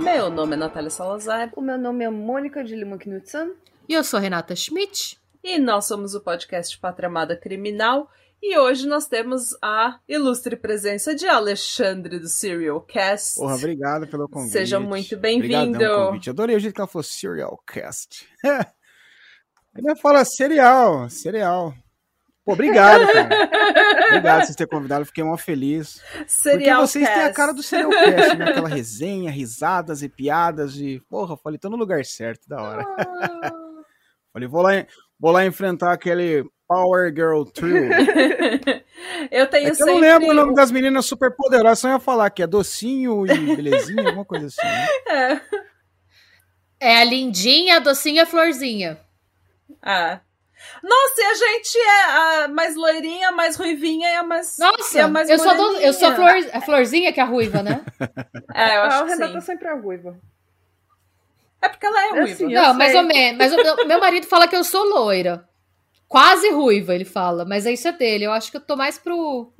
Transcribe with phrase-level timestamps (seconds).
[0.00, 3.52] Meu nome é Natália Salazar O meu nome é Mônica de Lima Knudsen.
[3.88, 5.22] E eu sou Renata Schmidt.
[5.44, 8.10] E nós somos o podcast Pátria Amada Criminal.
[8.42, 13.34] E hoje nós temos a ilustre presença de Alexandre do Serial Cast.
[13.36, 14.52] Porra, obrigado pelo convite.
[14.52, 15.84] Seja muito bem-vindo.
[16.28, 18.26] Adorei o jeito que ela falou Serial Cast.
[19.76, 21.74] Ele fala cereal, cereal.
[22.42, 23.28] Pô, obrigado, cara.
[24.08, 26.00] obrigado por vocês terem convidado, fiquei mó feliz.
[26.26, 27.36] Serial Porque vocês têm a Cast.
[27.36, 28.50] cara do Serial Cast, né?
[28.50, 31.00] Aquela resenha, risadas e piadas e...
[31.10, 32.84] Porra, falei, tô no lugar certo, da hora.
[34.34, 34.72] Falei, vou lá,
[35.18, 37.90] vou lá enfrentar aquele Power Girl Trio.
[39.30, 41.98] eu tenho É que eu não lembro o nome das meninas super poderosas, só ia
[41.98, 44.62] falar que é docinho e belezinha, alguma coisa assim.
[44.62, 45.40] né?
[46.80, 46.88] É.
[46.88, 48.98] É a lindinha, a docinha, a florzinha.
[49.82, 50.20] Ah.
[50.82, 52.02] Nossa, e a gente é
[52.44, 54.56] a mais loirinha, a mais ruivinha e a mais.
[54.58, 57.22] Nossa, a mais eu sou, a do- eu sou a, flor, a florzinha que é
[57.22, 57.84] a ruiva, né?
[58.54, 59.46] É, eu a acho que Renata sim.
[59.46, 60.18] sempre é a ruiva.
[61.64, 62.32] É porque ela é É ruiva.
[62.32, 63.00] assim, Não, mais sei.
[63.00, 63.38] ou menos.
[63.38, 65.48] Mas o meu, marido fala que eu sou loira.
[66.08, 67.44] Quase ruiva, ele fala.
[67.44, 68.24] Mas isso é dele.
[68.24, 69.52] Eu acho que eu tô mais pro.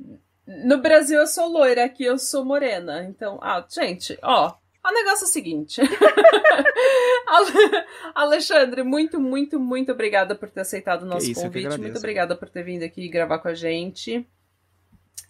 [0.47, 3.03] No Brasil eu sou loira, aqui eu sou morena.
[3.03, 4.53] Então, ah, gente, ó.
[4.87, 5.81] O negócio é o seguinte.
[7.27, 11.77] Ale- Alexandre, muito, muito, muito obrigada por ter aceitado o nosso isso, convite.
[11.79, 14.27] Muito obrigada por ter vindo aqui gravar com a gente.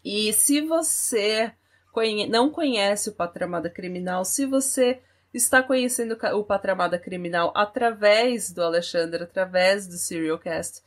[0.04, 1.52] E se você
[1.94, 5.00] conhe- não conhece o Patramada Criminal, se você
[5.38, 10.82] está conhecendo o Patramada Criminal através do Alexandre, através do Serialcast,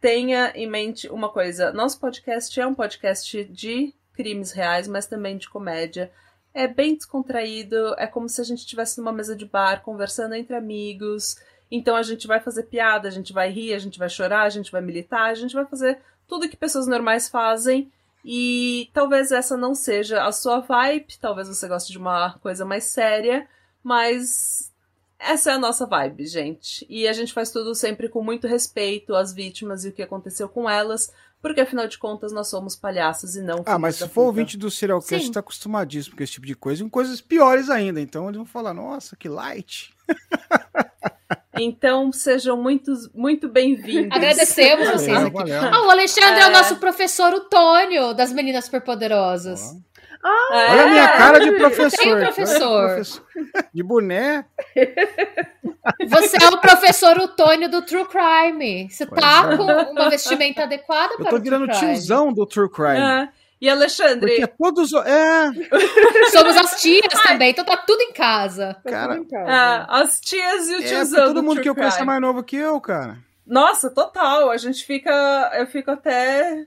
[0.00, 5.36] tenha em mente uma coisa: nosso podcast é um podcast de crimes reais, mas também
[5.36, 6.10] de comédia.
[6.52, 10.54] É bem descontraído, é como se a gente estivesse numa mesa de bar conversando entre
[10.54, 11.36] amigos.
[11.70, 14.48] Então a gente vai fazer piada, a gente vai rir, a gente vai chorar, a
[14.48, 17.92] gente vai militar, a gente vai fazer tudo que pessoas normais fazem.
[18.24, 22.84] E talvez essa não seja a sua vibe, talvez você goste de uma coisa mais
[22.84, 23.48] séria,
[23.82, 24.70] mas
[25.18, 26.86] essa é a nossa vibe, gente.
[26.88, 30.48] E a gente faz tudo sempre com muito respeito às vítimas e o que aconteceu
[30.48, 34.22] com elas, porque afinal de contas nós somos palhaços e não Ah, mas se for
[34.22, 35.32] ouvinte do Serial Cast, Sim.
[35.32, 38.00] tá acostumadíssimo com esse tipo de coisa, e com coisas piores ainda.
[38.00, 39.94] Então eles vão falar, nossa, que light.
[41.62, 44.16] Então sejam muito, muito bem-vindos.
[44.16, 45.50] Agradecemos vocês Valeu, aqui.
[45.50, 45.62] valeu.
[45.62, 46.42] Ah, o Alexandre é.
[46.44, 46.48] É.
[46.48, 49.74] o nosso professor Otônio das Meninas Superpoderosas.
[49.74, 49.76] Ó.
[50.22, 50.70] É.
[50.72, 51.98] Olha a minha cara de professor.
[51.98, 53.02] Tem professor.
[53.72, 54.44] De boné.
[56.08, 58.88] Você é o professor Otônio do True Crime.
[58.90, 59.56] Você tá Pois é.
[59.84, 61.94] com uma vestimenta adequada Eu para tô o virando True Crime.
[61.94, 62.98] tiozão do True Crime.
[62.98, 63.28] É.
[63.62, 64.90] E Alexandre, Porque todos.
[64.94, 65.50] É,
[66.32, 68.74] Somos as tias também, então tá tudo em casa.
[68.82, 69.50] Tá Cara, tudo em casa.
[69.50, 72.04] ah, as tias e o é tiozão todo do mundo True que eu conheço é
[72.04, 73.18] mais novo que eu, cara.
[73.46, 74.50] Nossa, total.
[74.50, 75.50] A gente fica.
[75.58, 76.66] Eu fico até.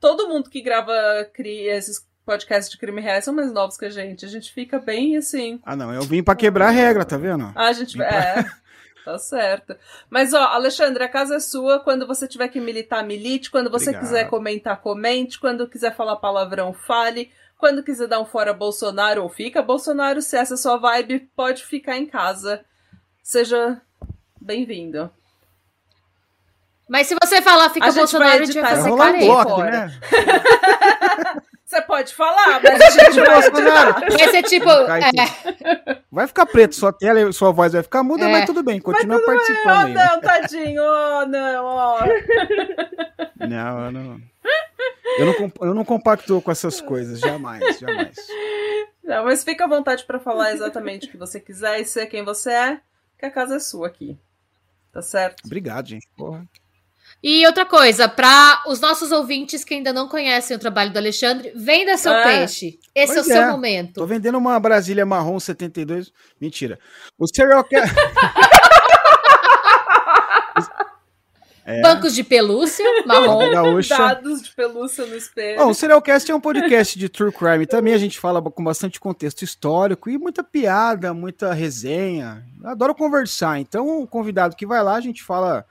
[0.00, 0.92] Todo mundo que grava
[1.32, 1.68] cri...
[1.68, 4.24] esses podcasts de crime reais são mais novos que a gente.
[4.26, 5.58] A gente fica bem assim.
[5.64, 7.50] Ah, não, eu vim pra quebrar a regra, tá vendo?
[7.54, 7.96] Ah, a gente.
[7.96, 8.44] Pra- É.
[9.04, 9.74] Tá certo.
[10.10, 11.80] Mas, ó, Alexandre, a casa é sua.
[11.80, 13.50] Quando você tiver que militar, milite.
[13.50, 14.02] Quando você Obrigado.
[14.02, 15.40] quiser comentar, comente.
[15.40, 17.30] Quando quiser falar palavrão, fale.
[17.56, 21.20] Quando quiser dar um fora Bolsonaro ou fica Bolsonaro, se essa é a sua vibe,
[21.34, 22.60] pode ficar em casa.
[23.22, 23.80] Seja
[24.38, 25.10] bem-vindo.
[26.86, 28.82] Mas se você falar fica A gente Bolsonaro, vai a gente vai editar Vai essa
[28.82, 29.70] fazer rolar um bloco, fora.
[29.86, 30.00] né?
[31.68, 34.64] Você pode falar, mas a gente vai ser tipo.
[34.64, 38.32] Vai é, Vai ficar preto, sua tela, sua voz vai ficar muda, É.
[38.32, 39.92] mas tudo bem, continua Oh, participando aí.
[39.92, 40.06] né?
[40.06, 40.82] não, tadinho.
[40.82, 41.98] Oh, não, ó.
[43.46, 44.20] Não, eu não.
[45.18, 48.16] Eu não, eu não compactuo com essas coisas, jamais, jamais.
[49.04, 52.24] Não, mas fica à vontade pra falar exatamente o que você quiser e ser quem
[52.24, 52.80] você é,
[53.18, 54.18] que a casa é sua aqui.
[54.92, 55.42] Tá certo?
[55.46, 56.08] Obrigado, gente.
[56.16, 56.44] Porra.
[57.22, 61.52] E outra coisa, para os nossos ouvintes que ainda não conhecem o trabalho do Alexandre,
[61.54, 62.22] venda seu É.
[62.22, 62.78] peixe.
[62.94, 63.50] Esse Pois é o seu é.
[63.50, 63.94] momento.
[63.94, 66.12] Tô vendendo uma Brasília marrom 72.
[66.40, 66.78] Mentira.
[67.18, 67.92] O Serial Cast.
[71.70, 71.82] É.
[71.82, 73.40] Bancos de pelúcia, marrom.
[73.52, 73.94] Gaúcha.
[73.94, 75.58] Dados de pelúcia no espelho.
[75.58, 77.66] Bom, o Serialcast é um podcast de true crime.
[77.66, 82.42] Também a gente fala com bastante contexto histórico e muita piada, muita resenha.
[82.62, 83.60] Eu adoro conversar.
[83.60, 85.62] Então, o convidado que vai lá, a gente fala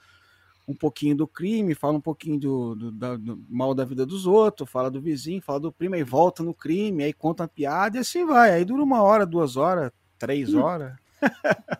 [0.67, 4.25] um pouquinho do crime, fala um pouquinho do, do- da- do mal da vida dos
[4.27, 7.97] outros, fala do vizinho, fala do primo, aí volta no crime, aí conta uma piada
[7.97, 8.51] e assim vai.
[8.51, 10.93] Aí dura uma hora, duas horas, três horas.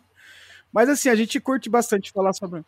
[0.71, 2.63] Mas assim, a gente curte bastante falar sobre.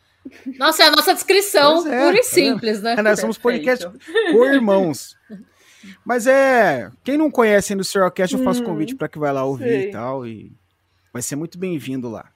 [0.58, 2.96] Nossa, é a nossa descrição, é, pura e tá simples, né?
[3.02, 3.86] Nós somos podcast
[4.32, 5.16] com irmãos.
[6.04, 6.92] Mas é.
[7.04, 9.64] Quem não conhece ainda o Serialcast, eu faço Hum, convite para que vai lá ouvir
[9.64, 9.90] sei.
[9.90, 10.26] e tal.
[10.28, 10.52] E
[11.14, 12.32] vai ser muito bem-vindo lá.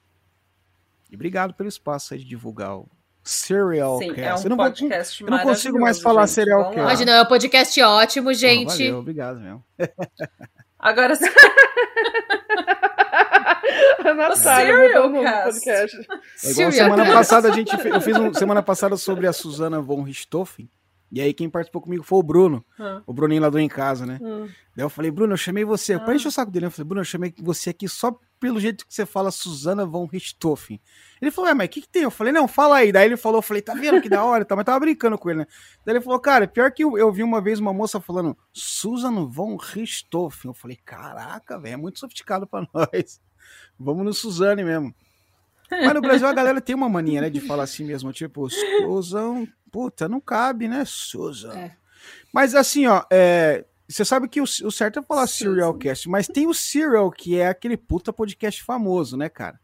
[1.10, 2.88] E obrigado pelo espaço aí de divulgar o
[3.24, 4.14] Serialcast.
[4.14, 6.34] Sim, é um eu não, podcast eu não consigo mais falar gente.
[6.34, 6.74] serial lá.
[6.74, 8.66] Imagina, é um podcast ótimo, gente.
[8.84, 9.64] valeu, obrigado mesmo.
[10.78, 11.14] Agora,
[14.04, 15.52] A Natália Serial mudou o nome do cast.
[15.52, 15.96] podcast.
[15.96, 17.14] É igual Serial semana cast.
[17.16, 20.68] passada a gente eu fiz um, semana passada sobre a Susana von Richthofen.
[21.14, 23.00] E aí quem participou comigo foi o Bruno, Hum.
[23.06, 24.18] o Bruninho lá do Em Casa, né?
[24.20, 24.48] Hum.
[24.76, 25.94] Daí eu falei, Bruno, eu chamei você.
[25.94, 26.00] Ah.
[26.00, 28.84] Pra encher o saco dele, eu falei, Bruno, eu chamei você aqui só pelo jeito
[28.84, 30.80] que você fala Susana von Richthofen.
[31.22, 32.02] Ele falou, é, mas o que, que tem?
[32.02, 32.90] Eu falei, não, fala aí.
[32.90, 34.44] Daí ele falou, eu falei, tá vendo que da hora?
[34.44, 35.46] tal, Mas tava brincando com ele, né?
[35.86, 39.24] Daí ele falou, cara, pior que eu, eu vi uma vez uma moça falando Susan
[39.28, 40.50] von Richthofen.
[40.50, 43.20] Eu falei, caraca, velho, é muito sofisticado pra nós.
[43.78, 44.92] Vamos no Suzane mesmo.
[45.70, 49.46] Mas no Brasil a galera tem uma mania, né, de falar assim mesmo, tipo, Susan,
[49.70, 51.54] puta, não cabe, né, Susan.
[51.54, 51.76] É.
[52.32, 55.50] Mas assim, ó, é, você sabe que o, o certo é falar Susan.
[55.50, 59.58] Serialcast, mas tem o Serial, que é aquele puta podcast famoso, né, cara?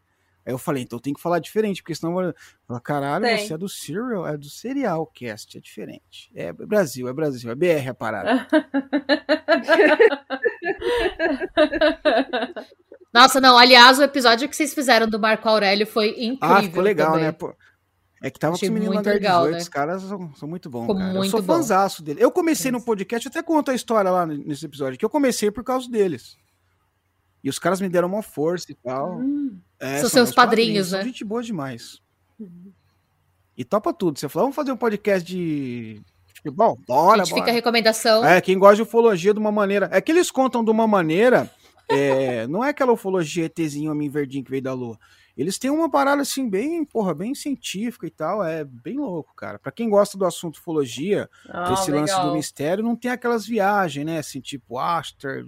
[0.45, 2.33] Aí eu falei, então tem que falar diferente, porque senão vai
[2.67, 3.45] falar, caralho, Tem.
[3.45, 6.31] você é do Serial, é do Serialcast, é diferente.
[6.33, 8.47] É Brasil, é Brasil, é BR a parada.
[13.13, 16.37] Nossa, não, aliás, o episódio que vocês fizeram do Marco Aurélio foi incrível.
[16.41, 17.25] Ah, ficou legal, também.
[17.25, 17.31] né?
[17.31, 17.53] Pô,
[18.23, 19.61] é que tava Achei com os meninos legal, 18, né?
[19.61, 21.09] os caras são, são muito bons, Ficou cara.
[21.09, 21.53] eu muito sou bom.
[21.55, 22.23] fãzaço dele.
[22.23, 25.49] Eu comecei no podcast, eu até conto a história lá nesse episódio, que eu comecei
[25.51, 26.37] por causa deles.
[27.43, 29.17] E os caras me deram uma força e tal.
[29.17, 29.59] Hum.
[29.79, 31.05] É, São seus meus padrinhos, São né?
[31.05, 31.99] gente boa demais.
[33.57, 34.19] E topa tudo.
[34.19, 35.99] Você falou, vamos fazer um podcast de
[36.35, 36.79] futebol?
[36.87, 37.41] Bora, a gente bora.
[37.41, 38.23] fica a recomendação.
[38.23, 39.89] É, quem gosta de ufologia de uma maneira.
[39.91, 41.49] É que eles contam de uma maneira.
[41.91, 44.97] É, não é aquela ufologia ETzinho, homem verdinho que veio da lua.
[45.37, 48.43] Eles têm uma parada assim, bem, porra, bem científica e tal.
[48.43, 49.57] É bem louco, cara.
[49.57, 52.27] Pra quem gosta do assunto ufologia, Ah, esse lance legal.
[52.27, 54.17] do mistério, não tem aquelas viagens, né?
[54.19, 55.45] Assim, tipo, Aster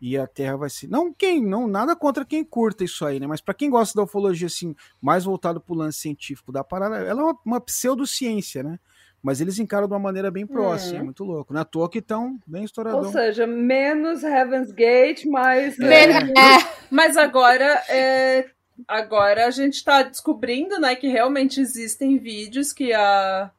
[0.00, 0.88] e a Terra vai ser.
[0.88, 3.26] Não, quem, não, nada contra quem curta isso aí, né?
[3.26, 7.20] Mas pra quem gosta da ufologia, assim, mais voltado pro lance científico da parada, ela
[7.20, 8.78] é uma, uma pseudociência, né?
[9.22, 11.52] Mas eles encaram de uma maneira bem próxima, é muito louco.
[11.52, 13.00] Na toa que estão bem estouradão.
[13.00, 15.76] Ou seja, menos Heaven's Gate, mais.
[15.76, 18.46] Men- é, Mas agora, é,
[18.88, 23.50] agora a gente está descobrindo, né, que realmente existem vídeos que a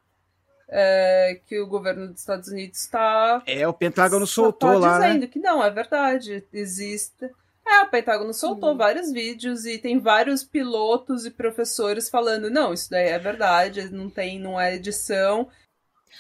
[0.74, 5.00] é, que o governo dos Estados Unidos está É, o Pentágono só soltou tá lá,
[5.00, 5.08] né?
[5.08, 7.30] dizendo que não é verdade, existe.
[7.66, 12.90] É, o Pentágono soltou vários vídeos e tem vários pilotos e professores falando, não, isso
[12.90, 15.48] daí é verdade, não tem, não é edição.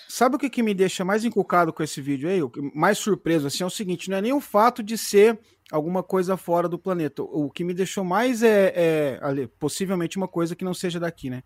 [0.08, 2.42] Sabe o que, que me deixa mais encucado com esse vídeo aí?
[2.42, 5.38] O que- mais surpreso assim é o seguinte: não é nem o fato de ser
[5.70, 7.22] alguma coisa fora do planeta.
[7.24, 11.30] O que me deixou mais é, é, ali, possivelmente uma coisa que não seja daqui,
[11.30, 11.44] né?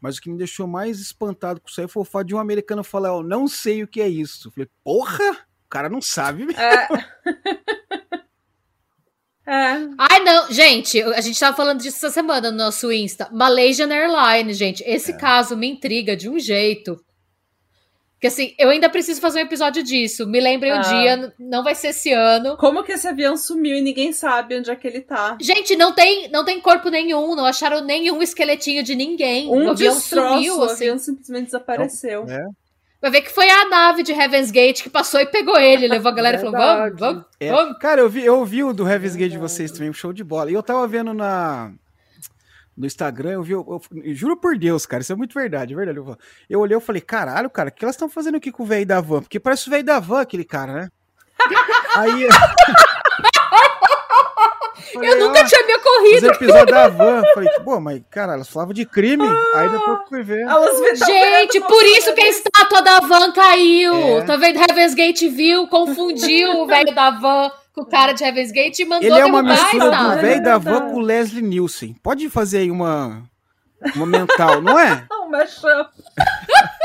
[0.00, 2.38] Mas o que me deixou mais espantado com isso aí foi o fato de um
[2.40, 4.48] americano falar: Eu não sei o que é isso.
[4.48, 5.30] Eu falei, porra,
[5.64, 6.46] o cara não sabe.
[6.54, 6.88] É.
[9.46, 9.88] é.
[9.98, 13.28] Ai, não, gente, a gente tava falando disso essa semana no nosso Insta.
[13.32, 14.82] Malaysian Airlines, gente.
[14.86, 15.16] Esse É.
[15.16, 16.98] caso me intriga de um jeito.
[18.18, 20.26] Que assim, eu ainda preciso fazer um episódio disso.
[20.26, 20.80] Me lembrem o Ah.
[20.80, 22.56] dia, n- não vai ser esse ano.
[22.56, 25.36] Como que esse avião sumiu e ninguém sabe onde é que ele tá?
[25.38, 29.48] Gente, não tem, não tem corpo nenhum, não acharam nenhum esqueletinho de ninguém.
[29.48, 30.74] Um o avião destroço, sumiu, o assim.
[30.84, 32.24] avião simplesmente desapareceu.
[32.26, 32.46] É.
[33.00, 36.10] Vai ver que foi a nave de Heaven's Gate que passou e pegou ele, levou
[36.10, 37.78] a galera e falou: vamos, vamos, É, vamos.
[37.78, 40.24] Cara, eu vi, eu vi o do Heaven's Gate de vocês também, um show de
[40.24, 40.50] bola.
[40.50, 41.70] E eu tava vendo na
[42.76, 45.72] no Instagram, eu vi, eu, eu- eu juro por Deus, cara, isso é muito verdade,
[45.72, 45.98] é verdade.
[45.98, 46.18] Eu,
[46.50, 48.84] eu olhei e falei, caralho, cara, o que elas estão fazendo aqui com o velho
[48.84, 49.22] da van?
[49.22, 50.88] Porque parece o velho da van, aquele cara, né?
[51.96, 52.28] Aí.
[54.96, 56.26] Falei, Eu nunca ó, tinha me Os ocorrido.
[56.26, 57.22] episódios da van.
[57.34, 59.26] Falei, pô, mas, cara, elas falavam de crime.
[59.54, 60.46] Aí depois eu fui ver.
[60.46, 63.94] Tão Gente, por isso que a estátua da van caiu.
[64.18, 64.22] É.
[64.22, 64.58] Tá vendo?
[64.58, 68.84] Heaven's Gate viu, confundiu o velho da van com o cara de Heaven's Gate e
[68.86, 70.92] mandou Ele é uma mistura do velho da van verdade.
[70.92, 71.94] com o Leslie Nielsen.
[72.02, 73.22] Pode fazer aí uma,
[73.94, 75.04] uma mental, não é?
[75.10, 75.90] Não, mashup.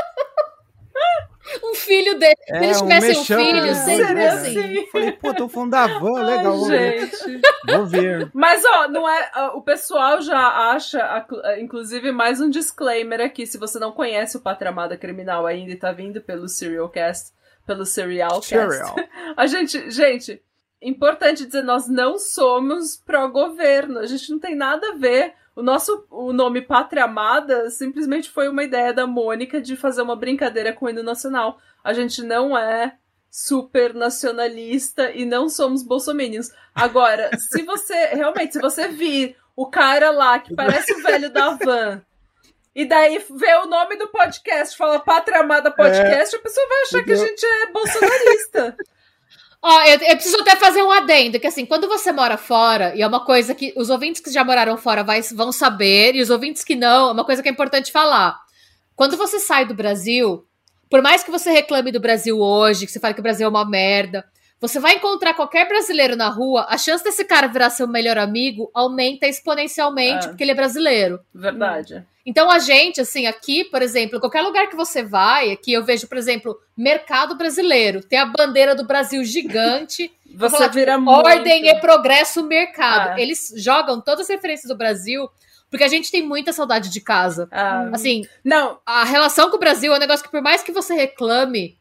[1.63, 2.35] Um filho dele.
[2.45, 4.27] Se É, eles um tivessem um mashup filho, sempre dois, né?
[4.29, 4.87] assim.
[4.87, 6.99] Falei, pô, tô falando da van, legal, vou ver.
[6.99, 7.41] Gente.
[7.67, 8.31] Vou ver.
[8.33, 9.31] Mas, ó, não é.
[9.55, 11.25] O pessoal já acha,
[11.59, 13.45] inclusive, mais um disclaimer aqui.
[13.45, 17.31] Se você não conhece o Patramada Criminal ainda e tá vindo pelo Serialcast,
[17.65, 18.47] pelo Serialcast.
[18.47, 18.95] Serial.
[19.37, 20.41] A gente, gente,
[20.81, 23.99] importante dizer, nós não somos pró-governo.
[23.99, 25.33] A gente não tem nada a ver.
[25.61, 30.15] O nosso o nome Pátria Amada simplesmente foi uma ideia da Mônica de fazer uma
[30.15, 31.59] brincadeira com o hino nacional.
[31.83, 32.95] A gente não é
[33.29, 36.49] super nacionalista e não somos bolsominions.
[36.73, 41.51] Agora, se você realmente, se você vir o cara lá que parece o velho da
[41.51, 42.01] van.
[42.73, 47.03] E daí vê o nome do podcast, fala Pátria Amada Podcast, a pessoa vai achar
[47.03, 48.75] que a gente é bolsonarista.
[49.63, 53.01] Ó, eu, eu preciso até fazer um adendo, que assim, quando você mora fora, e
[53.01, 56.31] é uma coisa que os ouvintes que já moraram fora vai- vão saber, e os
[56.31, 58.39] ouvintes que não, é uma coisa que é importante falar.
[58.95, 60.43] Quando você sai do Brasil,
[60.89, 63.49] por mais que você reclame do Brasil hoje, que você fale que o Brasil é
[63.49, 64.25] uma merda,
[64.59, 68.69] você vai encontrar qualquer brasileiro na rua, a chance desse cara virar seu melhor amigo
[68.73, 70.29] aumenta exponencialmente, É.
[70.29, 71.19] porque ele é brasileiro.
[71.33, 72.03] Verdade.
[72.25, 76.07] Então a gente, assim, aqui, por exemplo, qualquer lugar que você vai, aqui eu vejo,
[76.07, 81.27] por exemplo, mercado brasileiro, tem a bandeira do Brasil gigante, Você falar, tipo, vira muito.
[81.27, 83.09] ordem e progresso mercado.
[83.15, 83.19] Ah.
[83.21, 85.29] Eles jogam todas as referências do Brasil,
[85.69, 87.49] porque a gente tem muita saudade de casa.
[87.51, 90.71] Ah, Assim, não, a relação com o Brasil é um negócio que por mais que
[90.71, 91.77] você reclame,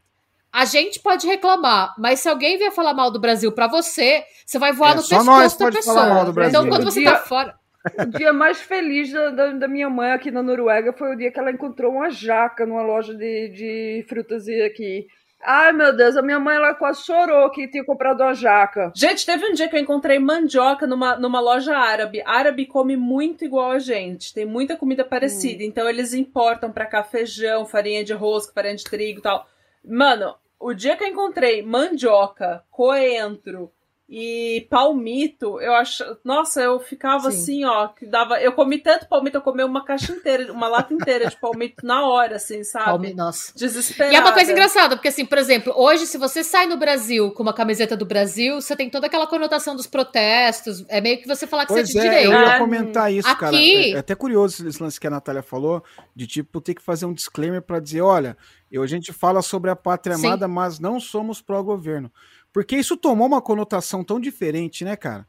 [0.52, 4.58] a gente pode reclamar, mas se alguém vier falar mal do Brasil pra você, você
[4.58, 5.94] vai voar É, no só pescoço nós da pode pessoa.
[5.94, 7.54] falar mal do Então quando você tá fora,
[7.98, 11.30] O dia mais feliz da, da, da minha mãe aqui na Noruega foi o dia
[11.30, 15.06] que ela encontrou uma jaca numa loja de, de frutas aqui.
[15.42, 18.92] Ai, meu Deus, a minha mãe ela quase chorou que tinha comprado uma jaca.
[18.94, 22.22] Gente, teve um dia que eu encontrei mandioca numa, numa loja árabe.
[22.26, 25.64] Árabe come muito igual a gente, tem muita comida parecida.
[25.64, 29.46] Então eles importam pra cá feijão, farinha de rosca, farinha de trigo e tal.
[29.82, 33.72] Mano, o dia que eu encontrei mandioca, coentro
[34.12, 36.02] e palmito, eu acho.
[36.24, 37.36] Nossa, eu ficava Sim.
[37.38, 38.40] assim, ó, que dava.
[38.40, 42.04] Eu comi tanto palmito, eu comi uma caixa inteira, uma lata inteira de palmito na
[42.04, 42.86] hora, assim, sabe?
[42.86, 43.52] Palme- nossa.
[43.56, 44.12] Desesperada.
[44.12, 47.30] E é uma coisa engraçada, porque assim, por exemplo, hoje, se você sai no Brasil
[47.30, 50.84] com uma camiseta do Brasil, você tem toda aquela conotação dos protestos.
[50.88, 52.32] É meio que você falar que Pois você é de é, direita.
[52.34, 53.56] eu ia Ah, comentar isso, cara.
[53.56, 55.84] aqui- É, é até curioso esse lance que a Natália falou,
[56.16, 58.36] de tipo ter que fazer um disclaimer para dizer, olha,
[58.72, 60.26] eu, a gente fala sobre a pátria Sim.
[60.26, 62.10] amada, mas não somos pró-governo.
[62.52, 65.26] Porque isso tomou uma conotação tão diferente, né, cara?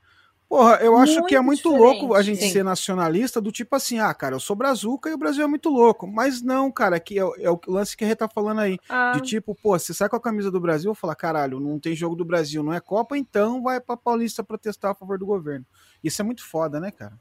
[0.49, 2.51] Porra, eu acho que é Muito muito louco a gente Sim.
[2.51, 5.69] ser nacionalista do tipo assim, ah, cara, eu sou brazuca e o Brasil é muito
[5.69, 6.05] louco.
[6.05, 8.77] Mas não, cara, que é, o- é o lance que a Rê tá falando aí.
[8.89, 11.79] Ah, De tipo, pô, você sai com a camisa do Brasil, eu falo, caralho, não
[11.79, 15.25] tem jogo do Brasil, não é Copa, então vai pra Paulista protestar a favor do
[15.25, 15.65] governo.
[16.03, 17.13] Isso é muito foda, né, cara?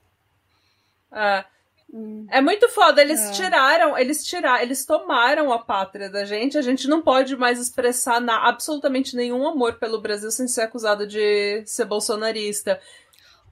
[1.13, 1.45] ah.
[2.29, 3.31] É muito foda, eles É.
[3.33, 8.21] tiraram, eles tiraram, eles tomaram a pátria da gente, a gente não pode mais expressar
[8.21, 12.81] na, absolutamente nenhum amor pelo Brasil sem ser acusado de ser bolsonarista.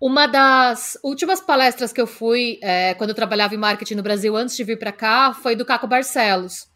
[0.00, 4.36] Uma das últimas palestras que eu fui é, quando eu trabalhava em marketing no Brasil
[4.36, 6.68] antes de vir pra cá foi do Caco Barcelos.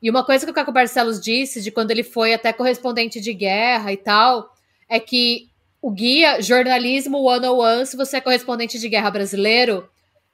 [0.00, 3.34] E uma coisa que o Caco Barcelos disse de quando ele foi até correspondente de
[3.34, 4.52] guerra e tal,
[4.88, 5.48] é que
[5.80, 9.88] o guia jornalismo 101, se você é correspondente de guerra brasileiro,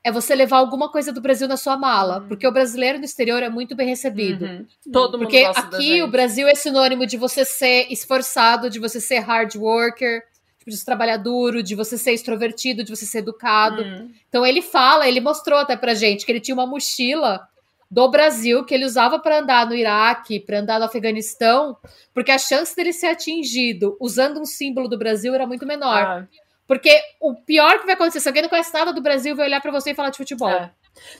[0.09, 3.43] é você levar alguma coisa do Brasil na sua mala, porque o brasileiro no exterior
[3.43, 4.45] é muito bem recebido.
[4.45, 4.67] Uhum.
[4.93, 8.79] Todo mundo Porque gosta da aqui o Brasil é sinônimo de você ser esforçado, de
[8.79, 10.23] você ser hard worker,
[10.67, 13.83] de você trabalhar duro, de você ser extrovertido, de você ser educado.
[13.83, 14.11] Hum.
[14.29, 17.47] Então ele fala, ele mostrou até pra gente que ele tinha uma mochila
[17.91, 21.77] do Brasil que ele usava para andar no Iraque, para andar no Afeganistão,
[22.13, 26.03] porque a chance dele ser atingido usando um símbolo do Brasil era muito menor.
[26.03, 26.29] Ah,
[26.69, 29.63] Porque o pior que vai acontecer, se alguém não conhece nada do Brasil, vai olhar
[29.63, 30.51] pra você e falar de futebol.
[30.51, 30.71] É.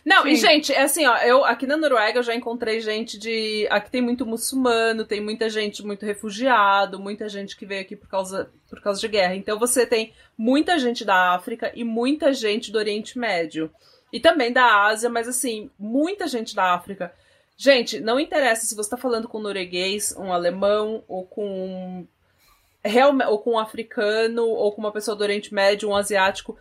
[0.05, 0.47] Não, e Sim.
[0.47, 3.67] gente, é assim, ó, eu aqui na Noruega eu já encontrei gente de.
[3.71, 8.09] Aqui tem muito muçulmano, tem muita gente muito refugiado, muita gente que veio aqui por
[8.09, 9.37] causa, por causa de guerra.
[9.37, 13.71] Então você tem muita gente da África e muita gente do Oriente Médio.
[14.13, 17.11] E também da Ásia, mas assim, muita gente da África.
[17.57, 22.07] Gente, não interessa se você tá falando com um norueguês, um alemão, ou com um
[23.29, 26.59] ou com um africano, ou com uma pessoa do Oriente Médio, um asiático.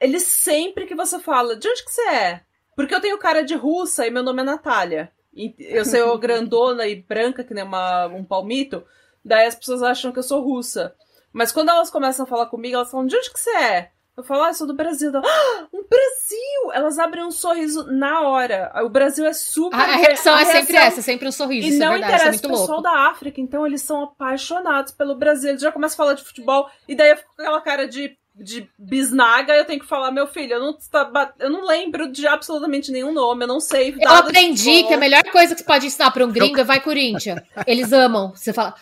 [0.00, 2.40] Eles sempre que você fala, de onde que você é?
[2.74, 5.12] Porque eu tenho cara de russa e meu nome é Natália.
[5.32, 8.84] E eu sou grandona e branca, que nem uma, um palmito.
[9.24, 10.94] Daí as pessoas acham que eu sou russa.
[11.32, 13.92] Mas quando elas começam a falar comigo, elas falam, de onde que você é?
[14.16, 15.10] Eu falo, ah, eu sou do Brasil.
[15.10, 16.72] Então, ah, um Brasil!
[16.72, 18.72] Elas abrem um sorriso na hora.
[18.82, 19.76] O Brasil é super...
[19.76, 21.66] A, a reação a é sempre reação- essa, sempre um sorriso.
[21.66, 22.82] e isso não é verdade, isso é interessa o pessoal louco.
[22.82, 25.50] da África, então eles são apaixonados pelo Brasil.
[25.50, 28.16] Eles já começam a falar de futebol, e daí eu fico com aquela cara de,
[28.34, 32.26] de bisnaga, eu tenho que falar, meu filho, eu não, tá eu não lembro de
[32.26, 33.94] absolutamente nenhum nome, eu não sei.
[34.00, 36.80] Eu aprendi que a melhor coisa que você pode ensinar para um gringo é vai
[36.80, 37.40] Corinthians.
[37.66, 38.32] Eles amam.
[38.34, 38.74] Você fala,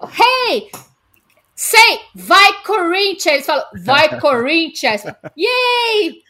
[0.00, 0.70] hey,
[1.56, 3.34] say, vai Corinthians.
[3.34, 5.02] Eles falam, vai Corinthians.
[5.36, 6.22] Yay!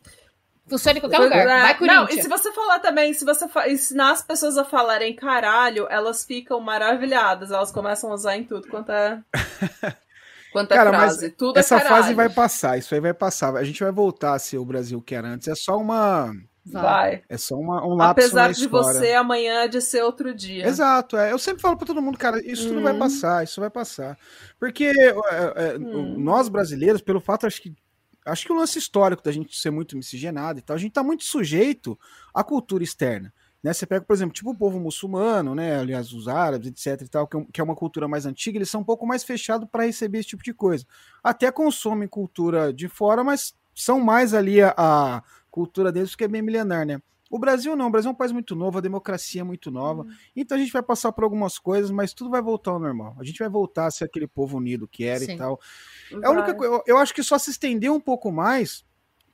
[0.69, 1.47] Funciona em qualquer lugar.
[1.47, 2.23] É, Vai Não, e Corinthians.
[2.23, 7.53] se você falar também, se você ensinar as pessoas a falarem caralho, elas ficam maravilhadas.
[7.53, 9.21] Elas começam a usar em tudo quanto é.
[10.53, 11.31] Quanto é Cara, frase.
[11.33, 12.03] Tudo Essa é caralho.
[12.03, 13.55] fase vai passar, isso aí vai passar.
[13.57, 15.47] A gente vai voltar a ser o Brasil que era antes.
[15.49, 16.33] É só uma.
[16.67, 16.83] Vai.
[16.83, 17.23] Vai.
[17.29, 20.67] É só uma, um lapso Apesar de você, amanhã é de ser outro dia.
[20.67, 21.33] Exato, é.
[21.33, 22.99] Eu sempre falo pra todo mundo, cara, isso tudo vai Hum.
[22.99, 24.19] passar, isso vai passar.
[24.59, 26.17] Porque é, é, Hum.
[26.19, 27.75] nós brasileiros, pelo fato, acho que
[28.25, 31.03] acho que o lance histórico da gente ser muito miscigenado e tal, a gente tá
[31.03, 31.97] muito sujeito
[32.35, 33.33] à cultura externa.
[33.63, 33.73] Né?
[33.73, 35.79] Você pega, por exemplo, tipo o povo muçulmano, né?
[35.79, 37.03] Aliás, os árabes, etc.
[37.07, 39.85] e tal, que é uma cultura mais antiga, eles são um pouco mais fechados para
[39.85, 40.85] receber esse tipo de coisa.
[41.23, 45.23] Até consomem cultura de fora, mas são mais ali a, a
[45.57, 47.01] cultura deles, que é bem milenar, né?
[47.31, 50.03] O Brasil não, o Brasil é um país muito novo, a democracia é muito nova.
[50.03, 50.11] Uhum.
[50.37, 53.17] Então a gente vai passar por algumas coisas, mas tudo vai voltar ao normal.
[53.19, 55.33] A gente vai voltar a ser aquele povo unido que era Sim.
[55.33, 55.59] e tal.
[56.23, 58.85] É a única coisa, eu acho que só se estendeu um pouco mais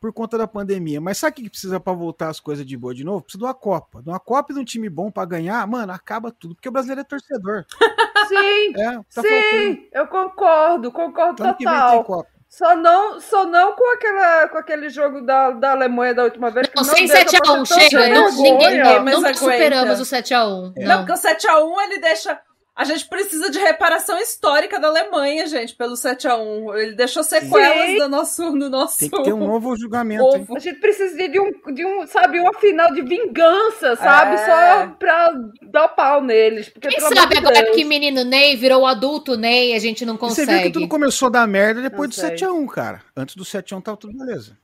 [0.01, 1.01] por conta da pandemia.
[1.01, 3.23] Mas sabe o que precisa para voltar as coisas de boa de novo?
[3.23, 4.01] Precisa de uma Copa.
[4.01, 6.73] De uma Copa e de um time bom para ganhar, mano, acaba tudo, porque o
[6.73, 7.67] brasileiro é torcedor.
[8.29, 9.89] Sim, é, tá sim, faltando.
[9.93, 12.27] eu concordo, concordo então, total.
[12.53, 16.69] Só não, só não com, aquela, com aquele jogo da, da Alemanha da última vez.
[16.69, 18.09] Que não, sem 7x1, chega.
[18.11, 20.75] Não, ninguém, não, não superamos o 7x1.
[20.77, 20.87] Não.
[20.87, 22.39] não, porque o 7x1 ele deixa
[22.75, 27.23] a gente precisa de reparação histórica da Alemanha, gente, pelo 7 a 1 Ele deixou
[27.23, 28.99] sequelas do nosso, do nosso.
[28.99, 30.25] Tem que ter um novo julgamento.
[30.57, 34.37] A gente precisa de um, de um, sabe, uma final de vingança, sabe?
[34.37, 34.47] É.
[34.47, 36.71] Só pra dar pau neles.
[36.71, 37.77] Porque, Quem sabe agora Deus.
[37.77, 40.47] que menino Ney virou adulto Ney, a gente não consegue.
[40.47, 42.31] Você viu que tudo começou a dar merda depois não do sei.
[42.31, 43.03] 7 a 1 cara.
[43.15, 44.57] Antes do 7 a 1 tava tudo beleza.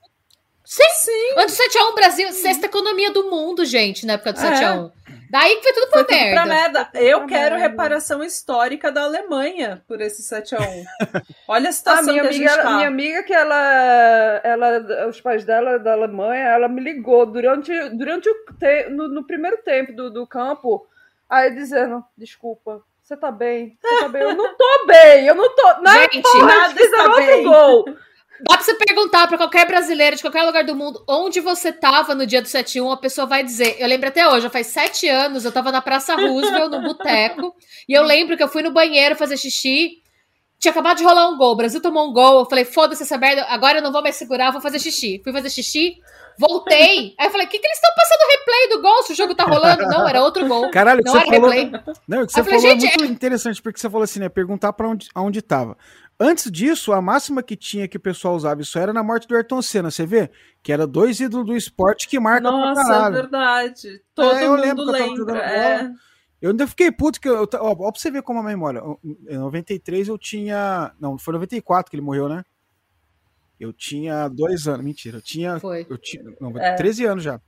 [0.69, 1.33] Sim, sim.
[1.35, 4.43] Antes do 7x1, Brasil, sexta economia do mundo, gente, na época do é.
[4.43, 4.91] 7x1.
[5.29, 6.25] Daí que foi tudo pra foi merda.
[6.25, 6.89] Tudo pra merda.
[6.95, 7.69] Eu quero merda.
[7.69, 10.85] reparação histórica da Alemanha por esse 7x1.
[11.47, 12.75] Olha a situação a minha que amiga, a gente tá.
[12.75, 18.27] Minha amiga, que ela, ela, os pais dela da Alemanha, ela me ligou durante, durante
[18.27, 20.87] o te, no, no primeiro tempo do, do campo,
[21.29, 23.77] aí dizendo, desculpa, você tá bem?
[23.81, 24.21] Você tá bem?
[24.21, 25.81] Eu não tô bem, eu não tô.
[25.81, 27.43] Não, gente, porra, nada está bem.
[27.43, 27.85] gol.
[28.41, 32.15] Dá pra você perguntar pra qualquer brasileiro de qualquer lugar do mundo onde você tava
[32.15, 33.75] no dia do 7-1, a pessoa vai dizer.
[33.79, 37.53] Eu lembro até hoje, já faz sete anos, eu tava na Praça Roosevelt, no boteco,
[37.87, 40.01] e eu lembro que eu fui no banheiro fazer xixi.
[40.57, 42.39] Tinha acabado de rolar um gol, o Brasil tomou um gol.
[42.39, 45.21] Eu falei, foda-se essa merda, agora eu não vou mais segurar, vou fazer xixi.
[45.23, 45.97] Fui fazer xixi,
[46.37, 47.15] voltei.
[47.17, 49.35] Aí eu falei, o que, que eles estão passando replay do gol se o jogo
[49.35, 49.83] tá rolando?
[49.83, 50.69] Não, era outro gol.
[50.71, 51.49] Caralho, não era falou...
[51.49, 51.81] replay.
[52.07, 53.07] Não, o que você falei, falou é muito é...
[53.07, 54.27] interessante, porque você falou assim, né?
[54.27, 55.77] Perguntar pra onde, aonde tava.
[56.19, 59.35] Antes disso, a máxima que tinha que o pessoal usava isso era na morte do
[59.35, 60.29] Ayrton Senna, você vê?
[60.61, 64.01] Que era dois ídolos do esporte que marcam Nossa, é verdade.
[64.13, 65.37] Todo é, mundo lembra.
[65.39, 65.91] É.
[66.41, 67.47] Eu ainda fiquei puto que eu.
[67.53, 68.81] Ó, ó, pra você ver como a memória.
[69.29, 70.93] Em 93 eu tinha.
[70.99, 72.43] Não, foi 94 que ele morreu, né?
[73.57, 74.85] Eu tinha dois anos.
[74.85, 75.59] Mentira, eu tinha.
[75.59, 75.85] Foi.
[75.89, 76.23] Eu tinha.
[76.39, 76.75] Não, é.
[76.75, 77.41] 13 anos já.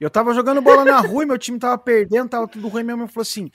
[0.00, 2.84] Eu tava jogando bola na rua e meu time tava perdendo, tava tudo ruim.
[2.84, 3.50] Minha mãe falou assim: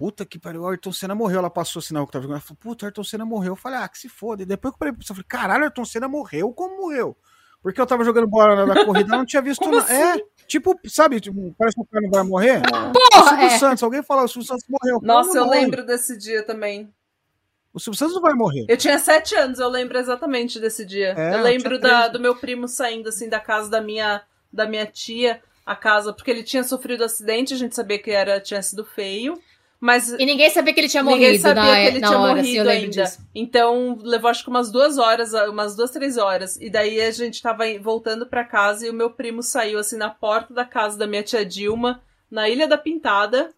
[0.00, 1.40] puta que pariu, o Ayrton Senna morreu.
[1.40, 2.36] Ela passou sinal que tava jogando.
[2.36, 3.52] Ela falou, puta, o Ayrton Senna morreu.
[3.52, 4.42] Eu falei, ah, que se foda.
[4.42, 6.50] E depois que eu parei, eu falei, caralho, o Ayrton Senna morreu?
[6.54, 7.14] Como morreu?
[7.62, 9.82] Porque eu tava jogando bola na, corrida, eu não tinha visto nada.
[9.82, 9.92] Assim?
[9.92, 12.62] É, tipo, sabe, tipo, parece que o cara não vai morrer.
[12.72, 12.90] Ah.
[12.90, 13.58] Porra, o Silvio é.
[13.58, 15.00] Santos, alguém fala, o Silvio Santos morreu.
[15.02, 15.60] Nossa, eu morre.
[15.60, 16.90] lembro desse dia também.
[17.74, 18.64] O Silvio Santos não vai morrer.
[18.70, 21.14] Eu tinha sete anos, eu lembro exatamente desse dia.
[21.14, 24.66] É, eu lembro eu da, do meu primo saindo, assim, da casa da minha, da
[24.66, 28.62] minha tia, a casa, porque ele tinha sofrido acidente, a gente sabia que era, tinha
[28.62, 29.38] sido feio.
[29.80, 31.22] Mas e ninguém sabia que ele tinha morrido.
[31.22, 33.04] Ninguém sabia na, que ele tinha hora, morrido ainda.
[33.04, 33.18] Disso.
[33.34, 36.60] Então levou acho que umas duas horas, umas duas, três horas.
[36.60, 40.10] E daí a gente tava voltando para casa e o meu primo saiu assim na
[40.10, 43.50] porta da casa da minha tia Dilma, na Ilha da Pintada.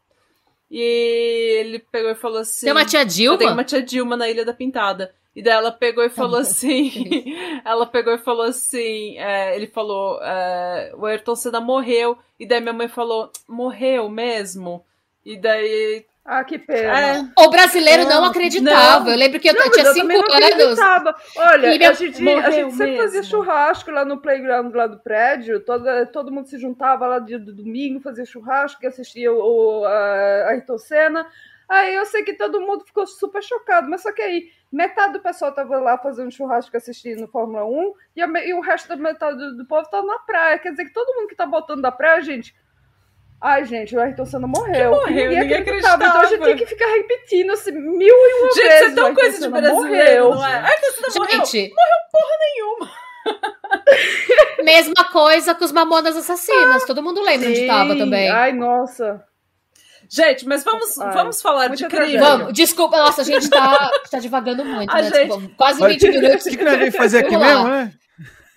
[0.71, 3.39] E ele pegou e falou assim: Tem uma tia Dilma?
[3.39, 5.13] Tem uma tia Dilma na Ilha da Pintada.
[5.35, 6.93] E daí ela pegou e falou assim.
[7.65, 9.19] ela pegou e falou assim.
[9.19, 12.17] É, ele falou: é, o Ayrton Senna morreu.
[12.39, 14.85] E daí minha mãe falou: morreu mesmo?
[15.25, 17.01] E daí ah, que pena.
[17.01, 17.25] É.
[17.37, 19.05] O brasileiro não, não acreditava.
[19.05, 19.11] Não.
[19.11, 20.79] Eu lembro que eu, não, eu tinha eu cinco anos.
[21.37, 23.03] Olha, a gente, a gente sempre mesmo.
[23.03, 25.59] fazia churrasco lá no playground lá do prédio.
[25.61, 30.51] Todo, todo mundo se juntava lá de, de domingo, fazia churrasco, assistia o, o, a
[30.51, 31.27] Ayrton Senna.
[31.69, 35.21] Aí eu sei que todo mundo ficou super chocado, mas só que aí metade do
[35.21, 39.39] pessoal tava lá fazendo churrasco assistindo Fórmula 1 e, a, e o resto da metade
[39.39, 40.59] do, do povo tava na praia.
[40.59, 42.55] Quer dizer que todo mundo que tá botando da praia, gente,
[43.42, 44.92] Ai, gente, o Ayrton Senna morreu.
[44.92, 46.05] Que morreu, ninguém, ninguém acreditava.
[46.05, 48.78] Então a gente tem que ficar repetindo assim, mil e uma gente, vezes.
[48.78, 50.35] Gente, isso é tão coisa de brasileiro, morreu.
[50.37, 50.55] não é?
[50.61, 51.70] Ayrton Senna gente, morreu.
[51.74, 52.90] Morreu porra nenhuma.
[54.62, 56.85] Mesma coisa com os Mamonas Assassinas.
[56.85, 57.52] Ah, Todo mundo lembra sim.
[57.52, 58.31] onde tava também.
[58.31, 59.24] Ai, nossa.
[60.09, 62.18] Gente, mas vamos, Ai, vamos falar de crime.
[62.18, 65.05] Vamos, desculpa, nossa, a gente tá, tá divagando muito, a né?
[65.05, 65.26] Gente...
[65.26, 66.46] Desculpa, quase 20 minutos.
[66.46, 67.92] O que, que nós vamos fazer aqui mesmo, né?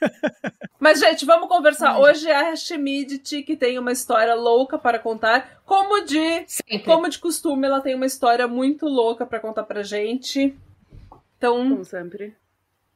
[0.79, 1.99] Mas, gente, vamos conversar.
[1.99, 5.61] Hoje é a Hashemidit, que tem uma história louca para contar.
[5.65, 6.45] Como de,
[6.83, 10.55] como de costume, ela tem uma história muito louca para contar pra gente.
[11.37, 11.69] Então.
[11.69, 12.35] Como sempre.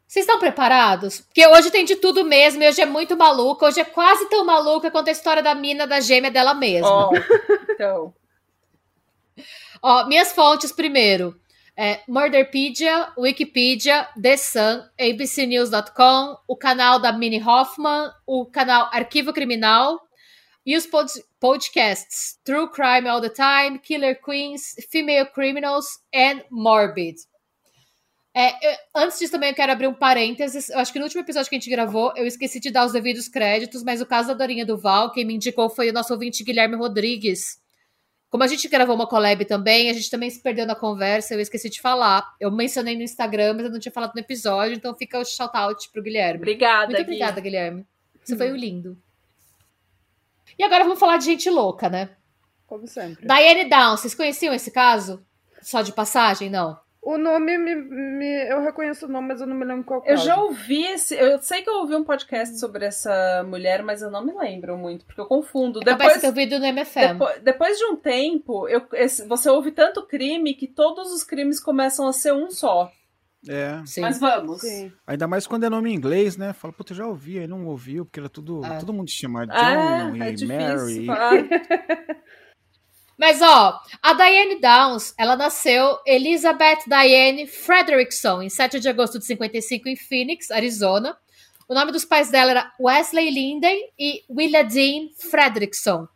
[0.08, 1.22] Vocês estão preparados?
[1.22, 3.68] Porque hoje tem de tudo mesmo, e hoje é muito maluca.
[3.68, 7.10] Hoje é quase tão maluca quanto a história da mina da gêmea dela mesma.
[7.10, 7.16] Oh,
[7.70, 8.14] então.
[9.82, 11.40] Ó, minhas fontes primeiro.
[11.82, 19.98] É Murderpedia, Wikipedia, The Sun, abcnews.com, o canal da Minnie Hoffman, o canal Arquivo Criminal
[20.66, 27.16] e os pod podcasts True Crime All the Time, Killer Queens, Female Criminals and Morbid.
[28.36, 30.70] É, eu, antes disso, também eu quero abrir um parênteses.
[30.70, 32.92] Eu acho que no último episódio que a gente gravou, eu esqueci de dar os
[32.92, 36.44] devidos créditos, mas o caso da Dorinha Duval, quem me indicou foi o nosso ouvinte
[36.44, 37.59] Guilherme Rodrigues.
[38.30, 41.40] Como a gente gravou uma collab também, a gente também se perdeu na conversa, eu
[41.40, 42.36] esqueci de falar.
[42.40, 45.90] Eu mencionei no Instagram, mas eu não tinha falado no episódio, então fica o shout-out
[45.92, 46.38] pro Guilherme.
[46.38, 47.50] Obrigada, Muito obrigada, Gui.
[47.50, 47.88] Guilherme.
[48.24, 48.38] Você hum.
[48.38, 48.98] foi o lindo.
[50.58, 52.12] E agora vamos falar de gente louca, né?
[52.68, 53.26] Como sempre.
[53.26, 55.26] Diane Down, vocês conheciam esse caso?
[55.62, 56.78] Só de passagem, não?
[57.02, 60.18] O nome, me, me, eu reconheço o nome, mas eu não me lembro qual Eu
[60.18, 61.16] já ouvi esse.
[61.16, 64.78] Eu sei que eu ouvi um podcast sobre essa mulher, mas eu não me lembro
[64.78, 65.80] muito, porque eu confundo.
[65.82, 67.14] É depois de ter ouvido no MFM.
[67.14, 71.60] Depois, depois de um tempo, eu, esse, você ouve tanto crime que todos os crimes
[71.60, 72.92] começam a ser um só.
[73.48, 73.82] É.
[73.86, 74.02] Sim.
[74.02, 74.60] Mas vamos.
[74.60, 74.92] Sim.
[75.08, 76.52] Ainda mais quando é nome em inglês, né?
[76.52, 78.66] Fala, puta, eu já ouvi, aí não ouviu, porque era tudo.
[78.66, 78.78] É.
[78.78, 81.08] Todo mundo chama John é, e é Mary.
[83.20, 89.26] Mas, ó, a Diane Downs, ela nasceu Elizabeth Diane Frederickson, em 7 de agosto de
[89.26, 91.18] 55, em Phoenix, Arizona.
[91.68, 96.08] O nome dos pais dela era Wesley Linden e Willa Dean Frederickson.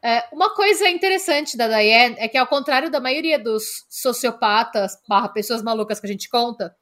[0.00, 5.30] É, uma coisa interessante da Diane é que, ao contrário da maioria dos sociopatas, barra
[5.30, 6.72] pessoas malucas que a gente conta,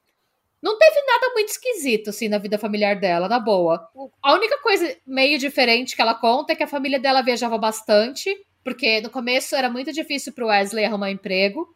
[0.60, 3.88] não teve nada muito esquisito, assim, na vida familiar dela, na boa.
[4.22, 8.30] A única coisa meio diferente que ela conta é que a família dela viajava bastante
[8.62, 11.74] porque no começo era muito difícil para o Wesley arrumar emprego.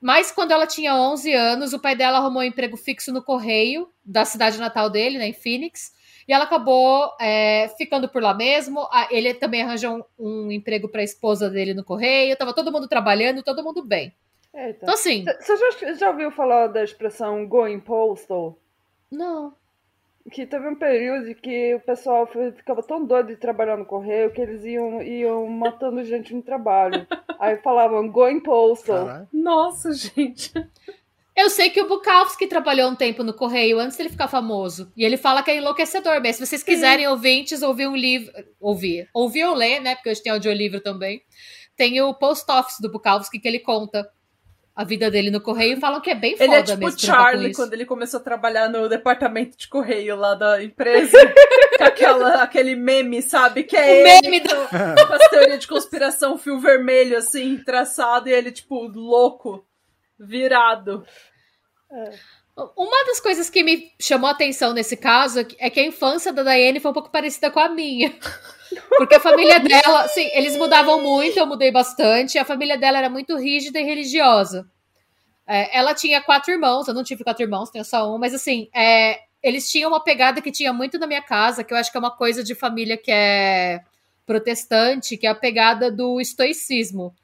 [0.00, 3.88] Mas quando ela tinha 11 anos, o pai dela arrumou um emprego fixo no correio
[4.04, 5.94] da cidade natal dele, né, em Phoenix.
[6.28, 8.88] E ela acabou é, ficando por lá mesmo.
[9.10, 12.36] Ele também arranjou um, um emprego para a esposa dele no correio.
[12.36, 14.12] Tava todo mundo trabalhando, todo mundo bem.
[14.52, 14.80] Eita.
[14.82, 15.24] Então, assim.
[15.24, 18.58] Você já, já ouviu falar da expressão going postal?
[19.10, 19.54] Não
[20.30, 24.40] que teve um período que o pessoal ficava tão doido de trabalhar no correio que
[24.40, 27.06] eles iam, iam matando gente no trabalho.
[27.38, 29.26] Aí falavam going postal.
[29.32, 30.52] Nossa, gente.
[31.36, 34.90] Eu sei que o Bukowski trabalhou um tempo no correio antes dele ficar famoso.
[34.96, 36.18] E ele fala que é enlouquecedor.
[36.22, 38.32] Mas se vocês quiserem, ouvintes, ouvir um livro.
[38.58, 39.08] Ouvir.
[39.12, 39.94] Ouvir ou ler, né?
[39.94, 41.22] Porque hoje tem audiolivro também.
[41.76, 44.10] Tem o post office do Bukowski que ele conta
[44.76, 47.00] a vida dele no correio e falam que é bem foda Ele é tipo mesmo.
[47.00, 51.16] Charlie quando ele começou a trabalhar no departamento de correio lá da empresa.
[51.78, 53.64] com aquela, aquele meme, sabe?
[53.64, 54.54] Que é o ele meme do...
[54.54, 59.66] com as teorias de conspiração, fio vermelho, assim, traçado, e ele, tipo, louco,
[60.18, 61.06] virado.
[61.90, 62.10] É.
[62.76, 66.42] Uma das coisas que me chamou a atenção nesse caso é que a infância da
[66.42, 68.14] Diane foi um pouco parecida com a minha.
[68.96, 72.38] Porque a família dela, sim, eles mudavam muito, eu mudei bastante.
[72.38, 74.68] A família dela era muito rígida e religiosa.
[75.46, 78.68] É, ela tinha quatro irmãos, eu não tive quatro irmãos, tenho só um, mas assim,
[78.74, 81.96] é, eles tinham uma pegada que tinha muito na minha casa, que eu acho que
[81.96, 83.80] é uma coisa de família que é
[84.26, 87.14] protestante, que é a pegada do estoicismo.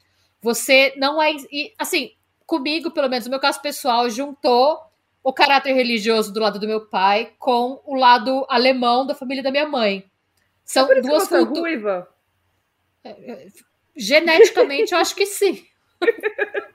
[0.41, 1.33] Você não é.
[1.51, 2.11] E, assim,
[2.45, 4.79] comigo, pelo menos no meu caso pessoal, juntou
[5.21, 9.51] o caráter religioso do lado do meu pai com o lado alemão da família da
[9.51, 10.05] minha mãe.
[10.65, 12.05] São é duas culturas.
[13.03, 13.47] É, é,
[13.95, 15.63] geneticamente, eu acho que sim.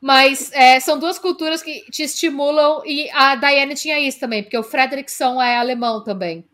[0.00, 4.58] Mas é, são duas culturas que te estimulam, e a Diane tinha isso também, porque
[4.58, 6.44] o Frederickson é alemão também.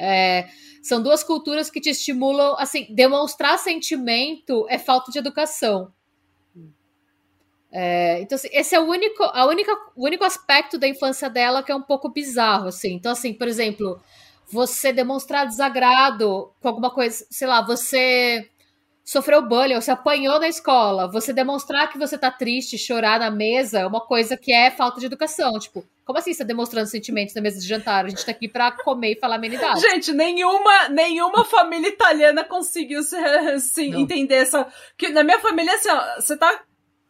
[0.00, 0.48] É,
[0.82, 5.92] são duas culturas que te estimulam, assim, demonstrar sentimento é falta de educação.
[7.70, 11.62] É, então, assim, esse é o único, a única, o único aspecto da infância dela
[11.62, 12.94] que é um pouco bizarro, assim.
[12.94, 14.00] Então, assim, por exemplo,
[14.50, 18.48] você demonstrar desagrado com alguma coisa, sei lá, você
[19.08, 23.30] sofreu bullying, ou se apanhou na escola, você demonstrar que você tá triste, chorar na
[23.30, 25.58] mesa, é uma coisa que é falta de educação.
[25.58, 28.04] Tipo, como assim você tá demonstrando sentimentos na mesa de jantar?
[28.04, 29.80] A gente tá aqui pra comer e falar amenidade.
[29.80, 33.16] Gente, nenhuma, nenhuma família italiana conseguiu se,
[33.60, 34.66] se entender essa.
[34.96, 36.62] Que na minha família, assim, ó, você tá,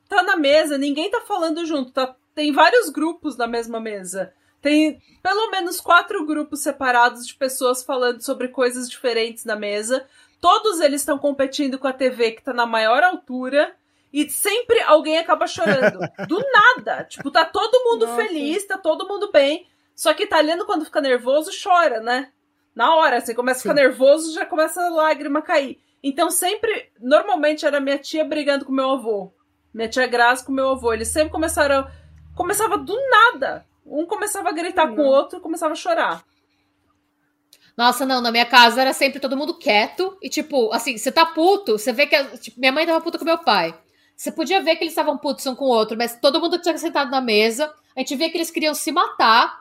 [0.09, 4.33] tá na mesa, ninguém tá falando junto, tá, tem vários grupos na mesma mesa.
[4.61, 10.07] Tem pelo menos quatro grupos separados de pessoas falando sobre coisas diferentes na mesa.
[10.41, 13.75] Todos eles estão competindo com a TV que tá na maior altura.
[14.13, 15.99] E sempre alguém acaba chorando.
[16.27, 17.05] Do nada.
[17.05, 18.23] Tipo, tá todo mundo Nossa.
[18.23, 19.67] feliz, tá todo mundo bem.
[19.95, 22.31] Só que italiano, quando fica nervoso, chora, né?
[22.75, 23.69] Na hora, você começa Sim.
[23.69, 25.81] a ficar nervoso, já começa a lágrima a cair.
[26.03, 29.33] Então, sempre, normalmente era minha tia brigando com meu avô.
[29.75, 30.93] Minha tia Graça com meu avô.
[30.93, 31.87] Eles sempre começaram.
[32.35, 33.67] Começava do nada.
[33.91, 36.25] Um começava a gritar com o outro e começava a chorar.
[37.77, 40.19] Nossa, não, na minha casa era sempre todo mundo quieto.
[40.21, 42.23] E, tipo, assim, você tá puto, você vê que.
[42.39, 43.73] Tipo, minha mãe tava puta com meu pai.
[44.17, 46.77] Você podia ver que eles estavam putos um com o outro, mas todo mundo tinha
[46.77, 47.73] sentado na mesa.
[47.97, 49.61] A gente via que eles queriam se matar.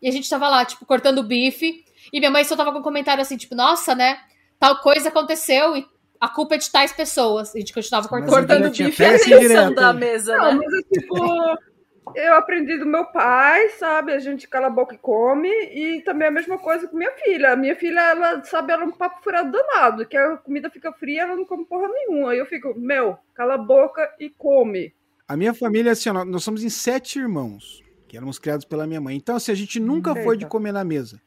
[0.00, 1.84] E a gente tava lá, tipo, cortando bife.
[2.10, 4.18] E minha mãe só tava com um comentário assim, tipo, nossa, né?
[4.58, 5.86] Tal coisa aconteceu e
[6.18, 7.54] a culpa é de tais pessoas.
[7.54, 10.60] A gente continuava cortando, cortando bife e a da mesa, Não, né?
[10.64, 11.58] mas é tipo.
[12.14, 14.12] Eu aprendi do meu pai, sabe?
[14.12, 15.48] A gente cala a boca e come.
[15.48, 17.52] E também a mesma coisa com minha filha.
[17.52, 20.06] A minha filha, ela sabe, ela é um papo furado danado.
[20.06, 22.32] Que a comida fica fria, ela não come porra nenhuma.
[22.32, 24.94] Aí eu fico, meu, cala a boca e come.
[25.26, 29.00] A minha família, assim, ó, nós- somos em sete irmãos, que éramos criados pela minha
[29.00, 29.16] mãe.
[29.16, 30.50] Então, assim, a gente nunca foi de Eita.
[30.50, 31.20] comer na mesa.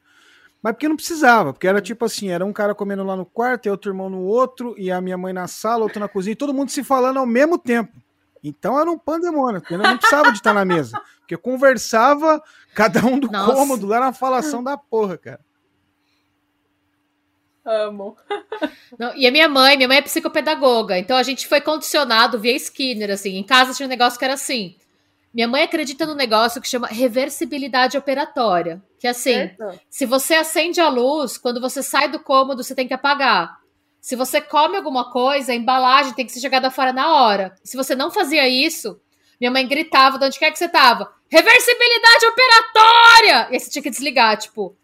[0.62, 3.66] Mas porque não precisava, porque era tipo assim, era um cara comendo lá no quarto,
[3.66, 6.36] e outro irmão no outro, e a minha mãe na sala, outro na cozinha, e
[6.36, 7.92] todo mundo se falando ao mesmo tempo.
[8.42, 9.86] Então era um pandemônio, entendeu?
[9.88, 11.00] não precisava de estar na mesa.
[11.20, 12.42] Porque conversava
[12.74, 13.52] cada um do Nossa.
[13.52, 15.40] cômodo, lá na falação da porra, cara.
[17.64, 18.16] Amo.
[18.98, 22.56] Não, e a minha mãe, minha mãe é psicopedagoga, então a gente foi condicionado via
[22.56, 23.36] Skinner, assim.
[23.36, 24.74] Em casa tinha um negócio que era assim.
[25.32, 28.82] Minha mãe acredita num negócio que chama reversibilidade operatória.
[28.98, 29.80] Que é assim, Eita.
[29.88, 33.61] se você acende a luz, quando você sai do cômodo, você tem que apagar.
[34.02, 37.54] Se você come alguma coisa, a embalagem tem que ser jogada fora na hora.
[37.62, 39.00] Se você não fazia isso,
[39.40, 41.08] minha mãe gritava de onde quer que você tava.
[41.30, 43.48] Reversibilidade operatória!
[43.50, 44.76] E aí você tinha que desligar, tipo.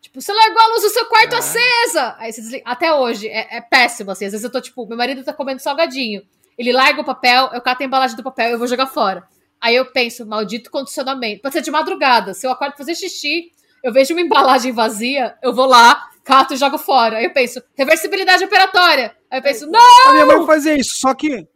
[0.00, 1.38] Tipo, você largou a luz do seu quarto Ah.
[1.38, 2.14] acesa!
[2.16, 2.62] Aí você desliga.
[2.64, 4.26] Até hoje, é, é péssimo, assim.
[4.26, 6.22] Às vezes eu tô, tipo, meu marido tá comendo salgadinho.
[6.56, 9.26] Ele larga o papel, eu cato a embalagem do papel, eu vou jogar fora.
[9.60, 11.42] Aí eu penso, maldito condicionamento.
[11.42, 12.34] Pode ser de madrugada.
[12.34, 13.50] Se eu acordo pra fazer xixi,
[13.82, 17.18] eu vejo uma embalagem vazia, eu vou lá, cato e jogo fora.
[17.18, 19.14] Aí eu penso, reversibilidade operatória.
[19.30, 20.08] Aí eu penso, não!
[20.08, 21.46] A minha mãe fazia isso, só que.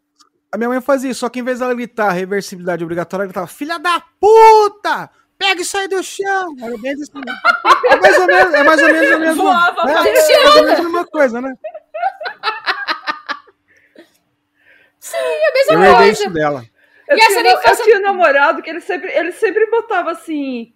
[0.51, 3.47] A minha mãe fazia isso, só que em vez dela gritar reversibilidade obrigatória, ela gritava,
[3.47, 5.09] filha da puta!
[5.39, 6.55] Pega isso aí do chão!
[6.63, 7.11] Era bem assim.
[7.91, 9.43] É mais ou menos, é mais ou menos a mesma.
[9.45, 9.93] Voava, né?
[9.93, 11.55] É mais ou menos a mesma coisa, né?
[15.15, 16.13] É a mesma Eu coisa.
[16.13, 16.65] isso dela.
[17.09, 19.67] Eu, E essa tinha, nem eu faz- tinha um namorado que ele sempre, ele sempre
[19.71, 20.73] botava assim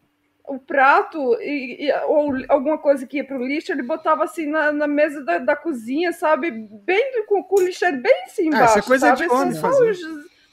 [0.48, 4.72] o prato e, e- ou alguma coisa que ia pro lixo, ele botava assim na,
[4.72, 6.50] na mesa da, da cozinha, sabe?
[6.50, 9.16] Bem com, com o lixeiro bem assim Ah, embaixo, isso é coisa sabe?
[9.16, 9.98] de homem Assim, só fazer.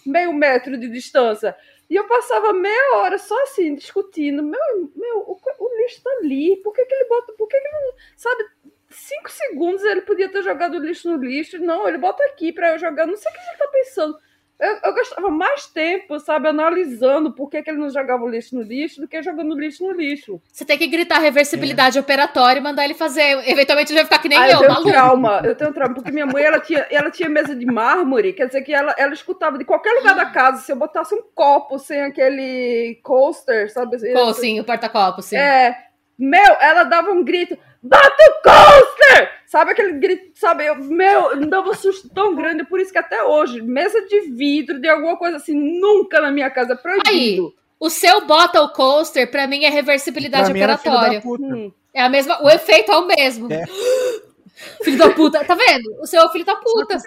[0.06, 1.56] meio metro de distância.
[1.90, 4.42] E eu passava meia hora só assim, discutindo.
[4.42, 6.58] Meu, meu o, o lixo tá ali.
[6.64, 7.34] Por que, que ele bota.
[7.34, 7.94] Por que, que ele não.
[8.18, 8.44] Sabe?
[8.90, 11.60] Cinco segundos ele podia ter jogado o lixo no lixo.
[11.60, 13.06] Não, ele bota aqui pra eu jogar.
[13.06, 14.18] Não sei o que ele tá pensando.
[14.64, 18.56] Eu, eu gastava mais tempo, sabe, analisando por que, que ele não jogava o lixo
[18.56, 20.42] no lixo do que jogando o lixo no lixo.
[20.54, 23.44] Você tem que gritar reversibilidade operatória e mandar ele fazer.
[23.46, 24.92] Eventualmente ele vai ficar que nem Ah, eu, eu tenho maluco.
[24.92, 28.48] trauma, eu tenho trauma, porque minha mãe ela tinha, ela tinha mesa de mármore, quer
[28.48, 31.78] dizer que ela, ela escutava de qualquer lugar da casa, se eu botasse um copo
[31.78, 33.98] sem aquele coaster, sabe?
[34.14, 35.36] Pô, sim, o porta-copo, sim.
[35.36, 35.76] É,
[36.18, 39.32] meu, ela dava um grito, bota o coaster!
[39.46, 40.66] Sabe aquele grito, sabe?
[40.66, 44.22] Eu, meu, me dava um susto tão grande, por isso que até hoje, mesa de
[44.32, 47.54] vidro, de alguma coisa assim, nunca na minha casa proibido.
[47.80, 51.22] O seu bota o coaster, pra mim, é reversibilidade Pra operatória.
[51.24, 51.72] Hum.
[51.94, 53.52] É a mesma, o efeito é o mesmo.
[53.52, 53.64] É.
[54.84, 56.02] Filho da puta, tá vendo?
[56.02, 56.98] O seu é o filho da puta.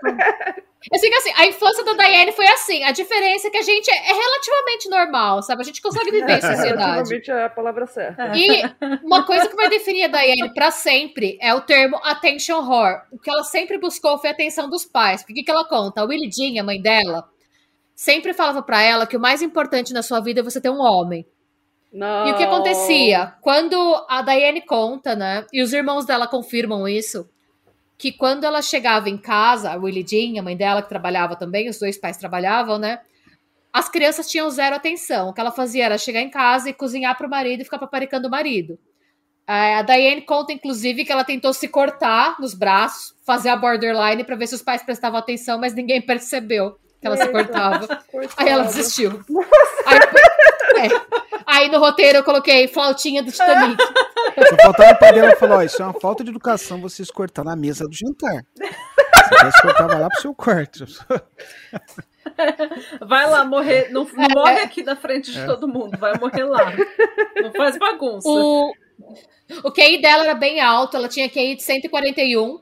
[0.92, 2.83] Eu sei que assim, a infância da Daiane foi assim.
[2.85, 5.62] A diferença é que a gente é relativamente normal, sabe?
[5.62, 6.77] A gente consegue viver em sociedade.
[6.77, 8.37] Relativamente é a palavra certa.
[8.37, 8.62] E
[9.05, 13.03] uma coisa que vai definir a Daiane pra sempre é o termo attention whore.
[13.11, 15.22] O que ela sempre buscou foi a atenção dos pais.
[15.22, 16.03] Porque o que, ela conta?
[16.03, 17.29] A Willie Jean, a mãe dela,
[17.94, 20.81] sempre falava pra ela que o mais importante na sua vida é você ter um
[20.81, 21.27] homem.
[21.92, 22.29] Não.
[22.29, 23.35] E o que acontecia?
[23.40, 23.77] Quando
[24.09, 25.46] a Daiane conta, né?
[25.53, 27.29] E os irmãos dela confirmam isso.
[27.98, 31.68] Que quando ela chegava em casa, a Willie Jean, a mãe dela, que trabalhava também,
[31.68, 33.00] os dois pais trabalhavam, né?
[33.72, 35.28] As crianças tinham zero atenção.
[35.28, 38.28] O que ela fazia era chegar em casa e cozinhar pro marido e ficar paparicando
[38.28, 38.78] o marido.
[39.46, 44.35] A Daiane conta, inclusive, que ela tentou se cortar nos braços, fazer a borderline pra
[44.35, 47.32] ver se os pais prestavam atenção, mas ninguém percebeu que ela se Eita.
[47.32, 47.87] cortava.
[48.11, 48.35] Coitada.
[48.42, 49.11] Aí ela desistiu.
[49.87, 49.98] Aí,
[50.77, 50.89] é.
[51.47, 53.77] Aí no roteiro eu coloquei flautinha do Titanic.
[53.83, 57.45] Só faltava o pai dela falar, ó, isso é uma falta de educação vocês cortar
[57.45, 58.45] na mesa do jantar.
[58.57, 60.85] Se quisesse cortar, vai lá pro seu quarto.
[63.01, 63.89] Vai lá morrer.
[63.91, 64.29] Não, não É.
[64.35, 65.97] morre aqui na frente de todo mundo.
[65.99, 66.73] Vai morrer lá.
[67.43, 68.29] Não faz bagunça.
[68.29, 68.73] O,
[69.65, 72.61] o QI dela era bem alto, ela tinha QI de 141.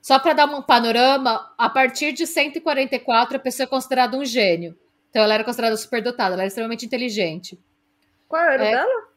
[0.00, 4.74] Só para dar um panorama, a partir de 144 a pessoa é considerada um gênio.
[5.10, 7.58] Então ela era considerada superdotada, ela era extremamente inteligente.
[8.28, 8.70] Qual era É.
[8.72, 9.08] dela?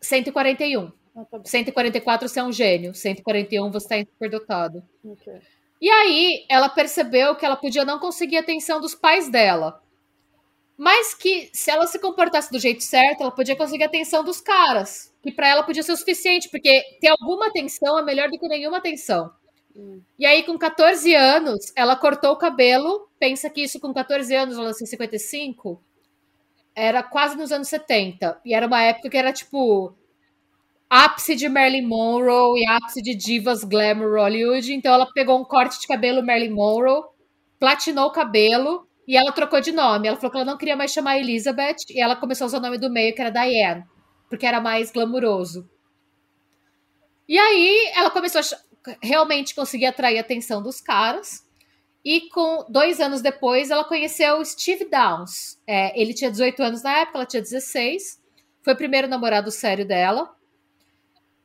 [0.00, 0.92] 141.
[1.16, 1.44] Ah, tá bom.
[1.44, 4.82] 144 você é um gênio, 141 você está superdotado.
[5.04, 5.32] Ok.
[5.80, 9.80] E aí ela percebeu que ela podia não conseguir a atenção dos pais dela.
[10.76, 14.40] Mas que se ela se comportasse do jeito certo, ela podia conseguir a atenção dos
[14.40, 15.12] caras.
[15.22, 18.46] Que pra ela podia ser o suficiente, porque ter alguma atenção é melhor do que
[18.48, 19.30] nenhuma atenção.
[20.18, 23.08] E aí, com 14 anos, ela cortou o cabelo.
[23.18, 25.80] Pensa que isso com 14 anos, ela nasceu em 55,
[26.74, 28.40] era quase nos anos 70.
[28.44, 29.94] E era uma época que era tipo
[30.90, 34.72] ápice de Marilyn Monroe e ápice de divas glamour Hollywood.
[34.72, 37.04] Então ela pegou um corte de cabelo Marilyn Monroe,
[37.58, 40.08] platinou o cabelo e ela trocou de nome.
[40.08, 42.62] Ela falou que ela não queria mais chamar Elizabeth e ela começou a usar o
[42.62, 43.84] nome do meio, que era Diane,
[44.28, 45.68] porque era mais glamuroso.
[47.28, 48.67] E aí ela começou a
[49.02, 51.46] realmente conseguir atrair a atenção dos caras.
[52.04, 55.58] E com dois anos depois, ela conheceu o Steve Downs.
[55.66, 58.20] É, ele tinha 18 anos na época, ela tinha 16.
[58.62, 60.34] Foi o primeiro namorado sério dela.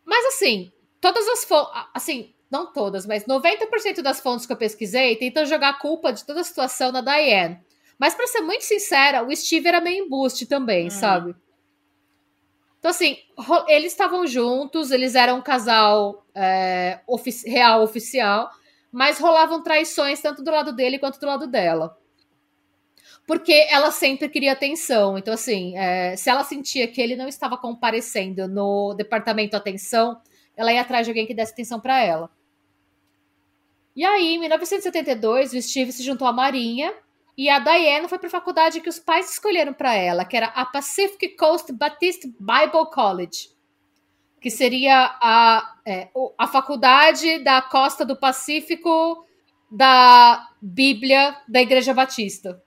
[0.05, 1.73] Mas assim, todas as fontes.
[1.93, 6.23] Assim, não todas, mas 90% das fontes que eu pesquisei tentam jogar a culpa de
[6.23, 7.59] toda a situação na Diane.
[7.97, 10.91] Mas para ser muito sincera, o Steve era meio embuste também, hum.
[10.91, 11.35] sabe?
[12.83, 13.15] Então, assim,
[13.69, 16.99] eles estavam juntos, eles eram um casal é,
[17.45, 18.51] real oficial,
[18.91, 21.97] mas rolavam traições tanto do lado dele quanto do lado dela.
[23.25, 25.17] Porque ela sempre queria atenção.
[25.17, 30.19] Então, assim, é, se ela sentia que ele não estava comparecendo no departamento atenção,
[30.53, 32.29] ela ia atrás de alguém que desse atenção para ela.
[33.95, 36.93] E aí, em 1972, o Steve se juntou à Marinha
[37.37, 40.47] e a Diana foi para a faculdade que os pais escolheram para ela, que era
[40.47, 43.49] a Pacific Coast Baptist Bible College,
[44.39, 49.25] que seria a, é, a faculdade da costa do Pacífico
[49.71, 52.61] da Bíblia da Igreja Batista,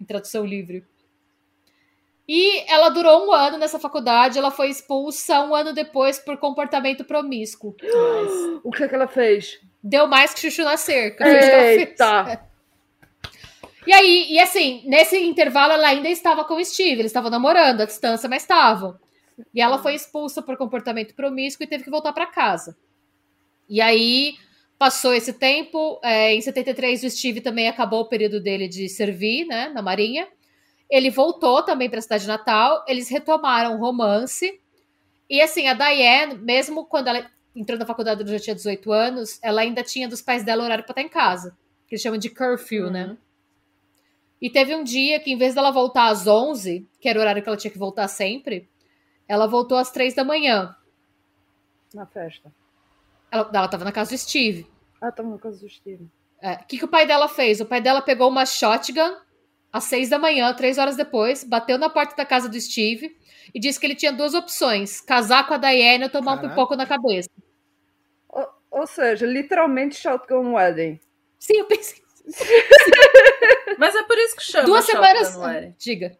[0.00, 0.84] em tradução livre.
[2.28, 7.04] E ela durou um ano nessa faculdade, ela foi expulsa um ano depois por comportamento
[7.04, 7.74] promíscuo.
[8.64, 9.58] O que, é que ela fez?
[9.82, 11.26] Deu mais que chuchu na cerca.
[11.26, 12.46] Eita!
[13.86, 17.80] E aí, e assim, nesse intervalo ela ainda estava com o Steve, eles estavam namorando
[17.80, 18.98] à distância, mas estavam.
[19.52, 22.76] E ela foi expulsa por comportamento promíscuo e teve que voltar para casa.
[23.68, 24.34] E aí
[24.78, 29.46] passou esse tempo, é, em 73 o Steve também acabou o período dele de servir,
[29.46, 30.28] né, na Marinha.
[30.90, 34.60] Ele voltou também para a cidade natal, eles retomaram o romance.
[35.28, 39.38] E assim, a Diane, mesmo quando ela entrou na faculdade, ela já tinha 18 anos,
[39.42, 41.56] ela ainda tinha dos pais dela horário para estar em casa,
[41.88, 43.04] que eles chamam de curfew, né?
[43.04, 43.08] uhum.
[43.10, 43.16] né?
[44.42, 47.40] E teve um dia que, em vez dela voltar às 11, que era o horário
[47.40, 48.68] que ela tinha que voltar sempre,
[49.28, 50.74] ela voltou às 3 da manhã.
[51.94, 52.52] Na festa.
[53.30, 54.66] Ela, ela tava na casa do Steve.
[55.00, 56.10] Ah, tava na casa do Steve.
[56.40, 57.60] É, o que, que o pai dela fez?
[57.60, 59.16] O pai dela pegou uma shotgun
[59.72, 63.16] às 6 da manhã, três horas depois, bateu na porta da casa do Steve
[63.54, 66.46] e disse que ele tinha duas opções: casar com a Diane ou tomar Caraca.
[66.46, 67.30] um pipoco na cabeça.
[68.28, 70.98] Ou, ou seja, literalmente shotgun wedding.
[71.38, 72.02] Sim, eu pensei.
[73.78, 75.36] Mas é por isso que chama Duas semanas.
[75.36, 75.74] Wedding.
[75.78, 76.16] Diga.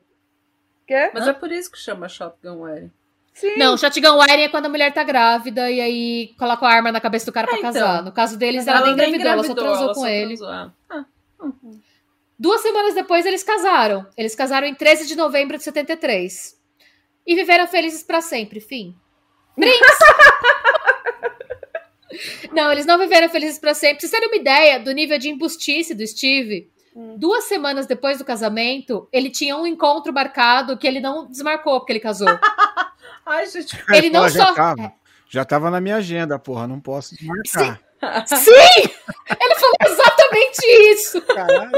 [0.86, 1.10] Quê?
[1.14, 1.30] Mas Hã?
[1.30, 2.90] é por isso que chama Shotgun Wedding.
[3.34, 3.56] Sim.
[3.56, 7.00] Não, Shotgun Wedding é quando a mulher tá grávida e aí coloca a arma na
[7.00, 7.72] cabeça do cara pra é, então.
[7.72, 8.02] casar.
[8.02, 10.36] No caso deles, ela, ela nem engravidou, ela só transou ela com só ele.
[10.36, 10.48] Transou.
[10.48, 11.04] Ah.
[11.42, 11.80] Hum.
[12.38, 14.06] Duas semanas depois, eles casaram.
[14.16, 16.60] Eles casaram em 13 de novembro de 73.
[17.26, 18.60] E viveram felizes para sempre.
[18.60, 18.96] Fim.
[19.56, 19.78] Brinks!
[22.52, 23.98] Não, eles não viveram felizes para sempre.
[23.98, 27.16] Pra vocês terem uma ideia do nível de embustice do Steve, hum.
[27.18, 31.92] duas semanas depois do casamento, ele tinha um encontro marcado que ele não desmarcou porque
[31.92, 32.28] ele casou.
[33.24, 33.76] Ai, gente.
[33.92, 34.54] Ele não já só.
[34.54, 34.92] Tava, é.
[35.28, 37.78] já tava na minha agenda, porra, não posso desmarcar.
[38.26, 38.36] Sim!
[38.36, 38.90] Sim!
[39.40, 41.22] Ele falou exatamente isso.
[41.22, 41.70] Caralho.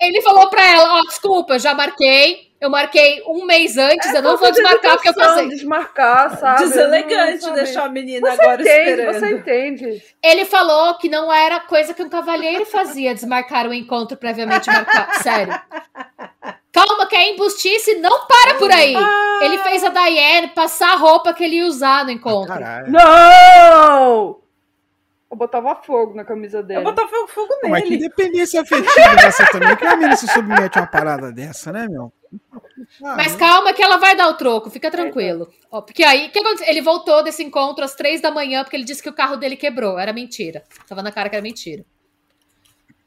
[0.00, 4.18] Ele falou pra ela: Ó, oh, desculpa, já marquei eu marquei um mês antes, é
[4.18, 5.48] eu não vou desmarcar porque eu passei.
[5.48, 6.64] Desmarcar, sabe?
[6.64, 9.14] Deselegante deixar a menina você agora entende, esperando.
[9.14, 10.04] Você entende.
[10.22, 15.14] Ele falou que não era coisa que um cavalheiro fazia, desmarcar o encontro previamente marcado.
[15.24, 15.58] Sério.
[16.70, 18.94] Calma, que é embustice, não para por aí.
[18.94, 19.40] Ah.
[19.42, 22.52] Ele fez a Diane passar a roupa que ele ia usar no encontro.
[22.52, 22.92] Caralho.
[22.92, 24.40] Não!
[25.30, 26.80] Eu botava fogo na camisa dele.
[26.80, 27.70] Eu botava fogo nele.
[27.70, 31.72] Mas que dependência afetiva dessa também, que a menina se submete a uma parada dessa,
[31.72, 32.12] né, meu?
[33.02, 35.52] Ah, Mas calma que ela vai dar o troco, fica tranquilo.
[35.70, 36.68] Ó, porque aí, que aconteceu?
[36.68, 39.56] Ele voltou desse encontro às três da manhã porque ele disse que o carro dele
[39.56, 39.98] quebrou.
[39.98, 40.64] Era mentira.
[40.88, 41.84] Tava na cara que era mentira.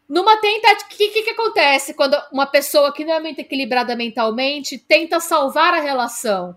[0.08, 0.86] Numa tentativa.
[0.86, 5.20] O que, que, que, acontece quando uma pessoa que não é muito equilibrada mentalmente tenta
[5.20, 6.56] salvar a relação?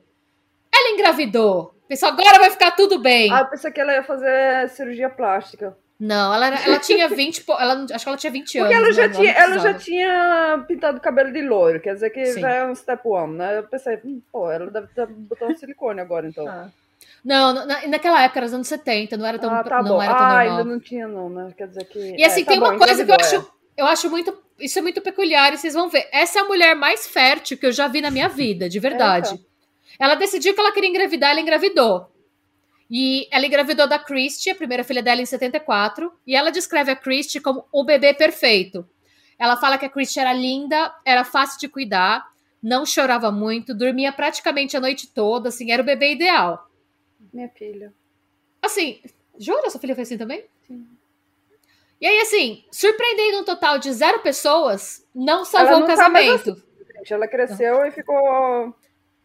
[0.72, 1.74] Ela engravidou.
[1.88, 3.33] Pensou, agora vai ficar tudo bem.
[3.33, 5.77] Ah, eu pensei que ela ia fazer cirurgia plástica.
[5.99, 8.75] Não, ela, ela tinha 20, ela, acho que ela tinha 20 Porque anos.
[8.75, 9.15] Ela já, né?
[9.15, 12.40] tinha, ela já tinha pintado o cabelo de loiro, quer dizer que Sim.
[12.40, 13.59] já é um step one, né?
[13.59, 16.47] Eu pensei, hum, pô, ela deve estar botando silicone agora, então.
[16.47, 16.69] Ah.
[17.25, 20.15] Não, na, naquela época, era os anos 70, não era tão, ah, tá não era
[20.15, 20.59] tão ah, normal.
[20.59, 21.53] ainda não tinha não, né?
[21.57, 21.99] Quer dizer que...
[21.99, 24.37] E assim, é, tá tem bom, uma coisa que eu acho, eu acho muito...
[24.61, 26.09] Isso é muito peculiar e vocês vão ver.
[26.13, 29.38] Essa é a mulher mais fértil que eu já vi na minha vida, de verdade.
[29.99, 32.07] Ela decidiu que ela queria engravidar, ela engravidou.
[32.91, 36.13] E ela engravidou da Christie, a primeira filha dela, em 74.
[36.27, 38.89] E ela descreve a Christie como o bebê perfeito.
[39.39, 42.27] Ela fala que a Christie era linda, era fácil de cuidar,
[42.63, 46.71] não chorava muito, dormia praticamente a noite toda, assim, era o bebê ideal.
[47.33, 47.93] Minha filha.
[48.63, 49.01] Assim,
[49.39, 49.69] jura?
[49.69, 50.45] Sua filha foi assim também?
[50.67, 50.87] Sim.
[52.01, 56.57] E aí, assim, surpreendendo um total de zero pessoas, não salvou o casamento.
[56.57, 56.63] Tá
[57.01, 57.87] assim, ela cresceu não.
[57.87, 58.75] e ficou.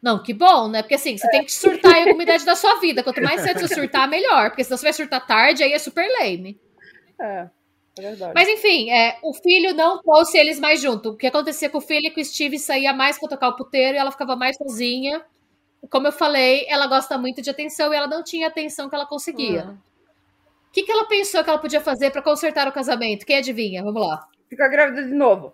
[0.01, 0.81] Não, que bom, né?
[0.81, 3.03] Porque assim, você tem que surtar em alguma idade da sua vida.
[3.03, 4.49] Quanto mais cedo você surtar, melhor.
[4.49, 6.59] Porque senão você vai surtar tarde, aí é super lame.
[7.19, 7.47] É.
[7.99, 8.31] É verdade.
[8.33, 11.09] Mas enfim, é, o filho não trouxe eles mais junto.
[11.09, 13.55] O que acontecia com o filho é que o Steve saía mais pra tocar o
[13.55, 15.21] puteiro e ela ficava mais sozinha.
[15.89, 18.95] Como eu falei, ela gosta muito de atenção e ela não tinha a atenção que
[18.95, 19.65] ela conseguia.
[19.65, 19.77] Hum.
[20.69, 23.25] O que, que ela pensou que ela podia fazer para consertar o casamento?
[23.25, 23.83] Quem adivinha?
[23.83, 24.25] Vamos lá.
[24.49, 25.53] Ficar grávida de novo.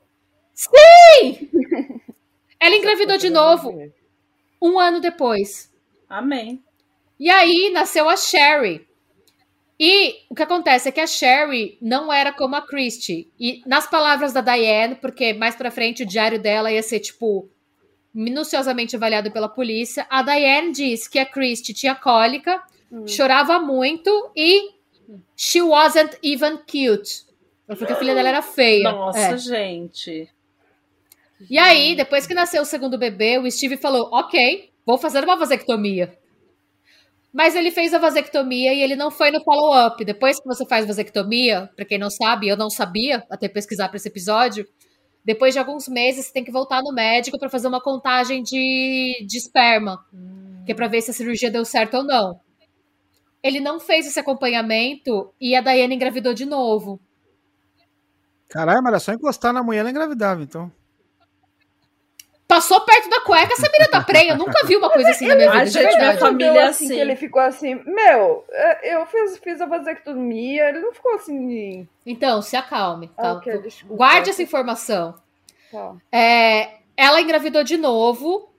[0.53, 1.49] Sim!
[2.59, 3.91] ela engravidou de novo
[4.62, 5.74] um ano depois.
[6.10, 6.64] Amém.
[7.20, 8.88] E aí nasceu a Sherry.
[9.80, 13.32] E o que acontece é que a Sherry não era como a Christie.
[13.39, 17.47] E nas palavras da Diane, porque mais pra frente o diário dela ia ser, tipo,
[18.14, 23.08] minuciosamente avaliado pela polícia, a Diane diz que a Christie tinha cólica, hum.
[23.08, 24.72] chorava muito e
[25.36, 27.28] she wasn't even cute.
[27.68, 28.91] Ela falou que a filha dela era feia.
[28.91, 29.38] Nossa, é.
[29.38, 30.30] gente.
[31.49, 35.38] E aí, depois que nasceu o segundo bebê, o Steve falou: Ok, vou fazer uma
[35.38, 36.17] vasectomia.
[37.31, 40.03] Mas ele fez a vasectomia e ele não foi no follow-up.
[40.03, 43.97] Depois que você faz vasectomia, para quem não sabe, eu não sabia até pesquisar para
[43.97, 44.67] esse episódio.
[45.23, 49.25] Depois de alguns meses, você tem que voltar no médico para fazer uma contagem de,
[49.27, 50.63] de esperma, hum.
[50.65, 52.39] que é para ver se a cirurgia deu certo ou não.
[53.43, 56.99] Ele não fez esse acompanhamento e a Daiane engravidou de novo.
[58.49, 60.71] Caralho, mas era só encostar na mulher ela engravidava, então.
[62.47, 64.31] Passou perto da cueca, essa menina tá prenha.
[64.31, 65.63] Eu nunca vi uma coisa assim na minha vida.
[65.63, 66.95] A gente, minha família assim, assim.
[66.95, 71.85] Que ele ficou assim, meu, é, eu fiz, fiz a vasectomia, ele não ficou assim.
[72.05, 73.09] Então, se acalme.
[73.09, 73.33] Tá?
[73.33, 75.15] Okay, desculpa, Guarde essa informação.
[75.69, 75.95] Tá.
[76.09, 78.49] É, ela engravidou de novo.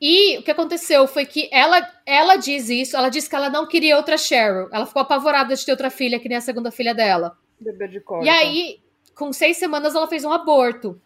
[0.00, 3.66] E o que aconteceu foi que ela, ela diz isso, ela disse que ela não
[3.66, 4.70] queria outra Cheryl.
[4.72, 7.36] Ela ficou apavorada de ter outra filha, que nem a segunda filha dela.
[7.60, 8.80] Bebê de E aí,
[9.14, 10.98] com seis semanas, ela fez um aborto.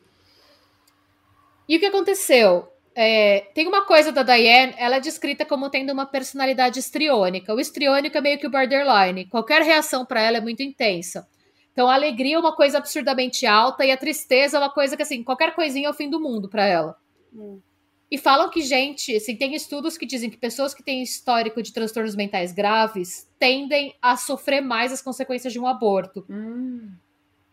[1.68, 2.68] E o que aconteceu?
[2.94, 7.52] É, tem uma coisa da Diane, ela é descrita como tendo uma personalidade estriônica.
[7.52, 9.26] O estriônico é meio que o borderline.
[9.26, 11.26] Qualquer reação para ela é muito intensa.
[11.72, 15.02] Então a alegria é uma coisa absurdamente alta e a tristeza é uma coisa que,
[15.02, 16.96] assim, qualquer coisinha é o fim do mundo para ela.
[17.34, 17.60] Hum.
[18.08, 21.72] E falam que, gente, assim, tem estudos que dizem que pessoas que têm histórico de
[21.72, 26.24] transtornos mentais graves tendem a sofrer mais as consequências de um aborto.
[26.30, 26.92] Hum.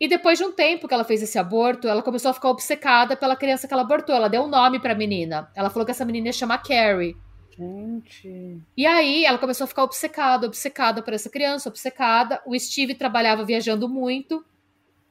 [0.02, 3.16] E depois de um tempo que ela fez esse aborto, ela começou a ficar obcecada
[3.16, 4.12] pela criança que ela abortou.
[4.12, 5.48] Ela deu um nome pra menina.
[5.54, 7.16] Ela falou que essa menina ia chamar Carrie.
[7.56, 8.60] Gente.
[8.76, 12.42] E aí ela começou a ficar obcecada, obcecada por essa criança, obcecada.
[12.44, 14.44] O Steve trabalhava viajando muito.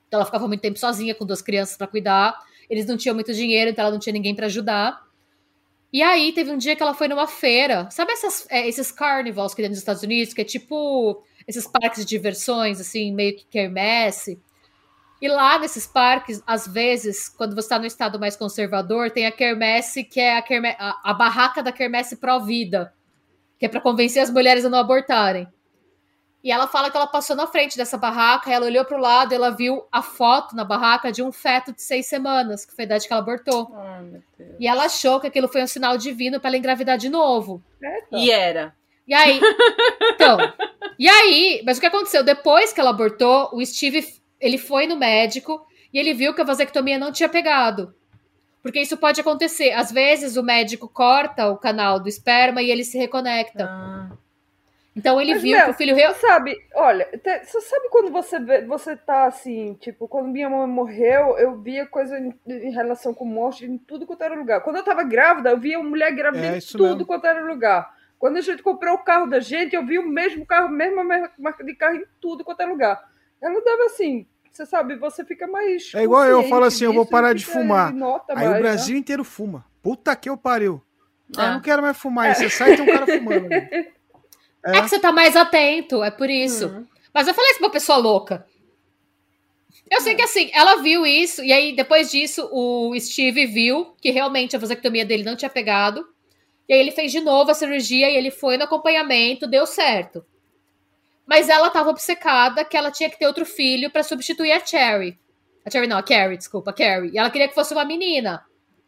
[0.09, 2.37] Então ela ficava muito tempo sozinha com duas crianças para cuidar.
[2.69, 5.07] Eles não tinham muito dinheiro, então ela não tinha ninguém para ajudar.
[5.93, 7.89] E aí teve um dia que ela foi numa feira.
[7.91, 12.03] Sabe essas, é, esses carnivals que tem nos Estados Unidos, que é tipo esses parques
[12.03, 14.37] de diversões, assim, meio que quermesse.
[15.21, 19.31] E lá nesses parques, às vezes, quando você está no estado mais conservador, tem a
[19.31, 20.75] quermesse, que é a, querme...
[20.79, 22.91] a, a barraca da quermesse pró-vida,
[23.59, 25.47] que é para convencer as mulheres a não abortarem.
[26.43, 29.31] E ela fala que ela passou na frente dessa barraca, ela olhou para o lado
[29.31, 32.85] e ela viu a foto na barraca de um feto de seis semanas, que foi
[32.85, 33.71] a idade que ela abortou.
[34.59, 37.63] e ela achou que aquilo foi um sinal divino para ela engravidar de novo.
[38.11, 38.73] E era.
[39.07, 39.39] E aí,
[40.15, 40.37] então,
[40.97, 42.23] e aí, mas o que aconteceu?
[42.23, 46.45] Depois que ela abortou, o Steve ele foi no médico e ele viu que a
[46.45, 47.93] vasectomia não tinha pegado.
[48.61, 49.71] Porque isso pode acontecer.
[49.71, 53.65] Às vezes o médico corta o canal do esperma e ele se reconecta.
[53.65, 54.11] Ah.
[54.95, 56.13] Então ele Mas, viu meu, que o filho real.
[56.15, 57.07] Sabe, olha,
[57.43, 61.85] você sabe quando você vê, você tá assim, tipo, quando minha mãe morreu, eu via
[61.85, 64.61] coisa em, em, relação com morte em tudo quanto era lugar.
[64.61, 67.05] Quando eu tava grávida, eu via mulher grávida é, em tudo mesmo.
[67.05, 67.89] quanto era lugar.
[68.19, 71.03] Quando a gente comprou o carro da gente, eu vi o mesmo carro, mesma
[71.39, 73.01] marca de carro em tudo quanto é lugar.
[73.41, 75.91] Ela dava assim, você sabe, você fica mais.
[75.95, 77.93] É igual eu falo assim, eu vou parar de fumar.
[78.29, 78.99] Aí mais, o Brasil né?
[78.99, 79.65] inteiro fuma.
[79.81, 80.81] Puta que eu pariu.
[81.37, 81.45] Ah.
[81.45, 82.29] Eu não quero mais fumar.
[82.29, 82.33] É.
[82.33, 83.47] Você sai e tem um cara fumando.
[84.63, 84.77] É.
[84.77, 84.81] é.
[84.83, 86.67] que você tá mais atento, é por isso.
[86.67, 86.85] Uhum.
[87.11, 88.45] Mas eu falei isso pra uma pessoa louca.
[89.89, 94.11] Eu sei que assim, ela viu isso, e aí depois disso o Steve viu que
[94.11, 96.07] realmente a vasectomia dele não tinha pegado.
[96.69, 100.23] E aí ele fez de novo a cirurgia e ele foi no acompanhamento, deu certo.
[101.31, 105.17] Mas ela estava obcecada que ela tinha que ter outro filho para substituir a Cherry.
[105.65, 107.11] A Cherry não, a Carrie, desculpa, a Carrie.
[107.13, 108.45] E ela queria que fosse uma menina.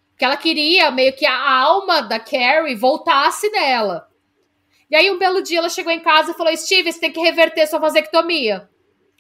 [0.09, 4.09] Porque ela queria meio que a alma da Carrie voltasse nela.
[4.91, 7.21] E aí, um belo dia, ela chegou em casa e falou: Steve, você tem que
[7.21, 8.69] reverter sua vasectomia.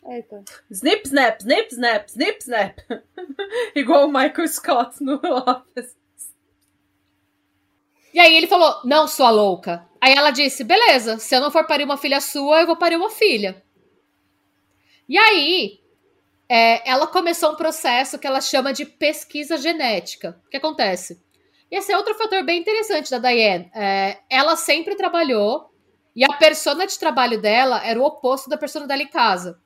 [0.05, 0.43] Eita.
[0.69, 2.77] Snip, snap, snip, snap, snip, snap.
[3.73, 5.95] Igual o Michael Scott no Office.
[8.13, 9.87] E aí ele falou: Não, sua louca.
[9.99, 12.95] Aí ela disse: Beleza, se eu não for parir uma filha sua, eu vou parir
[12.95, 13.63] uma filha.
[15.07, 15.79] E aí,
[16.47, 20.39] é, ela começou um processo que ela chama de pesquisa genética.
[20.45, 21.21] O que acontece?
[21.69, 23.71] Esse é outro fator bem interessante da Diane.
[23.73, 25.71] É, ela sempre trabalhou
[26.15, 29.59] e a persona de trabalho dela era o oposto da persona dela em casa.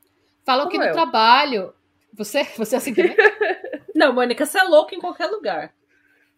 [0.45, 0.93] Falam Como que no eu.
[0.93, 1.73] trabalho.
[2.13, 3.15] Você, você é assim também?
[3.93, 5.73] Não, Mônica, você é louca em qualquer lugar.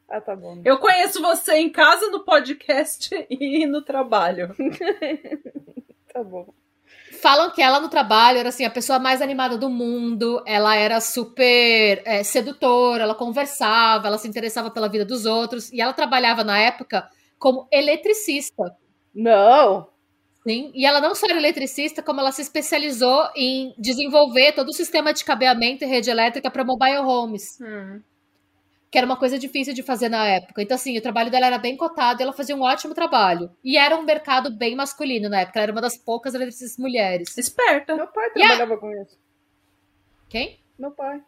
[0.09, 0.61] Ah, tá bom.
[0.65, 4.55] Eu conheço você em casa, no podcast e no trabalho.
[6.11, 6.51] Tá bom.
[7.21, 10.99] Falam que ela no trabalho era assim, a pessoa mais animada do mundo, ela era
[10.99, 16.43] super é, sedutora, ela conversava, ela se interessava pela vida dos outros, e ela trabalhava
[16.43, 17.07] na época
[17.37, 18.75] como eletricista.
[19.13, 19.87] Não!
[20.47, 24.73] Sim, e ela não só era eletricista, como ela se especializou em desenvolver todo o
[24.73, 28.01] sistema de cabeamento e rede elétrica para mobile homes, Hum.
[28.91, 30.61] Que era uma coisa difícil de fazer na época.
[30.61, 33.51] Então, assim, o trabalho dela era bem cotado e ela fazia um ótimo trabalho.
[33.63, 37.37] E era um mercado bem masculino na época, ela era uma das poucas eletricistas mulheres.
[37.37, 37.95] Esperta.
[37.95, 38.55] Meu pai Yeah.
[38.55, 39.17] trabalhava com isso.
[40.27, 40.59] Quem?
[40.77, 41.21] Meu pai.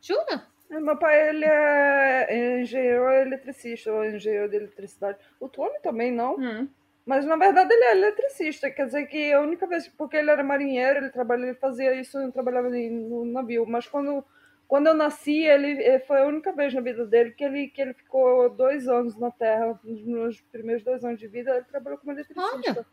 [0.00, 0.46] Jura?
[0.70, 5.18] É, Meu pai, ele é engenheiro eletricista, ou engenheiro de eletricidade.
[5.38, 6.36] O Tony também não.
[6.36, 6.68] Hum.
[7.06, 10.42] Mas na verdade ele é eletricista, quer dizer que a única vez, porque ele era
[10.42, 14.24] marinheiro, ele trabalhava, ele fazia isso, ele trabalhava em- no navio, mas quando,
[14.66, 17.80] quando eu nasci, ele eh, foi a única vez na vida dele que ele, que
[17.80, 21.98] ele ficou dois anos na Terra, nos meus primeiros dois anos de vida, ele trabalhou
[21.98, 22.86] como eletricista.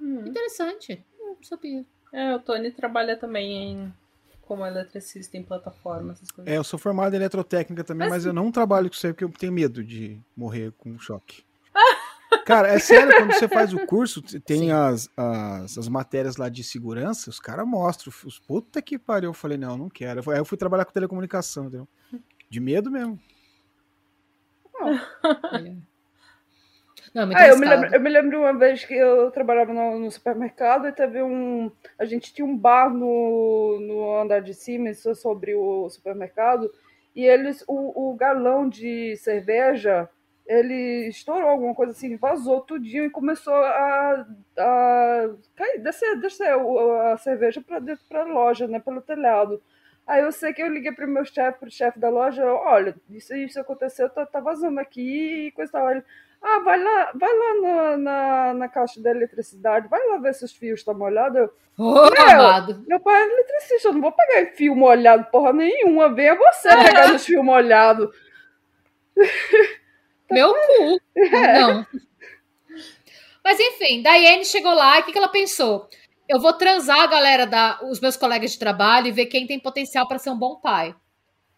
[0.00, 0.26] Hum.
[0.26, 1.04] Interessante.
[1.18, 1.84] Não sabia.
[2.12, 3.94] É, o Tony trabalha também em
[4.42, 6.52] como eletricista em plataforma, essas coisas.
[6.52, 9.12] É, eu sou formado em eletrotécnica também, Mas- mas, eu não trabalho com isso aí
[9.12, 11.44] porque eu tenho medo de morrer com choque.
[12.44, 16.62] Cara, é sério, quando você faz o curso, tem as, as, as matérias lá de
[16.62, 18.12] segurança, os caras mostram.
[18.24, 19.30] Os puta que pariu.
[19.30, 20.28] Eu falei, não, não quero.
[20.30, 21.88] Aí eu fui trabalhar com telecomunicação, entendeu?
[22.48, 23.18] De medo mesmo.
[25.52, 25.90] É.
[27.14, 29.98] Não, muito Ah, eu me, lembro, eu me lembro uma vez que eu trabalhava no,
[29.98, 31.70] no supermercado e teve um.
[31.98, 36.70] A gente tinha um bar no, no andar de cima, isso é sobre o supermercado,
[37.14, 40.08] e eles, o, o galão de cerveja,
[40.52, 44.26] ele estourou alguma coisa assim, vazou tudinho e começou a,
[44.58, 49.62] a cair, descer, descer o- a cerveja para dentro da loja, né, pelo telhado.
[50.06, 53.32] Aí eu sei que eu liguei pro meu chefe, pro chefe da loja, olha, isso
[53.34, 55.88] isso aconteceu, tá, tá vazando aqui e coisa tal.
[55.90, 56.02] Ele,
[56.42, 60.44] ah, vai lá, vai lá na, na, na caixa da eletricidade, vai lá ver se
[60.44, 61.36] os fios estão molhados.
[61.38, 62.28] Eu, Ô, Meu!
[62.40, 62.82] amado.
[62.88, 67.12] meu pai é eletricista, eu não vou pegar fio molhado porra nenhuma, venha você pegar
[67.12, 68.08] nos fios molhados.
[70.30, 71.00] Meu cu.
[71.30, 71.86] Não.
[73.44, 75.88] Mas enfim, Daiane chegou lá e o que, que ela pensou?
[76.28, 79.58] Eu vou transar a galera, da, os meus colegas de trabalho e ver quem tem
[79.58, 80.94] potencial para ser um bom pai.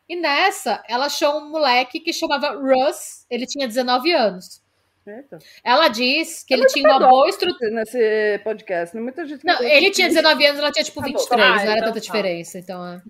[0.08, 4.62] E nessa, ela achou um moleque que chamava Russ, ele tinha 19 anos.
[5.06, 5.38] Eita.
[5.64, 7.70] Ela diz que ele tinha uma boa estrutura.
[7.70, 9.02] Nesse podcast, né?
[9.02, 11.44] Muita gente Não, ele tinha 19 anos, ela tinha tipo Tá bom, 23, tá, não
[11.44, 12.00] era então tanta tá.
[12.00, 12.58] diferença.
[12.58, 13.02] Então, é.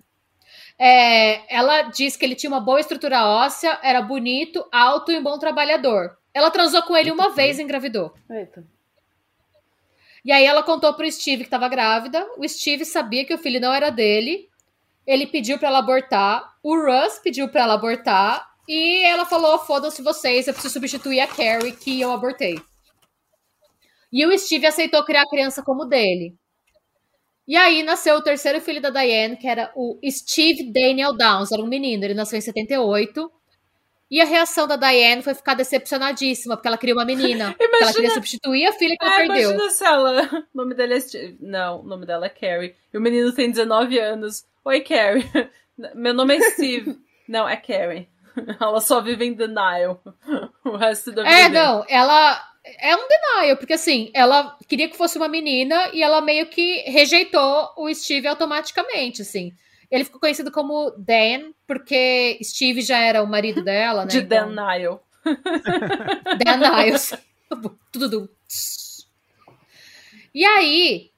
[0.79, 5.23] É, ela diz que ele tinha uma boa estrutura óssea, era bonito, alto e um
[5.23, 6.17] bom trabalhador.
[6.33, 8.13] Ela transou com ele uma vez e engravidou.
[8.29, 8.65] Eita.
[10.25, 12.25] E aí ela contou pro Steve que estava grávida.
[12.37, 14.49] O Steve sabia que o filho não era dele.
[15.05, 16.55] Ele pediu para ela abortar.
[16.63, 18.49] O Russ pediu para ela abortar.
[18.67, 22.59] E ela falou: foda-se vocês, eu preciso substituir a Carrie que eu abortei.
[24.11, 26.35] E o Steve aceitou criar a criança como dele.
[27.47, 31.61] E aí nasceu o terceiro filho da Diane, que era o Steve Daniel Downs, era
[31.61, 33.29] um menino, ele nasceu em 78.
[34.09, 37.49] E a reação da Diane foi ficar decepcionadíssima, porque ela queria uma menina.
[37.49, 39.51] Porque ela Imagina- queria substituir a filha que ela Ah, perdeu.
[39.51, 40.45] imagina se ela.
[40.53, 40.99] O nome dele é.
[40.99, 41.37] Steve.
[41.41, 42.75] Não, o nome dela é Carrie.
[42.93, 44.45] E o menino tem 19 anos.
[44.63, 45.23] Oi, Carrie.
[45.95, 46.95] Meu nome é Steve.
[47.27, 48.07] não, é Carrie.
[48.61, 49.99] Ela só vive em denial.
[50.63, 51.35] O resto da vida.
[51.35, 56.01] É, não, ela é um denial, porque assim, ela queria que fosse uma menina e
[56.01, 59.53] ela meio que rejeitou o Steve automaticamente, assim.
[59.91, 64.11] Ele ficou conhecido como Dan, porque Steve já era o marido dela, né?
[64.11, 65.05] De então- denial.
[66.43, 67.13] Dan Niles.
[67.91, 68.09] Tudo.
[68.09, 68.29] do-
[70.33, 71.11] E aí,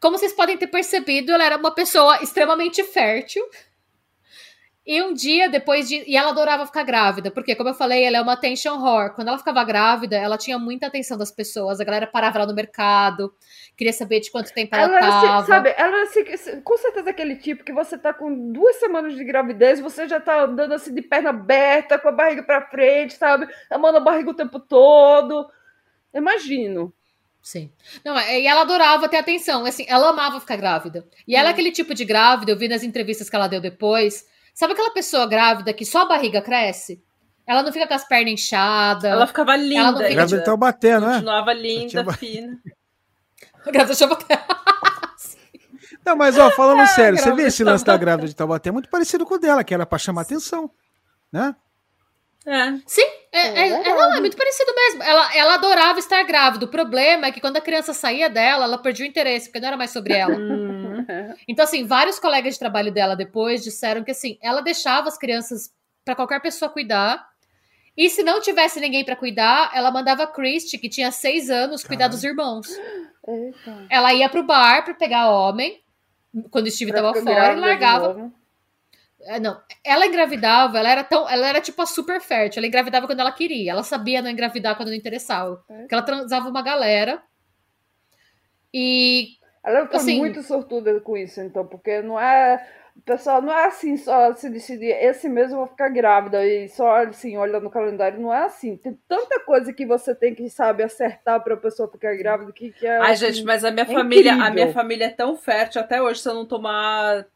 [0.00, 3.44] como vocês podem ter percebido, ela era uma pessoa extremamente fértil.
[4.86, 6.04] E um dia depois de.
[6.06, 9.14] E ela adorava ficar grávida, porque, como eu falei, ela é uma attention whore.
[9.14, 11.80] Quando ela ficava grávida, ela tinha muita atenção das pessoas.
[11.80, 13.32] A galera parava lá no mercado,
[13.78, 15.36] queria saber de quanto tempo ela, Ela era, tava.
[15.38, 19.24] assim, sabe, ela era com certeza aquele tipo que você tá com duas semanas de
[19.24, 23.48] gravidez, você já tá andando assim de perna aberta, com a barriga pra frente, sabe?
[23.70, 25.48] Amando a barriga o tempo todo.
[26.12, 26.92] Imagino.
[27.42, 27.70] Sim.
[28.04, 29.64] Não, é, e ela adorava ter atenção.
[29.66, 31.06] Assim, ela amava ficar grávida.
[31.26, 31.52] E ela é Hum.
[31.52, 34.26] aquele tipo de grávida, eu vi nas entrevistas que ela deu depois.
[34.54, 37.02] Sabe aquela pessoa grávida que só a barriga cresce?
[37.46, 39.04] Ela não fica com as pernas inchadas.
[39.10, 39.80] Ela ficava linda.
[39.80, 40.14] Ela não fica.
[40.14, 41.14] Grávida de Taubaté, não é?
[41.14, 42.58] Continuava linda, fina.
[43.66, 44.44] Grávida de Taubaté.
[46.04, 48.72] Não, mas ó, falando sério, você vê esse de lance da grávida de Taubaté é
[48.72, 50.70] muito parecido com o dela, que era pra chamar atenção,
[51.32, 51.56] né?
[52.44, 52.72] É.
[52.86, 55.02] Sim, é, É é- é- não, é muito parecido mesmo.
[55.02, 56.66] Ela, ela adorava estar grávida.
[56.66, 59.68] O problema é que quando a criança saía dela, ela perdia o interesse, porque não
[59.68, 60.34] era mais sobre ela.
[61.48, 65.72] Então, assim, vários colegas de trabalho dela depois disseram que, assim, ela deixava as crianças
[66.04, 67.26] pra qualquer pessoa cuidar.
[67.96, 71.84] E se não tivesse ninguém pra cuidar, ela mandava a Christy, que tinha seis anos,
[71.84, 72.66] cuidar dos irmãos.
[73.26, 73.86] Eita.
[73.88, 75.80] Ela ia pro bar pra pegar homem,
[76.50, 78.32] quando o Steve Pra tava fora, e largava.
[79.26, 81.28] É, não, ela engravidava, ela era tão.
[81.28, 82.60] Ela era tipo a super fértil.
[82.60, 83.70] Ela engravidava quando ela queria.
[83.70, 85.64] Ela sabia não engravidar quando não interessava.
[85.68, 85.78] É.
[85.78, 87.22] Porque ela transava uma galera.
[88.72, 89.38] E.
[89.64, 92.64] Ela foi Assim- muito sortuda com isso, então, porque não é.
[93.04, 97.02] Pessoal não é assim, só se decidir, esse mês eu vou ficar grávida e só
[97.02, 98.76] assim, olha no calendário, não é assim.
[98.76, 102.86] Tem tanta coisa que você tem que, sabe, acertar pra pessoa ficar grávida que, que
[102.86, 102.98] é.
[102.98, 104.54] Ai, assim, gente, mas a minha é família, a incrível.
[104.54, 107.26] minha família é tão fértil até hoje, se eu não tomar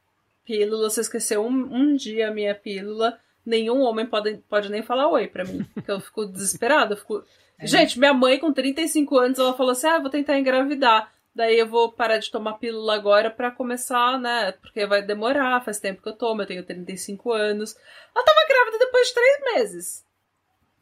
[0.45, 4.83] pílula, se eu esquecer um, um dia a minha pílula, nenhum homem pode, pode nem
[4.83, 5.67] falar oi pra mim.
[5.75, 6.93] Porque eu fico desesperada.
[6.93, 7.25] eu fico...
[7.59, 7.67] É.
[7.67, 11.11] Gente, minha mãe, com 35 anos, ela falou assim: ah, vou tentar engravidar.
[11.39, 14.51] Daí eu vou parar de tomar pílula agora pra começar, né?
[14.61, 17.77] Porque vai demorar, faz tempo que eu tomo, eu tenho 35 anos.
[18.13, 20.05] Ela tava grávida depois de três meses.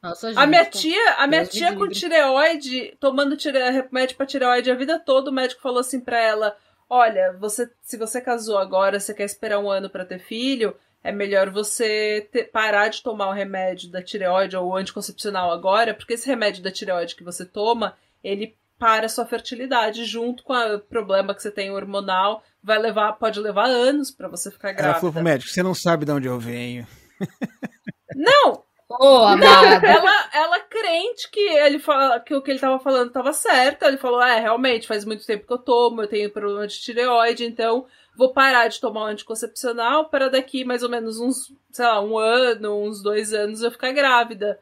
[0.03, 3.59] Nossa, A gente, minha tia, a minha tia com tireoide, tomando tire...
[3.71, 6.57] remédio pra tireoide a vida toda, o médico falou assim pra ela:
[6.89, 11.13] Olha, você, se você casou agora, você quer esperar um ano pra ter filho, é
[11.13, 16.15] melhor você ter- parar de tomar o remédio da tireoide ou o anticoncepcional agora, porque
[16.15, 17.95] esse remédio da tireoide que você toma,
[18.25, 23.12] ele para a sua fertilidade junto com o problema que você tem hormonal, vai levar,
[23.14, 25.22] pode levar anos pra você ficar Ela falou pro grávida.
[25.22, 26.87] médico, você não sabe de onde eu venho.
[28.14, 29.87] Não, Ô, amada.
[29.87, 33.83] ela, ela crente que ele fala que o que ele tava falando tava certo.
[33.85, 37.45] Ele falou: é, realmente, faz muito tempo que eu tomo, eu tenho problema de tireoide,
[37.45, 42.01] então vou parar de tomar o anticoncepcional para daqui mais ou menos uns, sei lá,
[42.01, 44.59] um ano, uns dois anos eu ficar grávida.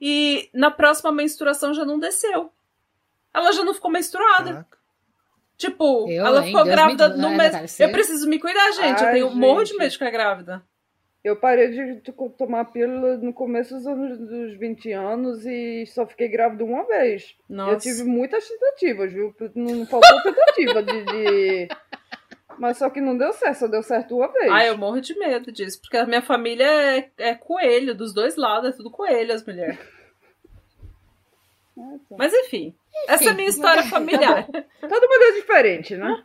[0.00, 2.50] E na próxima menstruação já não desceu.
[3.34, 4.50] Ela já não ficou menstruada.
[4.52, 4.78] Caraca.
[5.56, 6.46] Tipo, Eu, ela hein?
[6.46, 7.20] ficou Deus me grávida livre.
[7.22, 7.80] no mês.
[7.80, 9.00] Eu preciso me cuidar, gente.
[9.02, 9.78] eu Ai, tenho morro de gente.
[9.78, 10.62] medo de ficar grávida.
[11.22, 16.28] Eu parei de tomar pílula no começo dos anos dos 20 anos e só fiquei
[16.28, 17.34] grávida uma vez.
[17.48, 17.72] Nossa.
[17.72, 19.34] Eu tive muitas tentativas, viu?
[19.54, 21.68] Não não faltou tentativa de, de-
[22.58, 24.52] Mas só que não deu certo, só deu certo uma vez.
[24.52, 26.66] Ah, eu morro de medo disso, porque a minha família
[26.98, 29.78] é, é coelho, dos dois lados, é tudo coelho as mulheres.
[31.76, 32.16] Ah, tá.
[32.16, 32.72] Mas enfim,
[33.08, 34.46] essa é a minha história familiar.
[34.80, 36.22] Todo mundo é diferente, né?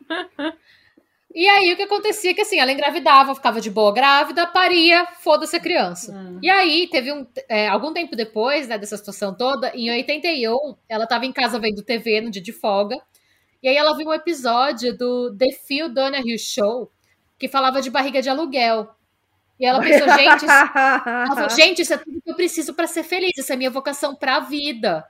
[1.34, 5.06] E aí o que acontecia é que assim, ela engravidava, ficava de boa grávida, paria,
[5.20, 6.12] foda-se a criança.
[6.12, 6.40] Hum.
[6.42, 7.26] E aí, teve um.
[7.48, 11.84] é, algum tempo depois, né, dessa situação toda, em 81, ela tava em casa vendo
[11.84, 12.98] TV no dia de folga.
[13.62, 16.92] E aí ela viu um episódio do The Phil Donahue Show,
[17.38, 18.90] que falava de barriga de aluguel.
[19.60, 22.88] E ela pensou, gente, isso- ela falou, gente, isso é tudo que eu preciso pra
[22.88, 25.06] ser feliz, isso é minha vocação pra vida.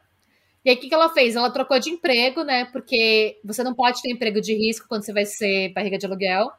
[0.64, 1.36] E aí, o que, que ela fez?
[1.36, 2.66] Ela trocou de emprego, né?
[2.66, 6.52] Porque você não pode ter emprego de risco quando você vai ser barriga de aluguel.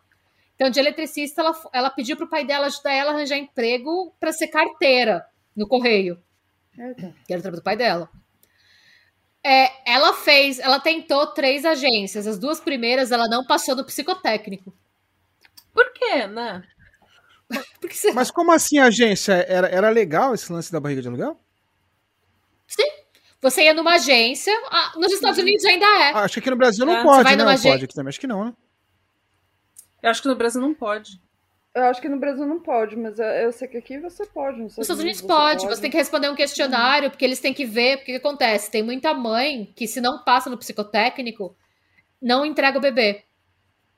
[0.55, 4.33] Então, de eletricista, ela, ela pediu pro pai dela ajudar ela a arranjar emprego pra
[4.33, 5.25] ser carteira
[5.57, 6.23] no correio,
[7.27, 8.11] que era o trabalho do pai dela.
[9.43, 12.27] É, ela fez, ela tentou três agências.
[12.27, 14.73] As duas primeiras ela não passou no psicotécnico.
[15.73, 16.63] Por quê, né?
[17.81, 18.13] Porque você...
[18.13, 19.33] Mas como assim a agência?
[19.49, 21.39] Era, era legal esse lance da barriga de aluguel?
[23.41, 26.12] Você ia numa agência, ah, nos Estados Unidos ainda é.
[26.12, 27.36] Ah, acho que aqui no Brasil não É, você pode, vai né?
[27.38, 28.55] numa Não agência- pode aqui também, acho que não, né?
[30.03, 31.20] Eu acho que no Brasil não pode.
[31.72, 34.59] Eu acho que no Brasil não pode, mas eu sei que aqui você pode.
[34.59, 37.64] Nos Nos Estados Unidos pode, você tem que responder um questionário, porque eles têm que
[37.64, 38.70] ver, porque o que acontece?
[38.70, 41.55] Tem muita mãe que, se não passa no psicotécnico,
[42.20, 43.22] não entrega o bebê.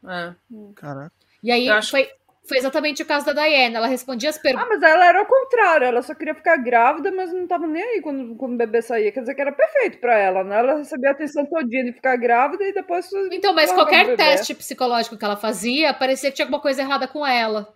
[0.07, 0.35] É.
[0.75, 1.13] Caraca.
[1.43, 2.09] E aí acho- foi,
[2.45, 3.79] foi exatamente o caso da Diana.
[3.79, 4.69] Ela respondia as Ah, perguntas.
[4.69, 8.01] mas ela era ao contrário, ela só queria ficar grávida, mas não tava nem aí
[8.03, 9.13] quando, quando o bebê saía.
[9.13, 10.59] Quer dizer que era perfeito pra ela, né?
[10.59, 13.09] Ela recebia a atenção todinha de ficar grávida e depois.
[13.31, 17.07] Então, mas o qualquer teste psicológico que ela fazia, parecia que tinha alguma coisa errada
[17.07, 17.75] com ela.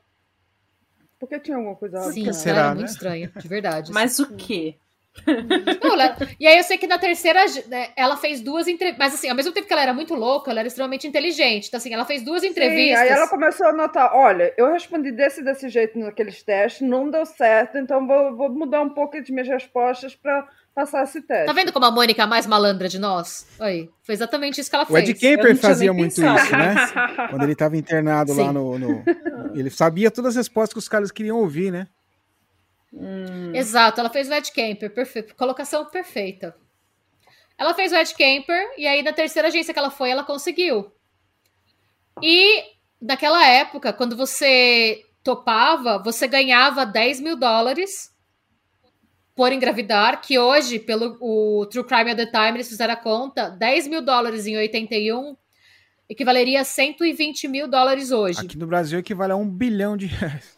[1.19, 2.43] Porque tinha alguma coisa errada Sim, com ela ela.
[2.43, 2.75] será, era né?
[2.75, 3.93] muito estranha, de verdade.
[3.93, 4.77] Mas o quê?
[5.83, 8.99] Não, ela- E aí eu sei que na terceira, né, ela fez duas entrevistas.
[8.99, 11.69] Mas assim, ao mesmo tempo que ela era muito louca, ela era extremamente inteligente.
[11.69, 13.01] Então, assim, ela fez duas Sim, entrevistas.
[13.01, 17.25] aí ela começou a notar, olha, eu respondi desse desse jeito naqueles testes, não deu
[17.27, 21.47] certo, então vou, vou mudar um pouco as minhas respostas para passar esse teste.
[21.47, 23.47] Tá vendo como a Mônica é a mais malandra de nós?
[23.59, 25.23] Aí, foi exatamente isso que ela O Ed fez.
[25.23, 27.29] Eu Kemper fazia muito pensado isso, né?
[27.31, 28.53] Quando ele estava internado lá Sim.
[28.53, 29.05] no, no-
[29.55, 31.87] Ele sabia todas as respostas que os caras queriam ouvir, né?
[32.97, 33.55] Hum.
[33.55, 35.35] Exato, ela fez o Ed Camper, perfeito.
[35.35, 36.57] Colocação perfeita.
[37.59, 40.91] Ela fez o Ed Camper e aí na terceira agência que ela foi, ela conseguiu.
[42.23, 42.65] E
[43.01, 48.15] naquela época, quando você topava, você ganhava 10 mil dólares
[49.35, 53.51] por engravidar, que hoje, pelo o True Crime at the Time, eles fizeram a conta,
[53.51, 55.37] 10 mil dólares em 81
[56.09, 58.41] equivaleria a 120 mil dólares hoje.
[58.41, 60.56] Aqui no Brasil equivale a um bilhão de reais.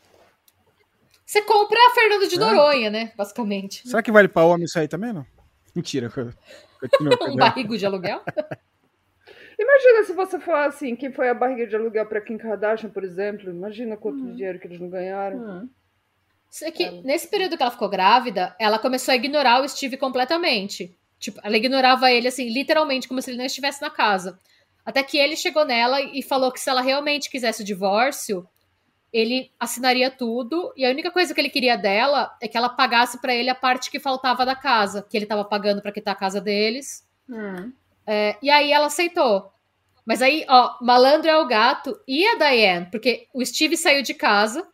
[1.29, 2.39] Você compra a Fernando de É.
[2.39, 3.13] Noronha, né?
[3.15, 3.87] Basicamente.
[3.87, 5.27] Será que vale pra homem isso aí também, não?
[5.77, 6.11] Mentira.
[7.29, 8.23] Um barrigo de aluguel.
[9.59, 13.03] Imagina se você for assim, quem foi a barriga de aluguel para Kim Kardashian, por
[13.03, 15.39] exemplo, imagina quanto dinheiro que eles não ganharam.
[15.39, 15.69] Hum.
[16.49, 20.97] Isso que nesse período que ela ficou grávida, ela começou a ignorar o Steve completamente.
[21.19, 24.39] Tipo, ela ignorava ele, assim, literalmente, como se ele não estivesse na casa.
[24.87, 28.47] Até que ele chegou nela e falou que se ela realmente quisesse o divórcio,
[29.13, 30.73] ele assinaria tudo.
[30.77, 33.55] E a única coisa que ele queria dela é que ela pagasse pra ele a
[33.55, 37.07] parte que faltava da casa, que ele tava pagando pra quitar a casa deles.
[37.29, 37.73] Hum.
[38.07, 39.51] É, e aí ela aceitou.
[40.05, 44.15] Mas aí, ó, malandro é o gato e a Diane, porque o Steve saiu de
[44.15, 44.67] casa.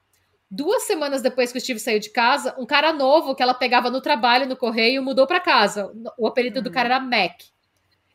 [0.48, 3.90] Duas semanas depois que o Steve saiu de casa, um cara novo que ela pegava
[3.90, 5.92] no trabalho, no correio, mudou pra casa.
[6.16, 7.40] O apelido do cara era Mac.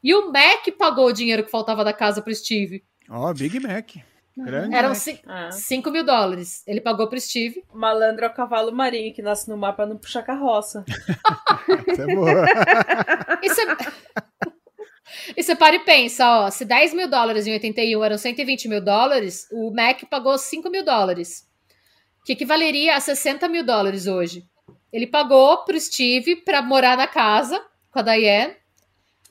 [0.01, 2.85] E o Mac pagou o dinheiro que faltava da casa pro Steve.
[3.09, 3.97] Ó, Big Mac.
[4.45, 5.19] Grande Eram Mac.
[5.27, 5.51] Ah.
[5.51, 6.63] 5 mil dólares.
[6.67, 7.63] Ele pagou pro Steve.
[7.73, 10.83] Malandro é o cavalo marinho que nasce no mar pra não puxar carroça.
[11.87, 12.45] Essa é boa.
[13.41, 13.61] E você...
[15.35, 18.81] e você para e pensa, ó, se 10 mil dólares em 81 eram 120 mil
[18.83, 21.47] dólares, o Mac pagou 5 mil dólares,
[22.25, 24.45] que equivaleria a 60 mil dólares hoje.
[24.91, 28.55] Ele pagou pro Steve pra morar na casa com a Diane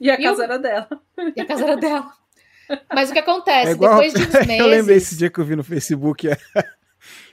[0.00, 0.88] E a E casa o- era dela.
[1.36, 2.12] e a casa era dela.
[2.94, 3.72] Mas o que acontece?
[3.72, 3.74] É.
[3.74, 4.58] Depois de uns meses.
[4.60, 6.28] eu lembrei esse dia que eu vi no Facebook.
[6.28, 6.36] é-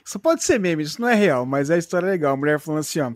[0.04, 2.34] Isso pode ser meme, isso não é real, mas a história é legal.
[2.34, 3.12] A mulher falando assim: ó,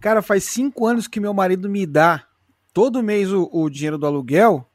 [0.00, 2.26] cara, faz cinco anos que meu marido me dá
[2.74, 4.70] todo mês o, o dinheiro do aluguel,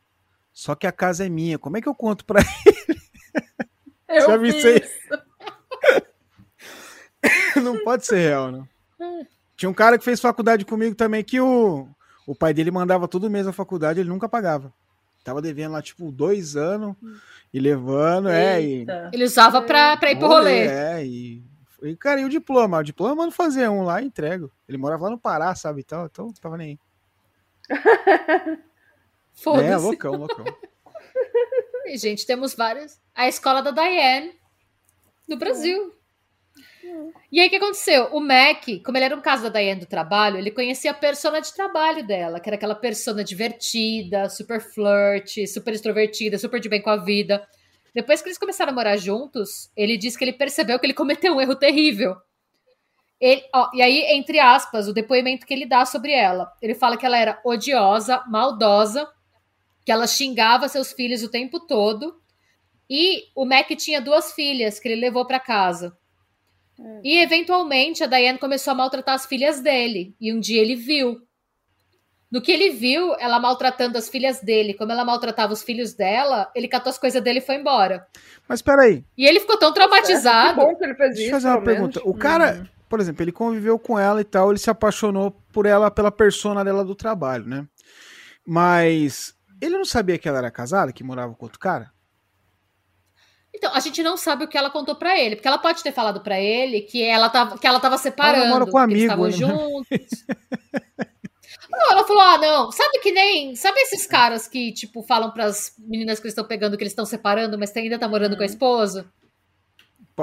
[0.51, 1.59] só que a casa é minha.
[1.59, 2.41] Como é que eu conto pra
[4.09, 4.88] Eu Já isso.
[7.61, 8.67] não pode ser real, não.
[9.55, 11.88] Tinha um cara que fez faculdade comigo também que o,
[12.27, 14.73] o pai dele mandava todo mês a faculdade, ele nunca pagava.
[15.24, 16.95] Tava devendo lá, tipo, dois anos
[17.53, 18.80] e levando, é, e.
[18.80, 19.09] Eita.
[19.13, 20.67] Ele usava pra, pra ir pro rolê.
[20.67, 21.43] É, e.
[21.82, 22.78] E, cara, e o diploma?
[22.80, 24.49] O diploma eu mando fazer um lá e entrego.
[24.67, 25.82] Ele morava lá no Pará, sabe?
[25.82, 26.80] e tal, então não tava nem
[27.69, 27.78] aí.
[29.36, 29.84] É, Foda-se.
[29.84, 30.45] loucão, loucão.
[31.86, 33.01] E, gente, temos várias.
[33.13, 34.34] A escola da Diane
[35.28, 35.93] no Brasil.
[37.31, 38.09] E aí, o que aconteceu?
[38.11, 41.41] O Mac, como ele era um caso da Diane do trabalho, ele conhecia a persona
[41.41, 46.81] de trabalho dela, que era aquela persona divertida, super flirt, super extrovertida, super de bem
[46.81, 47.45] com a vida.
[47.93, 51.36] Depois que eles começaram a morar juntos, ele disse que ele percebeu que ele cometeu
[51.36, 52.15] um erro terrível.
[53.19, 56.51] Ele- ó, e aí, entre aspas, o depoimento que ele dá sobre ela.
[56.61, 59.07] Ele fala que ela era odiosa, maldosa,
[59.86, 62.21] que ela xingava seus filhos o tempo todo.
[62.89, 65.97] E o Mac tinha duas filhas que ele levou para casa.
[67.03, 70.15] E eventualmente a Diane começou a maltratar as filhas dele.
[70.19, 71.21] E um dia ele viu.
[72.32, 76.51] No que ele viu, ela maltratando as filhas dele, como ela maltratava os filhos dela,
[76.55, 78.07] ele catou as coisas dele e foi embora.
[78.49, 80.59] Mas peraí, E ele ficou tão Que traumatizado.
[80.59, 81.99] bom que ele fez deixa eu isso, fazer uma pergunta.
[81.99, 82.11] menos.
[82.15, 85.91] O cara, por exemplo, ele conviveu com ela e tal, ele se apaixonou por ela,
[85.91, 87.67] pela persona dela do trabalho, né?
[88.47, 91.91] Mas ele não sabia que ela era casada, que morava com outro cara?
[93.64, 95.93] Então, a gente não sabe o que ela contou pra ele, porque ela pode ter
[95.93, 99.26] falado pra ele que ela tava, que ela tava separando, namora com que eles amigo,
[99.26, 99.32] estavam né?
[99.32, 100.26] juntos.
[101.72, 105.74] Não, ela falou: "Ah, não, sabe que nem, sabe esses caras que tipo falam pras
[105.80, 108.45] meninas que eles estão pegando que eles estão separando, mas ainda tá morando com a
[108.45, 109.05] esposa?"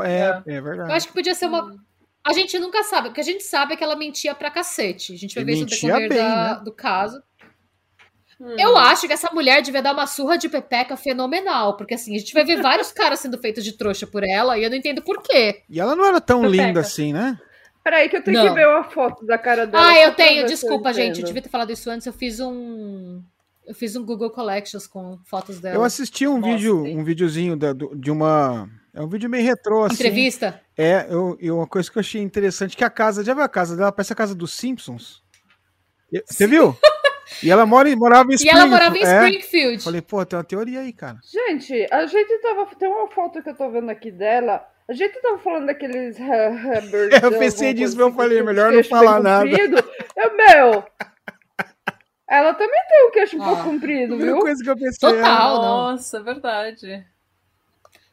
[0.04, 0.92] É, é, Eu verdade.
[0.92, 1.74] acho que podia ser uma
[2.22, 5.12] A gente nunca sabe, o que a gente sabe é que ela mentia pra cacete.
[5.14, 6.60] A gente vai ver isso no decorrer bem, da- né?
[6.64, 7.20] do caso.
[8.40, 8.56] Hum.
[8.58, 12.18] Eu acho que essa mulher devia dar uma surra de pepeca fenomenal, porque assim, a
[12.18, 15.02] gente vai ver vários caras sendo feitos de trouxa por ela e eu não entendo
[15.02, 15.62] por quê.
[15.68, 16.62] E ela não era tão Pepeca.
[16.66, 17.38] linda assim, né?
[17.84, 18.48] Peraí, que eu tenho Não.
[18.48, 19.86] que ver uma foto da cara dela.
[19.90, 23.22] Ah, eu tenho, desculpa, gente, eu devia ter falado isso antes, eu fiz um
[23.66, 25.76] eu fiz um Google Collections com fotos dela.
[25.76, 28.68] Eu assisti um Nossa, vídeo, um videozinho da- de uma.
[28.92, 29.94] É um vídeo meio retrô, assim.
[29.94, 30.60] Entrevista?
[30.76, 33.48] É, eu, eu- uma coisa que eu achei interessante, que a casa, já viu a
[33.48, 33.92] casa dela?
[33.92, 35.22] Parece a casa dos Simpsons.
[36.26, 36.76] Você viu?
[37.42, 38.60] E ela mora, em- morava em E Springfield.
[38.60, 39.24] ela morava em é.
[39.24, 39.82] Springfield.
[39.84, 41.18] Falei, pô, tem uma teoria aí, cara.
[41.24, 42.66] Gente, a gente tava.
[42.76, 44.66] Tem uma foto que eu tô vendo aqui dela.
[44.88, 47.10] A gente tava falando daqueles ha- Habbers.
[47.22, 49.48] Eu pensei disso, mas eu falei, com melhor não falar nada.
[49.48, 49.76] comprido.
[50.16, 50.84] Eu, meu.
[52.28, 53.46] Ela também tem um queixo um Ah.
[53.46, 54.40] pouco comprido, A primeira viu?
[54.40, 55.54] coisa que eu pensei é, Total.
[55.56, 55.62] não.
[55.62, 57.06] Nossa, é verdade.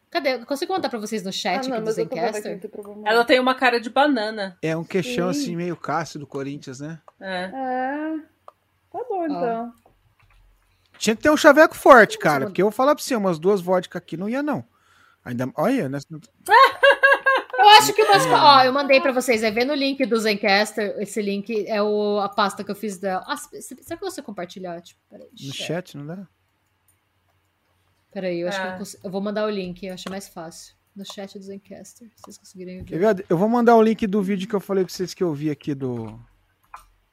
[0.10, 0.36] Cadê?
[0.36, 2.60] Eu consigo contar pra vocês no Ah, chat não, aqui do não Zencaster?
[3.06, 4.58] Ela tem uma cara de banana.
[4.62, 5.42] é um queixão Sim.
[5.42, 7.00] assim, meio Cássio do Corinthians, né?
[7.20, 7.44] É.
[7.54, 8.14] É.
[8.98, 9.74] Tá bom, então.
[10.98, 12.46] Tinha que ter um chaveco forte, cara.
[12.46, 14.64] Porque eu vou falar pra você, umas duas vodka aqui não ia, não.
[15.24, 16.00] Ainda, olha, né?
[17.60, 18.24] Eu acho que umas.
[18.28, 19.42] Ó, eu mandei pra vocês.
[19.42, 20.96] É ver no link do Zencaster.
[21.00, 23.24] Esse link é o, a pasta que eu fiz dela.
[23.28, 24.80] Ah, se- se- será que você compartilhar?
[24.80, 25.28] Tipo, peraí.
[25.32, 25.66] no chat.
[25.68, 26.28] chat, não dá?
[28.12, 28.74] Peraí, eu acho que É.
[28.74, 29.84] eu, cons- eu vou mandar o link.
[29.86, 30.76] Eu acho mais fácil.
[30.96, 32.08] No chat do Zencaster.
[32.16, 32.98] Se vocês conseguirem ver.
[33.16, 33.26] ver?
[33.28, 35.50] Eu vou mandar o link do vídeo que eu falei pra vocês que eu vi
[35.50, 36.20] aqui do.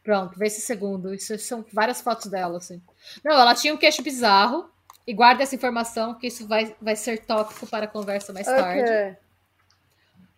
[0.04, 1.14] Pronto, vê esse segundo.
[1.14, 2.80] Isso são várias fotos dela, assim.
[3.24, 4.70] Não, ela tinha um queixo bizarro.
[5.06, 8.90] E guarda essa informação, que isso vai, vai ser tópico para a conversa mais tarde.
[8.90, 9.16] Ok.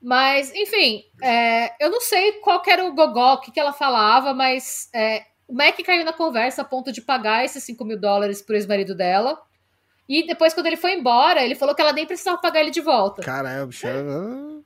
[0.02, 3.72] Mas, enfim, é, eu não sei qual que era o gogó, o que, que ela
[3.72, 7.98] falava, mas é, o Mac caiu na conversa a ponto de pagar esses 5 mil
[7.98, 9.40] dólares pro ex-marido dela.
[10.08, 12.80] E depois, quando ele foi embora, ele falou que ela nem precisava pagar ele de
[12.80, 13.22] volta.
[13.22, 13.86] Caralho, bicho.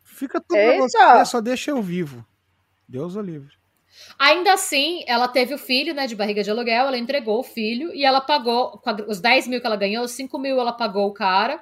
[0.05, 1.19] Fica tudo pra Eita!
[1.19, 2.25] você, só deixa eu vivo.
[2.89, 3.60] Deus o livre.
[4.21, 7.91] Ainda assim, ela teve o filho, né, de barriga de aluguel, ela entregou o filho
[7.95, 11.15] e ela pagou, os 10 mil que ela ganhou, os 5 mil ela pagou o
[11.15, 11.59] cara.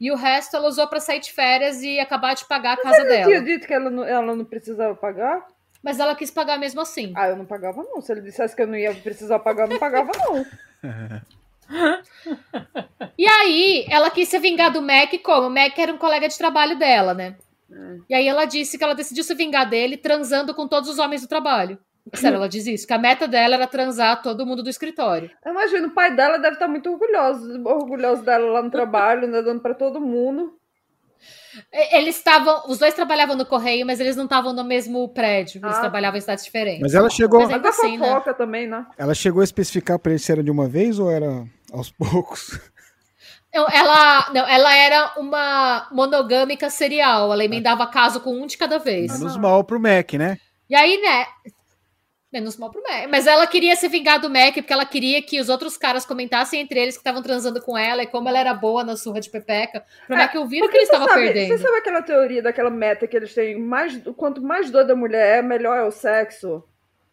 [0.00, 3.02] E o resto ela usou pra sair de férias e acabar de pagar a casa
[3.02, 3.24] Eu dela.
[3.26, 5.46] tinha dito que ela não, ela não precisava pagar?
[5.82, 7.12] Mas ela quis pagar mesmo assim.
[7.14, 8.00] Ah, eu não pagava, não.
[8.00, 10.46] Se ele dissesse que eu não ia precisar pagar, eu não pagava, não.
[13.16, 15.46] E aí, ela quis se vingar do Mac como?
[15.48, 17.36] O Mac era um colega de trabalho dela, né?
[18.08, 21.20] E aí ela disse que ela decidiu se vingar dele transando com todos os homens
[21.22, 21.78] do trabalho.
[22.14, 25.30] Sério, ela diz isso, que a meta dela era transar todo mundo do escritório.
[25.44, 29.42] Eu imagino, o pai dela deve estar muito orgulhoso, orgulhoso dela lá no trabalho, né,
[29.42, 30.54] dando pra todo mundo.
[31.92, 35.76] Eles estavam, os dois trabalhavam no correio, mas eles não estavam no mesmo prédio, eles
[35.76, 35.80] Ah.
[35.80, 36.80] trabalhavam em cidades diferentes.
[36.80, 38.08] Mas ela chegou, Mas ainda a assim, né?
[38.08, 38.86] fofoca também, né?
[38.96, 42.58] ela chegou a especificar pra ele se era de uma vez ou era aos poucos?
[43.52, 48.78] Não, ela, não, ela era uma monogâmica serial, ela emendava caso com um de cada
[48.78, 49.12] vez.
[49.18, 50.38] Menos mal pro Mac, né?
[50.68, 51.26] E aí, né?
[52.32, 53.08] Menos mal pro Mac.
[53.10, 56.60] Mas ela queria se vingar do Mac porque ela queria que os outros caras comentassem
[56.60, 59.28] entre eles que estavam transando com ela e como ela era boa na surra de
[59.28, 59.84] pepeca.
[60.06, 61.48] Pro Mac ouvir o que ele você estava sabe, perdendo.
[61.48, 63.58] Você sabe aquela teoria daquela meta que eles têm?
[63.58, 66.62] Mais, quanto mais doida a mulher é, melhor é o sexo?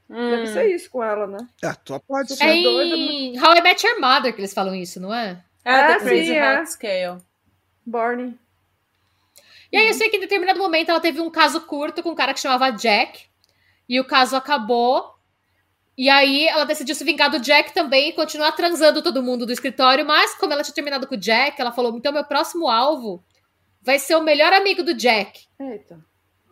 [0.07, 0.29] Hum.
[0.29, 1.39] Deve ser isso com ela, né?
[1.63, 2.43] Ah, tu pode É ser.
[2.45, 5.41] É doida, em How I Met Your Mother que eles falam isso, não é?
[5.65, 6.65] É, Ah, The Crazy sim, é.
[6.65, 7.17] Scale.
[7.85, 8.35] Barney.
[9.71, 12.15] E aí eu sei que em determinado momento ela teve um caso curto com um
[12.15, 13.26] cara que chamava Jack.
[13.87, 15.15] E o caso acabou.
[15.97, 19.51] E aí ela decidiu se vingar do Jack também e continuar transando todo mundo do
[19.51, 20.05] escritório.
[20.05, 23.23] Mas como ela tinha terminado com o Jack, ela falou: então meu próximo alvo
[23.81, 25.97] vai ser o melhor amigo do Jack, Eita.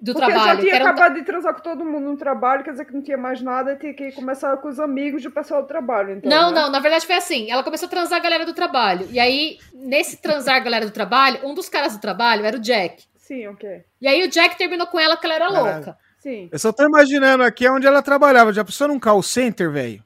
[0.02, 0.50] do Porque trabalho.
[0.52, 2.86] já que tinha era um- acabado de transar com todo mundo no trabalho, quer dizer
[2.86, 5.68] que não tinha mais nada e tinha que começar com os amigos do pessoal do
[5.68, 6.14] trabalho.
[6.18, 6.62] Então, Não, né?
[6.62, 7.52] não, na verdade foi assim.
[7.52, 9.08] Ela começou a transar a galera do trabalho.
[9.12, 12.60] E aí, nesse transar a galera do trabalho, um dos caras do trabalho era o
[12.60, 13.04] Jack.
[13.18, 13.84] Sim, ok.
[14.02, 15.76] E aí o Jack terminou com ela que ela era Caralho.
[15.76, 15.98] louca.
[16.26, 16.50] Sim.
[16.52, 18.52] Eu só tô imaginando aqui onde ela trabalhava.
[18.52, 20.04] Já pensou num call center, velho?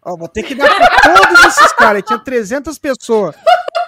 [0.00, 2.04] Ó, vou ter que dar pra todos esses caras.
[2.06, 3.34] Tinha 300 pessoas.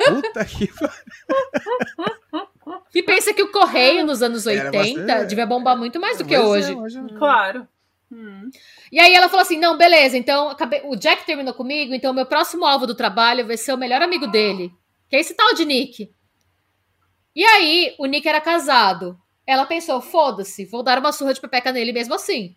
[0.09, 2.51] Puta que pariu.
[2.93, 6.24] E pensa que o correio nos anos Era 80 bastante- devia bombar muito mais do
[6.24, 6.99] que Pois é, hoje.
[7.16, 7.68] Claro.
[8.11, 8.51] Hum.
[8.91, 12.26] E aí ela falou assim: não, beleza, então acabei- o Jack terminou comigo, então meu
[12.26, 14.72] próximo alvo do trabalho vai ser o melhor amigo dele,
[15.09, 16.11] que é esse tal de Nick.
[17.37, 19.16] E aí, o Nick era casado.
[19.51, 22.55] Ela pensou: foda-se, vou dar uma surra de pepeca nele mesmo assim.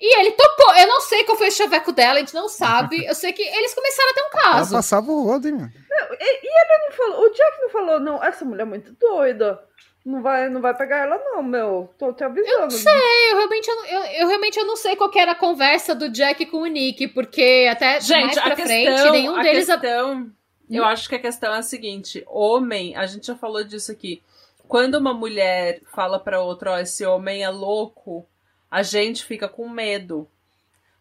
[0.00, 0.74] E ele topou.
[0.76, 3.04] Eu não sei qual foi o chaveco dela, a gente não sabe.
[3.04, 4.74] Eu sei que eles começaram a ter um Ela caso.
[4.74, 5.72] passava o rodo, hein, mano?
[5.90, 9.60] Não falou- o Jack não falou, não, essa mulher é muito doida.
[10.04, 11.88] Não vai, não vai pegar ela, não, meu.
[11.98, 12.74] Tô te avisando.
[12.74, 16.08] Eu realmente, eu, eu- eu realmente eu não sei qual que era a conversa do
[16.10, 19.66] Jack com o Nick, porque até mais Gente, pra a frente, questão, nenhum a deles.
[19.66, 20.30] questão,
[20.70, 24.22] eu acho que a questão é a seguinte: homem, a gente já falou disso aqui.
[24.66, 28.26] Quando uma mulher fala pra outra, ó, esse homem é louco,
[28.70, 30.28] a gente fica com medo.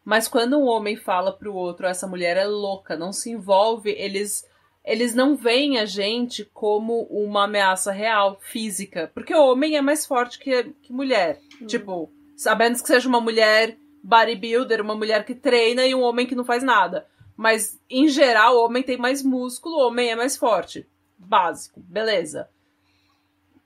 [0.04, 4.46] Mas quando um homem fala pro outro, essa mulher é louca, não se envolve, eles
[4.86, 9.10] eles não veem a gente como uma ameaça real, física.
[9.14, 11.40] Porque o homem é mais forte que, que mulher.
[11.66, 16.36] Tipo, sabendo que seja uma mulher bodybuilder, uma mulher que treina e um homem que
[16.36, 17.08] não faz nada.
[17.36, 20.86] Mas, em geral, o homem tem mais músculo, o homem é mais forte.
[21.18, 22.50] Básico, beleza.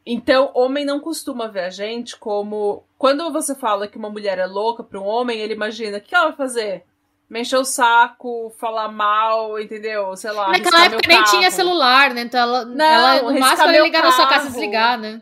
[0.09, 2.83] Então, homem não costuma ver a gente como.
[2.97, 6.15] Quando você fala que uma mulher é louca para um homem, ele imagina: o que
[6.15, 6.85] ela vai fazer?
[7.29, 10.15] Me encher o saco, falar mal, entendeu?
[10.15, 10.47] Sei lá.
[10.47, 11.29] Naquela época nem carro.
[11.37, 12.21] tinha celular, né?
[12.21, 14.53] Então ela, Não, ela no máximo ela ligar na sua casa e carro.
[14.53, 15.21] desligar, né?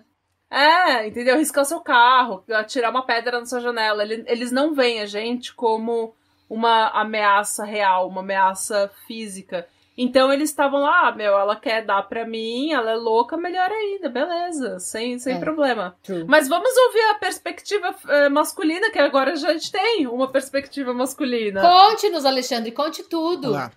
[0.52, 1.36] É, entendeu?
[1.36, 4.04] Riscar seu carro, atirar uma pedra na sua janela.
[4.04, 6.14] Ele- Eles não veem a gente como
[6.48, 9.68] uma ameaça real, uma ameaça física.
[9.98, 13.72] Então eles estavam lá, ah, meu, ela quer dar pra mim, ela é louca, melhor
[13.72, 15.40] ainda, beleza, sem, sem É.
[15.40, 15.96] problema.
[16.04, 16.26] True.
[16.28, 21.62] Mas vamos ouvir a perspectiva eh, masculina, que agora a gente tem uma perspectiva masculina.
[21.62, 23.52] Conte-nos, Alexandre, conte tudo.
[23.52, 23.72] Lá.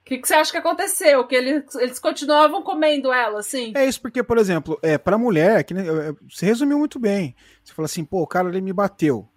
[0.00, 1.26] O que, que você acha que aconteceu?
[1.26, 3.72] Que eles, eles continuavam comendo ela, assim?
[3.74, 7.34] É isso porque, por exemplo, é, pra mulher, que eu- eu- você resumiu muito bem.
[7.64, 9.28] Você falou assim, pô, o cara ele me bateu.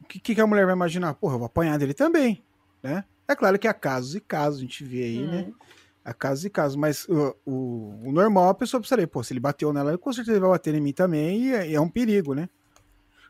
[0.00, 1.14] O que, que a mulher vai imaginar?
[1.14, 2.42] Porra, eu vou apanhar dele também,
[2.82, 3.04] né?
[3.26, 5.44] É claro que há casos e casos, a gente vê aí, né?
[5.48, 5.54] Hum.
[6.04, 9.40] Há casos e casos, mas o, o, o normal a pessoa pensaria, pô, se ele
[9.40, 11.88] bateu nela, ele com certeza vai bater em mim também e é, e é um
[11.88, 12.48] perigo, né?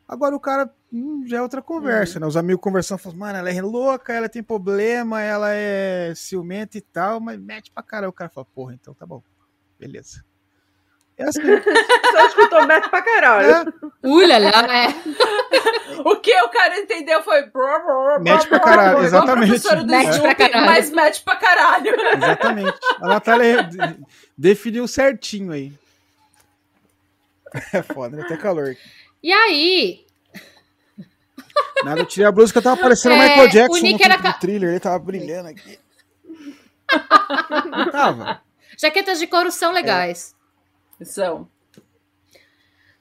[0.09, 2.27] Agora o cara hum, já é outra conversa, né?
[2.27, 6.81] Os amigos conversando, falam, mano, ela é louca, ela tem problema, ela é ciumenta e
[6.81, 8.11] tal, mas mete pra caralho.
[8.11, 9.23] O cara fala, porra, então tá bom,
[9.79, 10.25] beleza.
[11.17, 11.41] É assim,
[12.13, 13.51] Só escutou mete pra caralho.
[13.51, 13.65] é,
[14.03, 14.89] Ulala, é.
[16.05, 17.43] O que o cara entendeu foi.
[18.21, 19.53] Mete pra caralho, exatamente.
[19.87, 20.67] Mete pra caralho.
[20.67, 21.95] Mas mete pra caralho.
[22.17, 22.79] exatamente.
[23.01, 23.79] A Natália de-
[24.37, 25.73] definiu certinho aí.
[27.73, 28.25] É foda, né?
[28.25, 28.71] Até calor.
[28.71, 28.81] aqui.
[29.23, 30.05] E aí,
[31.85, 34.09] Nada, eu tirei a blusa que eu tava parecendo o É, Michael Jackson o Nick
[34.09, 35.79] no era thriller, ele tava brilhando aqui.
[37.71, 38.41] Não tava.
[38.77, 40.34] jaquetas de couro são legais.
[41.05, 41.49] São.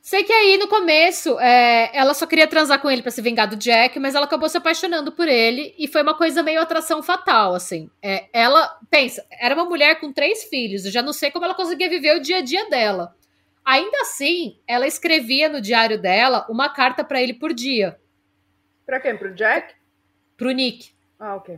[0.01, 3.47] Sei que aí no começo é, ela só queria transar com ele pra se vingar
[3.47, 7.01] do Jack, mas ela acabou se apaixonando por ele e foi uma coisa meio atração
[7.01, 7.89] fatal, assim.
[8.01, 11.55] É, ela, pensa, era uma mulher com três filhos, eu já não sei como ela
[11.55, 13.15] conseguia viver o dia a dia dela.
[13.63, 17.97] Ainda assim, ela escrevia no diário dela uma carta pra ele por dia,
[18.85, 19.15] Pra quem?
[19.15, 19.73] Pro Jack?
[20.35, 20.91] pro Nick.
[21.17, 21.57] Ah, ok.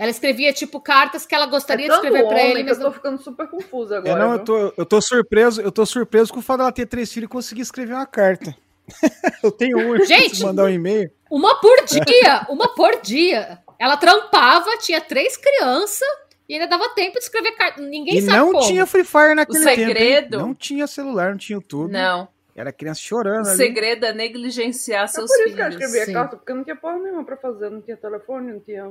[0.00, 2.78] Ela escrevia, tipo, cartas que ela gostaria é de escrever pra homem ele, que mas
[2.78, 4.18] eu não tô ficando super confusa É, agora.
[4.18, 7.12] não, eu tô, eu tô surpreso, eu tô surpreso com o fato dela ter três
[7.12, 8.56] filhos e conseguir escrever uma carta.
[9.44, 10.42] eu tenho um, eu Gente!
[10.42, 11.10] mandar um e-mail.
[11.30, 12.46] Uma por dia!
[12.48, 13.58] Uma por dia!
[13.78, 16.08] Ela trampava, tinha três crianças
[16.48, 17.80] e ainda dava tempo de escrever carta.
[17.82, 18.66] Ninguém E sabe não como.
[18.66, 19.76] tinha Free Fire naquele O tempo.
[19.76, 21.92] segredo- Não tinha celular, não tinha YouTube.
[21.92, 22.26] Não.
[22.56, 23.56] Era criança chorando O ali.
[23.56, 25.74] segredo é negligenciar É seus por isso que eu filhos.
[25.74, 26.12] escrevi a sim.
[26.14, 27.70] carta, porque eu não tinha porra nenhuma pra fazer.
[27.70, 28.90] Não tinha telefone, não tinha.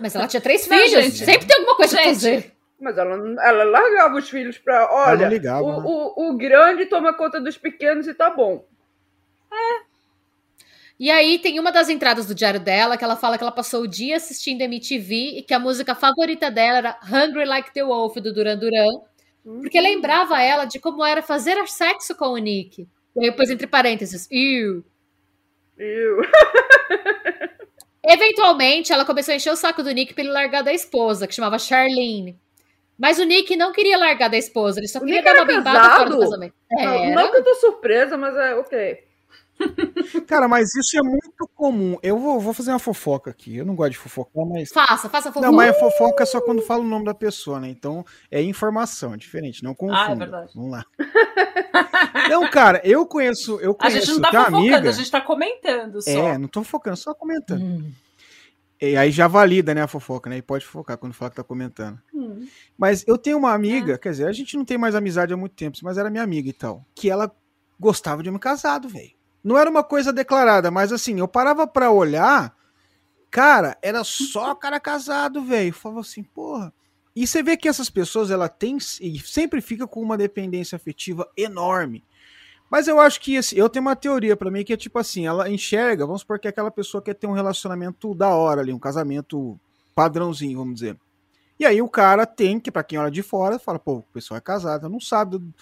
[0.00, 1.04] Mas ela tinha três Não, filhos.
[1.04, 1.24] gente.
[1.24, 2.14] Sempre tem alguma coisa pra Gente.
[2.14, 2.52] fazer.
[2.80, 4.92] Mas ela, ela largava os filhos pra.
[4.92, 5.82] Olha, ligava, o, né?
[5.86, 8.64] o, o grande toma conta dos pequenos e tá bom.
[10.98, 13.82] E aí tem uma das entradas do diário dela que ela fala que ela passou
[13.82, 18.16] o dia assistindo MTV e que a música favorita dela era Hungry Like the Wolf,
[18.16, 19.00] do Duran Duran.
[19.44, 22.82] Porque lembrava ela de como era fazer sexo com o Nick.
[23.16, 24.84] E aí depois, entre parênteses, Ew.
[25.76, 26.22] Eu.
[28.04, 31.34] Eventualmente, ela começou a encher o saco do Nick pra ele largar da esposa, que
[31.34, 32.38] chamava Charlene.
[32.98, 35.44] Mas o Nick não queria largar da esposa, ele só O queria Nick dar uma
[35.44, 36.54] bimbada fora do casamento.
[36.70, 39.04] Não, não que eu tô surpresa, mas é ok.
[40.26, 41.96] Cara, mas isso é muito comum.
[42.02, 43.56] Eu vou, vou fazer uma fofoca aqui.
[43.56, 44.70] Eu não gosto de fofocar, mas.
[44.70, 45.46] Faça, faça fofoca.
[45.46, 47.68] Não, mas é fofoca só quando fala o nome da pessoa, né?
[47.68, 50.02] Então é informação, é diferente, não confunda.
[50.02, 50.52] Ah, é verdade.
[50.54, 50.84] Vamos lá.
[52.28, 54.88] Não, cara, eu conheço, eu A conheço, gente não tá fofocando, amiga.
[54.88, 56.10] a gente tá comentando só.
[56.10, 57.62] É, não tô focando, só comentando.
[57.62, 57.92] Hum.
[58.80, 60.38] E aí já valida, né, a fofoca, né?
[60.38, 62.00] E pode fofocar quando fala que tá comentando.
[62.14, 62.46] Hum.
[62.76, 65.54] Mas eu tenho uma amiga, quer dizer, a gente não tem mais amizade há muito
[65.54, 67.30] tempo, mas era minha amiga e tal, que ela
[67.78, 69.12] gostava de homem casado, velho.
[69.42, 72.54] Não era uma coisa declarada, mas assim, eu parava pra olhar,
[73.30, 75.72] cara, era só cara casado, velho.
[75.72, 76.72] Falava assim, porra.
[77.14, 81.28] E você vê que essas pessoas, ela tem e sempre fica com uma dependência afetiva
[81.36, 82.04] enorme.
[82.70, 85.26] Mas eu acho que assim, eu tenho uma teoria pra mim que é tipo assim,
[85.26, 88.78] ela enxerga, vamos supor que aquela pessoa quer ter um relacionamento da hora ali, um
[88.78, 89.60] casamento
[89.94, 90.96] padrãozinho, vamos dizer.
[91.60, 94.38] E aí o cara tem que, pra quem olha de fora, fala, pô, o pessoal
[94.38, 95.54] é casado, não sabe do-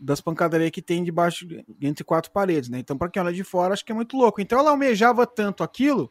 [0.00, 2.78] das pancadarias que tem debaixo, de- entre quatro paredes, né?
[2.78, 4.40] Então, pra quem olha de fora, acho que é muito louco.
[4.40, 6.10] Então ela almejava tanto aquilo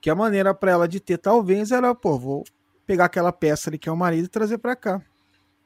[0.00, 2.44] que a maneira pra ela de ter, talvez, era, pô, vou
[2.86, 5.02] pegar aquela peça ali que é o marido e trazer pra cá.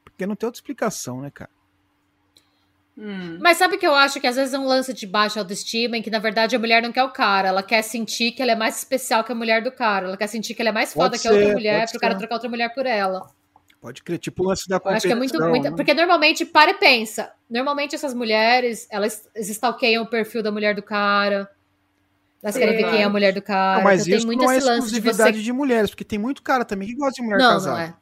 [0.04, 1.50] Porque não tem outra explicação, né, cara?
[2.96, 3.38] Hum.
[3.40, 6.02] Mas sabe que eu acho que às vezes é um lance de baixa autoestima em
[6.02, 7.48] que, na verdade, a mulher não quer o cara.
[7.48, 10.08] Ela quer sentir que ela é mais especial que a mulher do cara.
[10.08, 12.16] Ela quer sentir que ela é mais Pode foda que a outra mulher pro cara
[12.16, 13.30] trocar outra mulher por ela.
[13.80, 15.76] Pode crer, tipo o lance da Eu acho que é muito, competição, muito- né?
[15.76, 17.32] Porque normalmente, para e pensa.
[17.48, 21.48] Normalmente essas mulheres, elas stalkeiam o perfil da mulher do cara.
[22.42, 23.78] Elas querem ver quem é a mulher do cara.
[23.78, 25.42] Não, mas então isso tem muito não é lance de exclusividade você.
[25.44, 27.76] de mulheres, porque tem muito cara também que gosta de mulher Não, casada.
[27.76, 27.94] não é.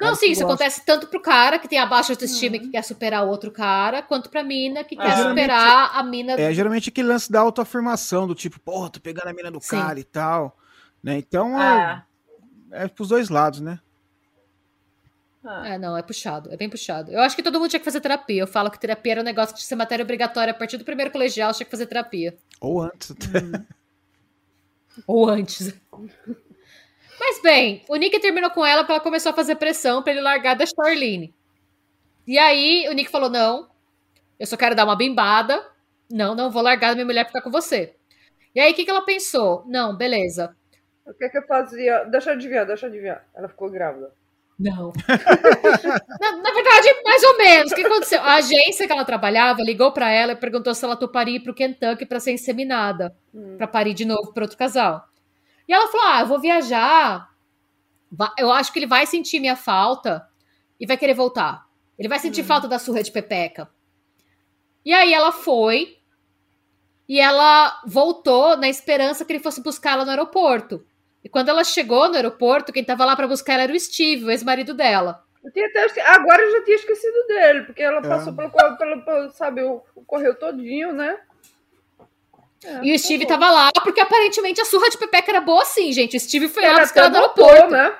[0.00, 0.54] Não, sim, isso gosta.
[0.54, 2.64] acontece tanto pro cara que tem a baixa autoestima e Uhum.
[2.64, 5.28] que quer superar o outro cara, quanto pra mina que quer Ah.
[5.28, 6.32] superar a mina.
[6.40, 9.76] É, geralmente aquele lance da autoafirmação, do tipo, porra, tô pegando a mina do Sim.
[9.78, 10.56] cara e tal.
[11.02, 11.18] Né?
[11.18, 12.02] Então é,
[12.72, 12.84] É.
[12.84, 13.78] é pros dois lados, né?
[15.44, 15.74] Ah.
[15.74, 17.12] É, não, é puxado, é bem puxado.
[17.12, 18.42] Eu acho que todo mundo tinha que fazer terapia.
[18.42, 20.78] Eu falo que terapia era um negócio que tinha que ser matéria obrigatória a partir
[20.78, 22.34] do primeiro colegial, tinha que fazer terapia.
[22.60, 23.14] Ou antes.
[25.06, 25.74] Ou antes.
[27.20, 30.22] Mas bem, o Nick terminou com ela porque ela começou a fazer pressão pra ele
[30.22, 31.34] largar da Charlene.
[32.26, 33.68] E aí o Nick falou: não,
[34.38, 35.64] eu só quero dar uma bimbada.
[36.10, 37.94] Não, não vou largar a minha mulher pra ficar com você.
[38.54, 39.64] E aí o que, que ela pensou?
[39.66, 40.56] Não, beleza.
[41.04, 42.04] O que que eu fazia?
[42.04, 43.26] Deixa eu adivinhar, deixa eu adivinhar.
[43.34, 44.12] Ela ficou grávida.
[44.58, 44.92] Não.
[46.20, 47.72] na, na verdade, mais ou menos.
[47.72, 48.20] O que aconteceu?
[48.22, 51.54] A agência que ela trabalhava ligou pra ela e perguntou se ela toparia ir pro
[51.54, 53.56] Kentucky pra ser inseminada, Hum.
[53.58, 55.04] Pra parir de novo para outro casal.
[55.68, 57.28] E ela falou: "Ah, eu vou viajar.
[58.38, 60.26] Eu acho que ele vai sentir minha falta
[60.80, 61.66] e vai querer voltar.
[61.98, 63.68] Ele vai sentir falta da surra de pepeca."
[64.84, 65.98] E aí ela foi
[67.08, 70.84] e ela voltou na esperança que ele fosse buscar ela no aeroporto.
[71.24, 74.26] E quando ela chegou no aeroporto, quem tava lá pra buscar ela era o Steve,
[74.26, 75.24] o ex-marido dela.
[75.42, 78.08] Eu tinha até Agora eu já tinha esquecido dele, porque ela É.
[78.08, 81.18] passou pelo, pelo, pelo, sabe, o, o correio todinho, né?
[82.64, 85.92] É, E o Steve tava lá porque aparentemente a surra de Pepeca era boa sim,
[85.92, 86.16] gente.
[86.16, 87.72] O Steve foi lá Ela buscar até ela no voltou, aeroporto.
[87.72, 87.96] né?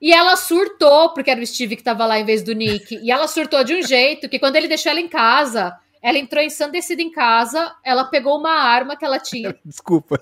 [0.00, 2.96] E ela surtou, porque era o Steve que tava lá em vez do Nick.
[3.02, 6.42] E ela surtou de um jeito que quando ele deixou ela em casa, ela entrou
[6.42, 9.54] ensandecida em casa, ela pegou uma arma que ela tinha.
[9.64, 10.18] Desculpa.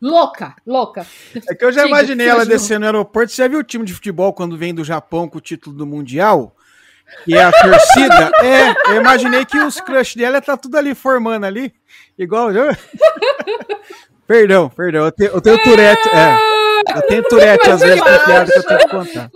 [0.00, 1.06] Louca, louca.
[1.48, 3.32] É que eu já Diga, imaginei ela descendo no aeroporto.
[3.32, 5.86] Você já viu o time de futebol quando vem do Japão com o título do
[5.86, 6.54] Mundial?
[7.26, 8.30] E é a torcida?
[8.42, 11.74] É, eu imaginei que os crush dela tá tudo ali formando ali.
[12.18, 12.50] Igual.
[14.26, 15.06] Perdão, perdão.
[15.06, 16.08] Eu tenho, eu tenho Tourette.
[16.10, 16.36] É,
[16.96, 19.30] eu tenho Tourette às vezes com piada que eu tenho que contar.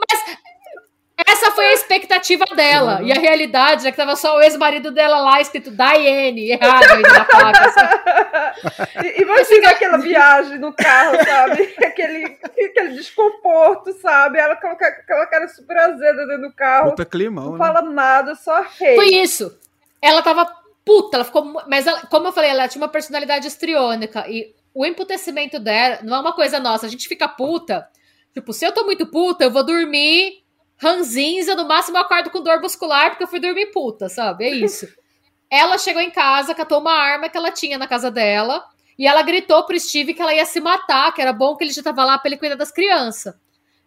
[1.33, 3.01] Essa foi a expectativa dela.
[3.03, 7.09] E a realidade é que tava só o ex-marido dela lá, escrito Diane, errado ainda
[7.13, 7.65] na placa.
[7.67, 9.07] assim.
[9.07, 11.75] E- Imagina aquela viagem no carro, sabe?
[11.83, 14.39] Aquele, aquele desconforto, sabe?
[14.39, 16.91] Ela com aquela aquela cara super azeda dentro do carro.
[16.91, 17.59] Puta climão, Não né?
[17.59, 18.95] fala nada, só rei.
[18.97, 19.57] Foi isso.
[20.01, 20.47] Ela tava
[20.85, 21.45] puta, ela ficou.
[21.69, 24.25] Mas, ela- como eu falei, ela tinha uma personalidade histriônica.
[24.29, 26.87] E o emputecimento dela não é uma coisa nossa.
[26.87, 27.87] A gente fica puta.
[28.35, 30.42] Tipo, se eu tô muito puta, eu vou dormir
[30.83, 34.47] ranzinza, no máximo eu acordo com dor muscular porque eu fui dormir puta, sabe?
[34.47, 34.89] É isso.
[35.49, 38.65] ela chegou em casa, catou uma arma que ela tinha na casa dela.
[38.99, 41.73] E ela gritou pro Steve que ela ia se matar, que era bom que ele
[41.73, 43.35] já tava lá pra ele cuidar das crianças.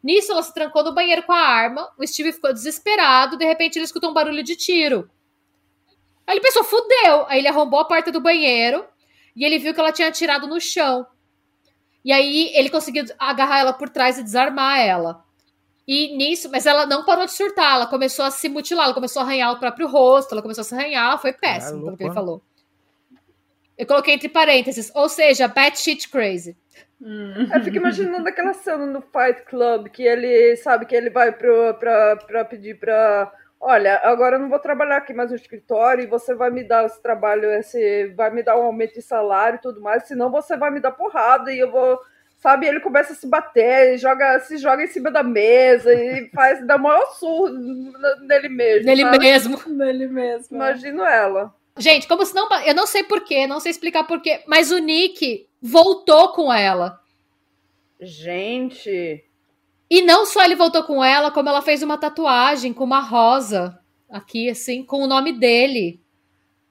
[0.04, 1.90] Nisso, ela se trancou no banheiro com a arma.
[1.98, 3.38] O Steve ficou desesperado.
[3.38, 5.10] De repente, ele escutou um barulho de tiro.
[6.28, 7.26] Aí ele pensou, fudeu.
[7.28, 8.86] Aí ele arrombou a porta do banheiro
[9.36, 11.06] e ele viu que ela tinha atirado no chão.
[12.04, 15.26] E aí ele conseguiu agarrar ela por trás e desarmar ela.
[15.88, 19.22] E nisso, mas ela não parou de surtar, ela começou a se mutilar, ela começou
[19.22, 22.14] a arranhar o próprio rosto, ela começou a se arranhar, foi péssimo, pelo que ele
[22.14, 22.42] falou.
[23.78, 26.58] Eu coloquei entre parênteses, ou seja, batshit crazy.
[27.02, 27.50] Hum.
[27.54, 31.74] Eu fico imaginando aquela cena no Fight Club que ele sabe que ele vai pro,
[31.76, 33.32] pra, pra pedir pra.
[33.60, 36.86] Olha, agora eu não vou trabalhar aqui mais no escritório e você vai me dar
[36.86, 40.56] esse trabalho, esse, vai me dar um aumento de salário e tudo mais, senão você
[40.56, 42.00] vai me dar porrada e eu vou.
[42.46, 46.64] Sabe, ele começa a se bater, joga, se joga em cima da mesa e faz,
[46.68, 47.50] dá maior surro
[48.22, 48.86] nele mesmo.
[48.86, 49.18] Nele sabe?
[49.18, 49.62] mesmo.
[49.66, 50.56] Nele mesmo.
[50.56, 51.52] Imagino ela.
[51.76, 52.48] Gente, como se não.
[52.64, 57.02] Eu não sei porquê, não sei explicar porquê, mas o Nick voltou com ela.
[58.00, 59.26] Gente.
[59.90, 63.80] E não só ele voltou com ela, como ela fez uma tatuagem com uma rosa
[64.08, 66.00] aqui, assim, com o nome dele.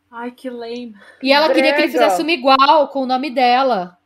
[0.08, 0.94] Ai, que lame.
[1.20, 2.04] E ela queria que ele Brega.
[2.04, 3.98] fizesse uma igual com o nome dela.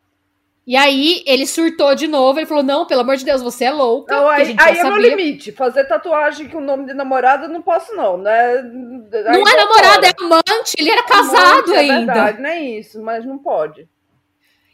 [0.68, 3.70] E aí ele surtou de novo, ele falou: Não, pelo amor de Deus, você é
[3.70, 4.14] louca.
[4.14, 5.50] Não, aí, aí é meu limite.
[5.50, 8.60] Fazer tatuagem com o nome de namorada não posso, não, né?
[8.62, 12.12] Não é tô namorado, é amante, ele era casado Amante, é ainda.
[12.12, 13.88] verdade, não é isso, mas não pode.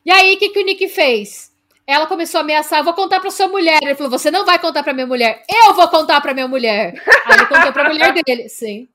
[0.05, 1.53] E aí, o que, que o Nick fez?
[1.87, 3.79] Ela começou a ameaçar, vou contar pra sua mulher.
[3.81, 5.45] Ele falou, você não vai contar pra minha mulher.
[5.49, 7.01] Eu vou contar pra minha mulher.
[7.25, 8.89] Aí ele contou pra mulher dele, sim.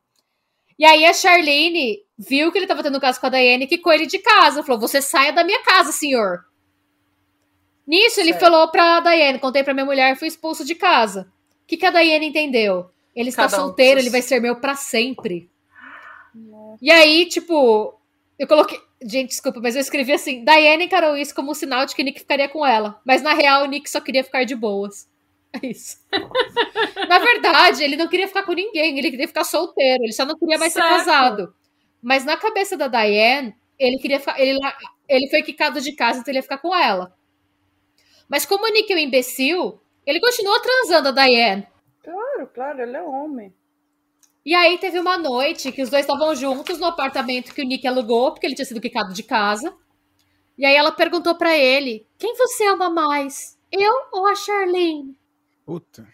[0.77, 3.67] E aí a Charlene viu que ele tava tendo um caso com a Daiane e
[3.67, 4.63] quicou ele de casa.
[4.63, 6.48] Falou, você saia da minha casa, senhor.
[7.89, 8.41] Nisso, ele Certo.
[8.41, 11.21] falou pra Daiane, contei pra minha mulher, fui expulso de casa.
[11.63, 12.91] O que, que a Daiane entendeu?
[13.15, 15.49] Ele está Cada solteiro, ele vai ser meu pra sempre.
[16.79, 17.99] E aí, tipo,
[18.37, 18.79] eu coloquei.
[19.01, 22.19] Gente, desculpa, mas eu escrevi assim: Diane encarou isso como um sinal de que Nick
[22.19, 22.99] ficaria com ela.
[23.03, 25.07] Mas na real, o Nick só queria ficar de boas.
[25.51, 25.97] É isso.
[27.09, 30.37] na verdade, ele não queria ficar com ninguém, ele queria ficar solteiro, ele só não
[30.37, 30.95] queria mais ser Certo.
[30.97, 31.55] casado.
[32.03, 34.39] Mas na cabeça da Diane, ele queria ficar.
[34.39, 34.59] Ele,
[35.07, 37.11] ele foi quicado de casa, então ele ia ficar com ela.
[38.29, 41.67] Mas como o Nick é um imbecil, ele continua transando a Diane.
[42.03, 43.53] Claro, claro, ele é homem.
[44.45, 47.85] E aí teve uma noite que os dois estavam juntos no apartamento que o Nick
[47.87, 49.75] alugou, porque ele tinha sido quicado de casa.
[50.57, 53.57] E aí ela perguntou pra ele: quem você ama mais?
[53.71, 55.17] Eu ou a Charlene?
[55.65, 56.07] Puta.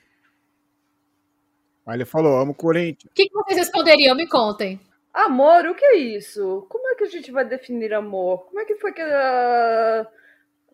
[1.86, 3.12] Aí ele falou, amo o Corinthians.
[3.12, 4.16] O que, que vocês responderiam?
[4.16, 4.80] Me contem.
[5.14, 6.66] Amor, o que é isso?
[6.68, 8.46] Como é que a gente vai definir amor?
[8.48, 10.06] Como é que foi que a.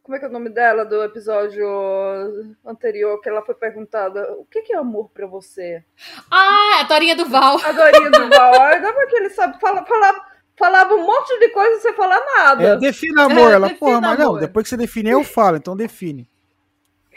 [0.03, 1.65] Como é que é o nome dela do episódio
[2.65, 4.31] anterior que ela foi perguntada?
[4.33, 5.83] O que que é amor pra você?
[6.29, 7.57] Ah, a Dorinha do Val.
[7.63, 8.61] A Dorinha do Val.
[8.61, 10.19] Ai, Dá pra que ele sabe fala, falava,
[10.57, 12.77] falava um monte de coisa sem falar É, nada.
[12.77, 13.51] defina amor.
[13.51, 16.27] É, ela, porra, mas não, depois que você definir, eu falo, então define.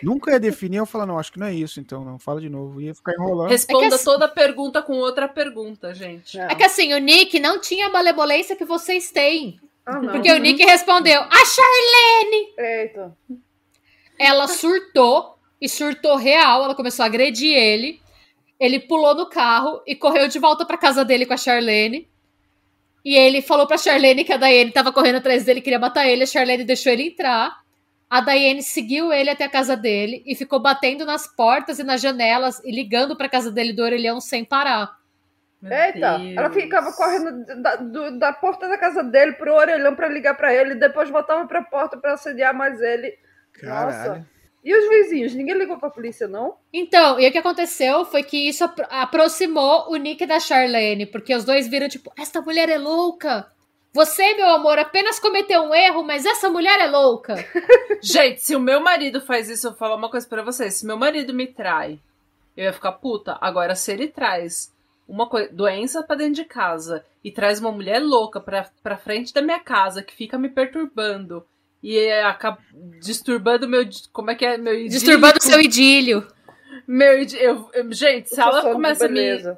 [0.02, 2.50] Nunca ia definir, eu falo, não, acho que não é isso, então não, fala de
[2.50, 2.82] novo.
[2.82, 3.48] Ia ficar enrolando.
[3.48, 6.36] Responda É assim- toda pergunta com outra pergunta, gente.
[6.36, 6.44] Não.
[6.50, 9.58] É que assim, o Nick não tinha a malemolência que vocês têm.
[9.86, 10.12] Ah, não.
[10.12, 12.54] Porque o Nick respondeu: A Charlene!
[12.58, 13.16] Eita.
[14.18, 16.64] Ela surtou e surtou real.
[16.64, 18.00] Ela começou a agredir ele.
[18.58, 22.08] Ele pulou no carro e correu de volta pra casa dele com a Charlene.
[23.04, 26.22] E ele falou pra Charlene que a Daiane tava correndo atrás dele, queria matar ele.
[26.22, 27.62] A Charlene deixou ele entrar.
[28.08, 32.00] A Daiane seguiu ele até a casa dele e ficou batendo nas portas e nas
[32.00, 34.96] janelas e ligando pra casa dele do orelhão sem parar.
[35.64, 36.36] Meu Eita, Deus.
[36.36, 40.52] ela ficava correndo da, do- da porta da casa dele pro orelhão pra ligar pra
[40.52, 43.16] ele, depois voltava pra porta pra assediar mais ele.
[43.60, 44.26] Caralho.
[44.62, 45.34] E os vizinhos?
[45.34, 46.56] Ninguém ligou pra polícia, não?
[46.72, 51.34] Então, e o que aconteceu foi que isso apro- aproximou o Nick da Charlene, porque
[51.34, 53.46] os dois viram tipo, esta mulher é louca.
[53.92, 57.36] Você, meu amor, apenas cometeu um erro, mas essa mulher é louca.
[58.02, 60.74] Gente, se o meu marido faz isso, eu vou falar uma coisa pra vocês.
[60.74, 62.00] Se meu marido me trai,
[62.56, 63.38] eu ia ficar puta.
[63.40, 64.73] Agora, se ele traz
[65.08, 69.42] uma doença pra dentro de casa e traz uma mulher louca pra, pra frente da
[69.42, 71.44] minha casa que fica me perturbando
[71.82, 72.58] e é, acaba
[73.00, 73.84] disturbando meu.
[74.12, 74.56] Como é que é?
[74.56, 76.26] Meu idílico- Disturbando o seu idílio.
[76.86, 79.54] Meu idi- eu, eu- gente, se ela começa a me.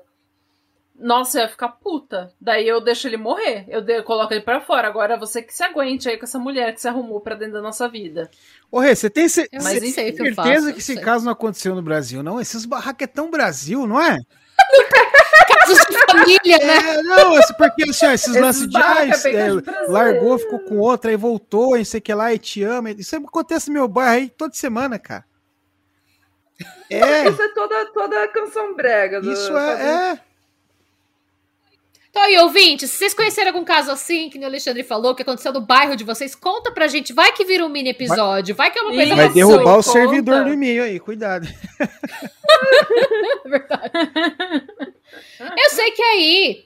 [0.99, 2.33] Nossa, eu ia ficar puta.
[2.41, 3.67] Daí eu deixo ele morrer.
[3.69, 4.89] Eu, de- eu coloco ele pra fora.
[4.89, 7.61] Agora você que se aguente aí com essa mulher que se arrumou pra dentro da
[7.63, 8.31] nossa vida.
[8.73, 11.03] Ô, Rê, você tem, ce- sei tem o que certeza faço, que esse sei.
[11.03, 12.41] caso não aconteceu no Brasil, não?
[12.41, 14.17] Esses barracos é tão Brasil, não é?
[15.59, 16.77] Casos de família, né?
[16.99, 19.49] É, não, é porque assim, ó, esses Esses lances de ah, é é,
[19.89, 22.91] largou, ficou com outra, aí voltou, e sei que lá, e te ama.
[22.91, 25.25] Isso acontece no meu bairro aí toda semana, cara.
[26.91, 29.21] É, Isso é toda, toda a canção brega.
[29.21, 30.21] do- isso é, é.
[32.17, 35.53] Então, aí, ouvintes, se vocês conhecerem algum caso assim, que o Alexandre falou, que aconteceu
[35.53, 37.13] no bairro de vocês, conta pra gente.
[37.13, 38.55] Vai que vira um mini episódio.
[38.55, 39.15] Vai que é uma coisa.
[39.15, 39.83] Vai derrubar o conta.
[39.83, 41.47] servidor do e-mail aí, cuidado.
[41.79, 41.87] É
[43.47, 43.91] verdade.
[45.59, 46.65] Eu sei que aí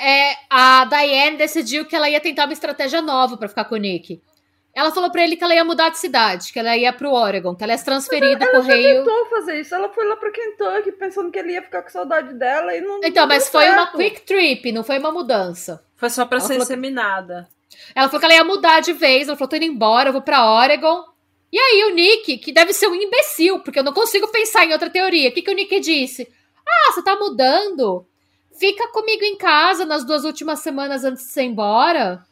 [0.00, 3.78] é, a Diane decidiu que ela ia tentar uma estratégia nova pra ficar com o
[3.78, 4.18] Nick.
[4.76, 7.54] Ela falou pra ele que ela ia mudar de cidade, que ela ia pro Oregon,
[7.56, 9.04] que ela ia se transferir do correio.
[9.04, 9.74] tentou fazer isso.
[9.74, 12.98] Ela foi lá pra Kentucky pensando que ele ia ficar com saudade dela e não.
[13.02, 15.82] Então, não mas foi uma quick trip, não foi uma mudança.
[15.96, 17.48] Foi só pra Ela ser falou que- inseminada.
[17.94, 20.20] Ela falou que ela ia mudar de vez, ela falou, tô indo embora, eu vou
[20.20, 21.04] pra Oregon.
[21.50, 24.72] E aí o Nick, que deve ser um imbecil, porque eu não consigo pensar em
[24.74, 26.28] outra teoria, o que, que o Nick disse?
[26.68, 28.04] Ah, você tá mudando?
[28.58, 32.22] Fica comigo em casa nas duas últimas semanas antes de você ir embora.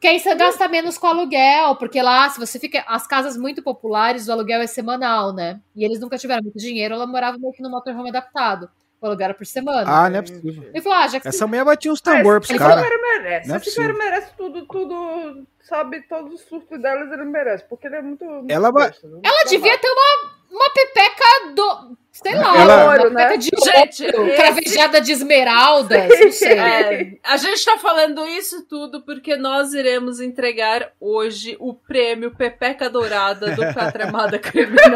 [0.00, 2.82] Porque aí você gasta menos com aluguel, porque lá, se você fica.
[2.88, 5.60] As casas muito populares, o aluguel é semanal, né?
[5.76, 8.70] E eles nunca tiveram muito dinheiro, ela morava meio que no motorhome adaptado.
[8.98, 9.84] O aluguel era por semana.
[9.86, 10.70] Ah, não é possível.
[10.72, 12.82] Ele falou: ah, já que Essa mulher batia uns tambor pros Esse caras.
[12.82, 13.48] cara merece.
[13.48, 14.10] Não é Esse cara possível.
[14.10, 15.46] merece tudo, tudo.
[15.70, 17.64] Sabe, todos os surtos delas ele merece.
[17.70, 18.24] Porque ele é muito.
[18.24, 19.78] muito Ela besta, muito Ela devia babaca.
[19.80, 21.24] ter uma, uma pepeca
[21.54, 22.00] do.
[22.12, 23.36] Sei lá, Ela- uma Ouro, pepeca né?
[23.36, 26.58] de Gente, ouro, cravejada de esmeraldas, não sei.
[26.58, 32.90] É, a gente tá falando isso tudo porque nós iremos entregar hoje o prêmio Pepeca
[32.90, 34.90] Dourada do Patramada Criminal.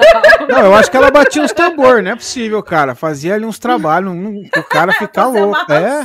[0.51, 2.97] Não, eu acho que ela batia uns tambor, não é possível, cara.
[2.97, 5.57] Fazia ali uns trabalhos, um, o cara ficar louco.
[5.57, 6.05] uma É.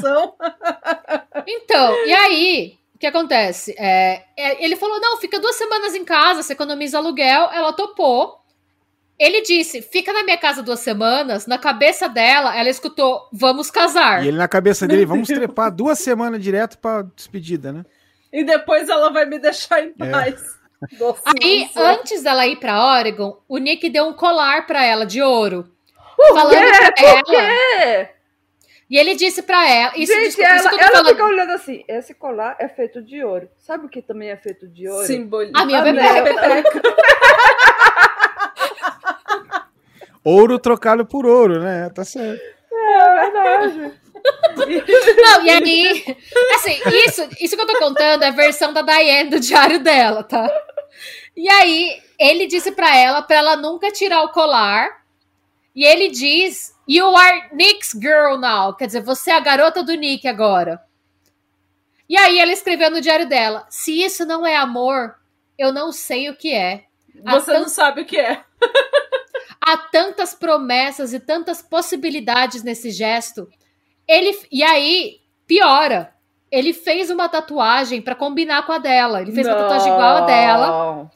[1.47, 3.73] Então, e aí, o que acontece?
[3.77, 7.49] É, é, ele falou: não, fica duas semanas em casa, você economiza aluguel.
[7.53, 8.37] Ela topou.
[9.17, 11.47] Ele disse: fica na minha casa duas semanas.
[11.47, 14.23] Na cabeça dela, ela escutou: vamos casar.
[14.23, 17.85] E ele na cabeça dele, vamos trepar duas semanas direto pra despedida, né?
[18.33, 20.11] E depois ela vai me deixar em É.
[20.11, 20.41] paz.
[20.99, 21.91] Nossa, Aí, nossa.
[21.91, 25.69] antes dela ir pra Oregon, o Nick deu um colar pra ela de ouro.
[26.17, 26.69] Por falando quê?
[26.69, 27.23] pra ela.
[27.23, 28.09] Por quê?
[28.89, 29.91] E ele disse pra ela.
[29.95, 31.07] Isso, Gente, desculpa, isso ela, tô ela falando.
[31.09, 31.83] fica olhando assim.
[31.87, 33.47] Esse colar é feito de ouro.
[33.59, 35.05] Sabe o que também é feito de ouro?
[35.05, 35.55] Simbolismo.
[35.57, 36.23] A minha Anel.
[36.23, 36.81] pepeca.
[40.23, 41.89] Ouro trocado por ouro, né?
[41.89, 42.41] Tá certo.
[42.71, 43.99] É verdade.
[45.17, 46.17] Não, e aí.
[46.55, 50.23] Assim, isso, isso que eu tô contando é a versão da Diane do diário dela,
[50.23, 50.49] tá?
[51.35, 54.98] E aí, ele disse pra ela pra ela nunca tirar o colar.
[55.75, 58.75] E ele diz: You are Nick's girl now.
[58.75, 60.81] Quer dizer, você é a garota do Nick agora.
[62.07, 65.15] E aí ela escreveu no diário dela: Se isso não é amor,
[65.57, 66.85] eu não sei o que é.
[67.23, 68.43] Você não sabe o que é.
[69.61, 73.47] Há tantas promessas e tantas possibilidades nesse gesto.
[74.07, 76.13] Ele e aí piora.
[76.51, 79.21] Ele fez uma tatuagem para combinar com a dela.
[79.21, 79.53] Ele fez não.
[79.53, 81.11] uma tatuagem igual a dela.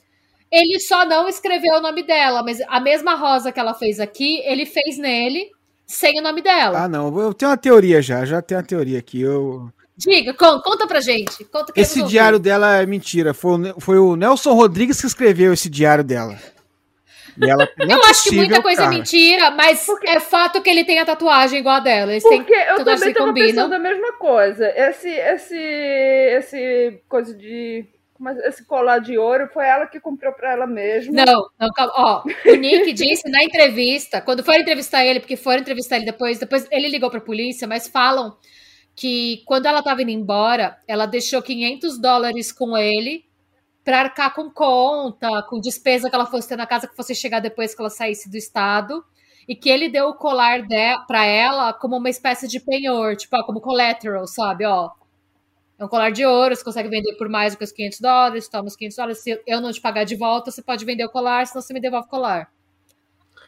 [0.53, 4.39] Ele só não escreveu o nome dela, mas a mesma rosa que ela fez aqui,
[4.45, 5.49] ele fez nele
[5.87, 6.83] sem o nome dela.
[6.83, 7.19] Ah, não.
[7.19, 8.23] Eu tenho uma teoria já.
[8.23, 9.19] Já tenho uma teoria aqui.
[9.21, 11.43] Eu Diga, conta pra gente.
[11.45, 13.33] Conta esse diário dela é mentira.
[13.33, 16.37] Foi, foi o Nelson Rodrigues que escreveu esse diário dela.
[17.35, 18.95] E ela, eu é acho que muita coisa é cara.
[18.95, 20.07] é mentira, mas Porque...
[20.07, 22.11] é fato que ele tem a tatuagem igual a dela.
[22.11, 23.47] Eles Porque eu também tava combinam.
[23.47, 24.71] pensando a mesma coisa.
[24.75, 27.85] Esse, esse, esse coisa de
[28.19, 31.25] mas esse colar de ouro foi ela que comprou para ela mesma.
[31.25, 31.93] Não, não, calma.
[31.95, 36.39] Ó, o Nick disse na entrevista, quando foram entrevistar ele, porque foram entrevistar ele depois,
[36.39, 38.37] depois ele ligou para a polícia, mas falam
[38.95, 43.25] que quando ela estava indo embora, ela deixou 500 dólares com ele
[43.83, 47.39] para arcar com conta, com despesa que ela fosse ter na casa que fosse chegar
[47.39, 49.03] depois que ela saísse do estado,
[49.47, 50.61] e que ele deu o colar
[51.05, 54.89] para ela como uma espécie de penhor, tipo, ó, como collateral, sabe, ó.
[55.83, 58.47] É um colar de ouro, você consegue vender por mais do que os 500 dólares,
[58.47, 61.09] toma os 500 dólares, se eu não te pagar de volta, você pode vender o
[61.09, 62.49] colar, senão você me devolve o colar.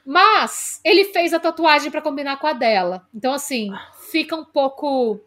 [0.06, 3.08] Mas ele fez a tatuagem para combinar com a dela.
[3.16, 3.72] Então, assim,
[4.12, 5.22] fica um pouco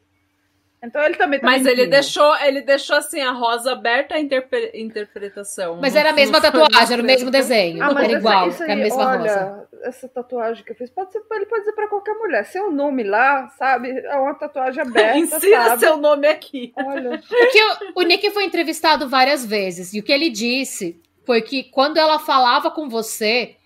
[0.83, 1.81] então ele também tá Mas mentindo.
[1.81, 5.79] ele deixou, ele deixou assim a rosa aberta a interpre interpretação.
[5.81, 7.83] Mas era a mesma tatuagem, era o mesmo desenho.
[7.83, 9.69] Ah, era igual, aí, era a mesma olha, rosa.
[9.83, 12.45] Essa tatuagem que eu fiz, pode ser, ele pode dizer para qualquer mulher.
[12.45, 13.91] Seu nome lá, sabe?
[13.91, 15.19] É uma tatuagem aberta.
[15.19, 15.81] Ensina sabe?
[15.81, 16.73] seu nome aqui.
[16.77, 17.21] Olha.
[17.29, 17.63] Porque
[17.95, 19.93] o, o Nick foi entrevistado várias vezes.
[19.93, 23.57] E o que ele disse foi que quando ela falava com você,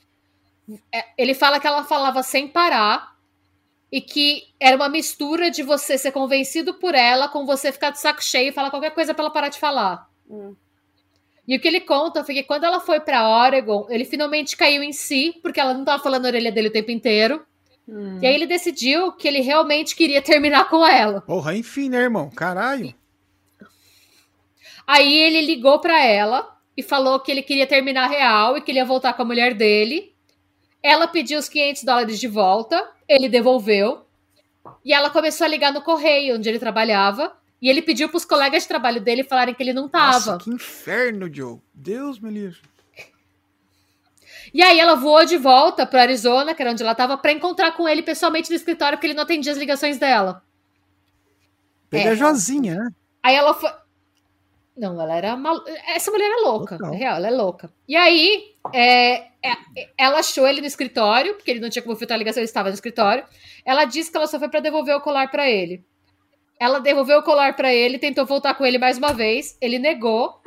[0.93, 3.12] é, ele fala que ela falava sem parar
[3.93, 8.01] e que era uma mistura de você ser convencido por ela com você ficar de
[8.01, 10.09] saco cheio e falar qualquer coisa para ela parar de falar.
[10.29, 10.57] Hum.
[11.47, 14.83] E o que ele conta foi que quando ela foi para Oregon, ele finalmente caiu
[14.83, 17.45] em si, porque ela não tava falando na orelha dele o tempo inteiro.
[17.87, 18.19] Hum.
[18.23, 21.21] E aí ele decidiu que ele realmente queria terminar com ela.
[21.21, 22.31] Porra, enfim, né, irmão?
[22.31, 22.95] Caralho.
[24.87, 28.79] Aí ele ligou para ela e falou que ele queria terminar real e que ele
[28.79, 30.15] ia voltar com a mulher dele.
[30.83, 34.07] Ela pediu os 500 dólares de volta, ele devolveu.
[34.85, 37.37] E ela começou a ligar no correio onde ele trabalhava.
[37.61, 40.13] E ele pediu para os colegas de trabalho dele falarem que ele não tava.
[40.13, 41.61] Nossa, que inferno, Joe.
[41.73, 42.61] Deus me livre.
[44.53, 47.73] E aí ela voou de volta para Arizona, que era onde ela estava, para encontrar
[47.73, 50.43] com ele pessoalmente no escritório, porque ele não atendia as ligações dela.
[51.89, 52.77] Pegajosinha, é.
[52.77, 52.91] né?
[53.23, 53.71] Aí ela foi.
[54.77, 55.63] Não, ela era mal...
[55.87, 57.71] Essa mulher é louca, é real, ela é louca.
[57.87, 59.57] E aí, é, é,
[59.99, 62.69] ela achou ele no escritório, porque ele não tinha como filtrar a ligação, ele estava
[62.69, 63.25] no escritório.
[63.65, 65.85] Ela disse que ela só foi para devolver o colar para ele.
[66.59, 70.41] Ela devolveu o colar para ele, tentou voltar com ele mais uma vez, ele negou.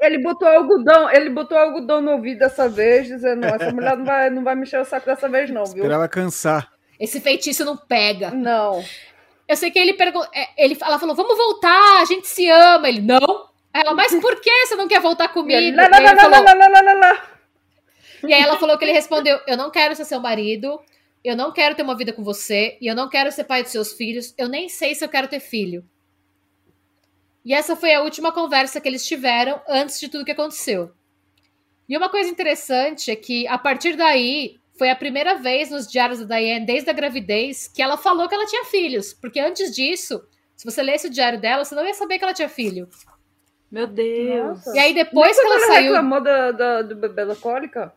[0.00, 4.04] Ele botou algodão, ele botou algodão no ouvido dessa vez, dizendo: não, essa mulher não
[4.04, 5.76] vai, não vai mexer o saco dessa vez, não, viu?
[5.76, 6.70] Esperar ela cansar.
[6.98, 8.30] Esse feitiço não pega.
[8.30, 8.84] Não.
[9.50, 10.30] Eu sei que ele perguntou.
[10.32, 12.88] É, ele, ela falou: vamos voltar, a gente se ama.
[12.88, 13.50] Ele, não.
[13.74, 15.76] Ela, mas por que você não quer voltar comigo?
[15.76, 17.30] Lá, lá, lá, falou, lá, lá, lá, lá,
[18.28, 20.80] E aí ela falou que ele respondeu: Eu não quero ser seu marido,
[21.24, 23.72] eu não quero ter uma vida com você, e eu não quero ser pai dos
[23.72, 25.84] seus filhos, eu nem sei se eu quero ter filho.
[27.44, 30.92] E essa foi a última conversa que eles tiveram antes de tudo que aconteceu.
[31.88, 36.24] E uma coisa interessante é que, a partir daí, foi a primeira vez nos diários
[36.24, 39.12] da Diane, desde a gravidez, que ela falou que ela tinha filhos.
[39.12, 40.26] Porque antes disso,
[40.56, 42.88] se você lesse o diário dela, você não ia saber que ela tinha filho.
[43.70, 44.56] Meu Deus.
[44.56, 44.74] Nossa.
[44.74, 45.92] E aí depois que ela, ela saiu.
[45.92, 47.92] reclamou da, da, do bebê da cólica?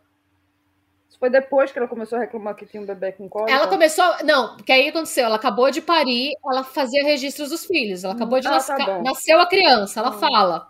[1.18, 3.50] Foi depois que ela começou a reclamar que tinha um bebê com cólica?
[3.50, 4.04] Ela começou.
[4.26, 5.24] Não, porque aí aconteceu.
[5.24, 8.04] Ela acabou de parir, ela fazia registros dos filhos.
[8.04, 10.20] Ela acabou de ah, Tá nasceu a criança, ela hum.
[10.20, 10.70] fala.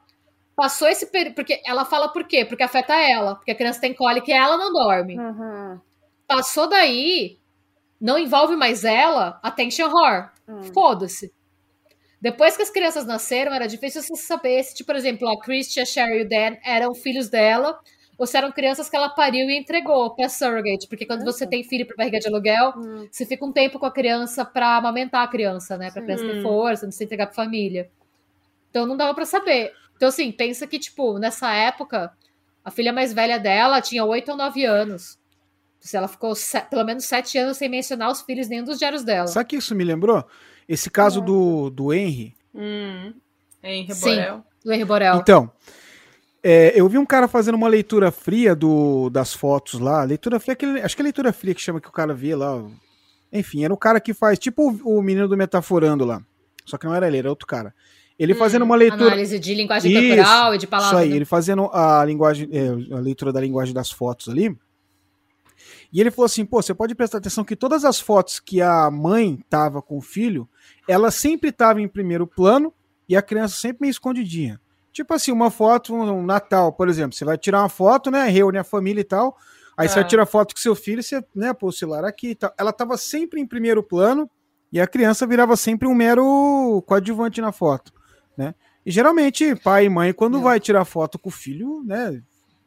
[0.55, 1.33] Passou esse período.
[1.33, 2.45] Porque ela fala por quê?
[2.45, 3.33] Porque afeta ela.
[3.33, 5.17] Porque a criança tem cólica e ela não dorme.
[5.17, 5.81] Uhum.
[6.27, 7.37] Passou daí,
[7.99, 10.29] não envolve mais ela, attention horror.
[10.47, 10.63] Hum.
[10.73, 11.31] Foda-se.
[12.19, 15.81] Depois que as crianças nasceram, era difícil você saber se, tipo, por exemplo, a Christy,
[15.81, 17.77] a Sherry e o Dan eram filhos dela,
[18.17, 20.87] ou se eram crianças que ela pariu e entregou pra surrogate.
[20.87, 23.07] Porque quando você tem filho pra barriga de aluguel, hum.
[23.11, 25.91] você fica um tempo com a criança pra amamentar a criança, né?
[25.91, 26.07] Pra Sim.
[26.07, 27.89] criança ter força, não se entregar pra família.
[28.69, 29.73] Então não dava pra saber.
[29.95, 32.11] Então, assim, pensa que, tipo, nessa época,
[32.63, 35.19] a filha mais velha dela tinha 8 ou 9 anos.
[35.91, 36.33] Ela ficou
[36.69, 39.27] pelo menos sete anos sem mencionar os filhos nenhum dos diários dela.
[39.27, 40.23] Sabe que isso me lembrou?
[40.67, 42.33] Esse caso do, do Henry.
[42.55, 43.13] Hum,
[43.61, 44.35] Henry Borel.
[44.37, 45.15] Sim, do Henry Borel.
[45.17, 45.51] Então,
[46.45, 50.03] É, eu vi um cara fazendo uma leitura fria do, das fotos lá.
[50.03, 52.61] Leitura fria, aquele, acho que é leitura fria que chama que o cara vê lá.
[53.31, 56.21] Enfim, era o cara que faz, tipo o, o menino do Metaforando lá.
[56.65, 57.73] Só que não era ele, era outro cara.
[58.19, 59.05] Ele fazendo uma leitura.
[59.05, 60.93] Análise de linguagem corporal e de palavras.
[60.93, 61.15] Isso aí, né?
[61.15, 64.55] ele fazendo a linguagem, é, a leitura da linguagem das fotos ali.
[65.93, 68.89] E ele falou assim: pô, você pode prestar atenção que todas as fotos que a
[68.89, 70.49] mãe tava com o filho,
[70.87, 72.73] ela sempre tava em primeiro plano
[73.07, 74.59] e a criança sempre meio escondidinha.
[74.91, 77.15] Tipo assim, uma foto, um Natal, por exemplo.
[77.15, 78.27] Você vai tirar uma foto, né?
[78.27, 79.37] Reúne a família e tal.
[79.75, 82.35] Aí você vai tirar foto com seu filho, você, né, pô, o celular aqui e
[82.35, 82.53] tal.
[82.59, 84.29] Ela tava sempre em primeiro plano
[84.71, 87.91] e a criança virava sempre um mero coadjuvante na foto,
[88.37, 88.53] né?
[88.85, 90.41] E geralmente, pai e mãe, quando É.
[90.41, 92.21] vai tirar foto com o filho, né,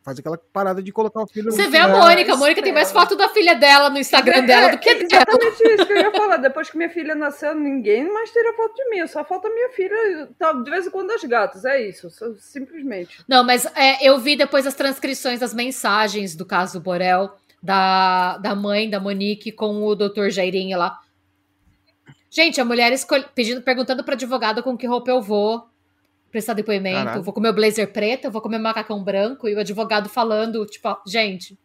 [0.07, 1.51] faz aquela parada de colocar o filho...
[1.51, 4.45] Você vê a É, Mônica, a Mônica tem mais foto da filha dela no Instagram
[4.45, 5.24] dela do que é dela.
[5.27, 6.37] exatamente isso que eu ia falar.
[6.37, 9.05] Depois que minha filha nasceu, ninguém mais tira foto de mim.
[9.09, 11.65] Só falta minha filha, tá, de vez em quando as gatas.
[11.65, 12.09] É isso,
[12.39, 13.20] simplesmente.
[13.27, 18.55] Não, mas é, eu vi depois as transcrições das mensagens do caso Borel, da, da
[18.55, 21.01] mãe da Monique com o doutor Jairinho lá.
[22.31, 25.66] Gente, a mulher escolhe, pedindo, perguntando para advogado com que roupa eu vou
[26.36, 26.98] prestar depoimento.
[26.98, 27.22] Caralho.
[27.22, 30.86] Vou com meu blazer preto, vou com meu macacão branco, e o advogado falando, tipo,
[30.86, 31.58] ó, gente,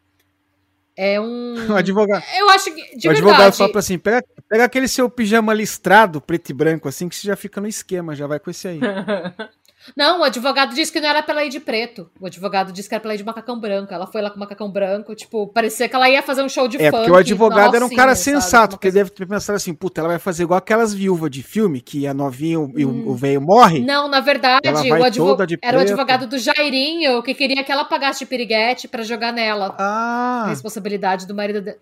[0.96, 1.56] é um.
[1.70, 4.88] O advogado, Eu acho que, de o advogado verdade, fala pra assim, pega, pega aquele
[4.88, 8.40] seu pijama listrado, preto e branco, assim, que você já fica no esquema, já vai
[8.40, 8.80] com esse aí.
[9.96, 12.10] Não, o advogado disse que não era pra ela ir de preto.
[12.20, 13.94] O advogado disse que era pra ela ir de macacão branco.
[13.94, 16.78] Ela foi lá com macacão branco, tipo, parecia que ela ia fazer um show de
[16.78, 16.98] É, funk.
[16.98, 20.10] porque o advogado era um cara sensato, porque ele deve ter pensado assim, puta, ela
[20.10, 23.80] vai fazer igual aquelas viúvas de filme, que a novinha e o- velho morre.
[23.82, 25.78] Não, na verdade, Ela vai o de era o preto.
[25.82, 29.76] advogado do Jairinho que queria que ela pagasse de piriguete pra jogar nela.
[29.78, 31.78] A Ah, responsabilidade do marido dela.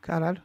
[0.00, 0.40] caralho.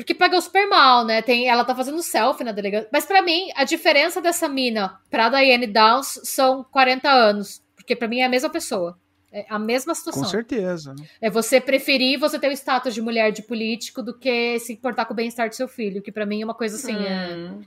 [0.00, 1.20] Porque pagou super mal, né?
[1.20, 2.88] Tem, ela tá fazendo selfie na delegacia.
[2.92, 7.62] Mas pra mim, a diferença dessa mina pra Diane Downs são 40 anos.
[7.76, 8.96] Porque pra mim é a mesma pessoa.
[9.32, 10.22] É a mesma situação.
[10.24, 10.94] Com certeza.
[11.20, 15.04] É você preferir você ter o status de mulher de político do que se importar
[15.04, 16.00] com o bem-estar do seu filho.
[16.02, 16.96] Que pra mim é uma coisa assim.
[16.96, 17.34] É...
[17.34, 17.60] Hum.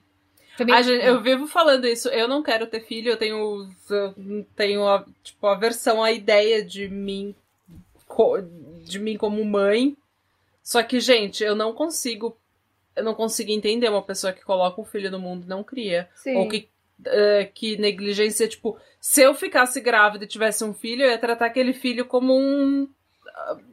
[0.66, 2.10] mim- A gente- eu vivo falando isso.
[2.10, 3.10] Eu não quero ter filho.
[3.12, 7.34] Eu tenho, eu tenho a, tipo, aversão à ideia de mim,
[8.86, 9.96] de mim como mãe.
[10.64, 12.38] Só que, gente, eu não consigo.
[12.96, 16.10] Eu não consigo entender uma pessoa que coloca um filho no mundo e não cria.
[16.16, 16.38] Sim.
[16.38, 16.70] Ou que,
[17.06, 21.48] eh, que negligencia, tipo, se eu ficasse grávida e tivesse um filho, eu ia tratar
[21.48, 22.88] aquele filho como um.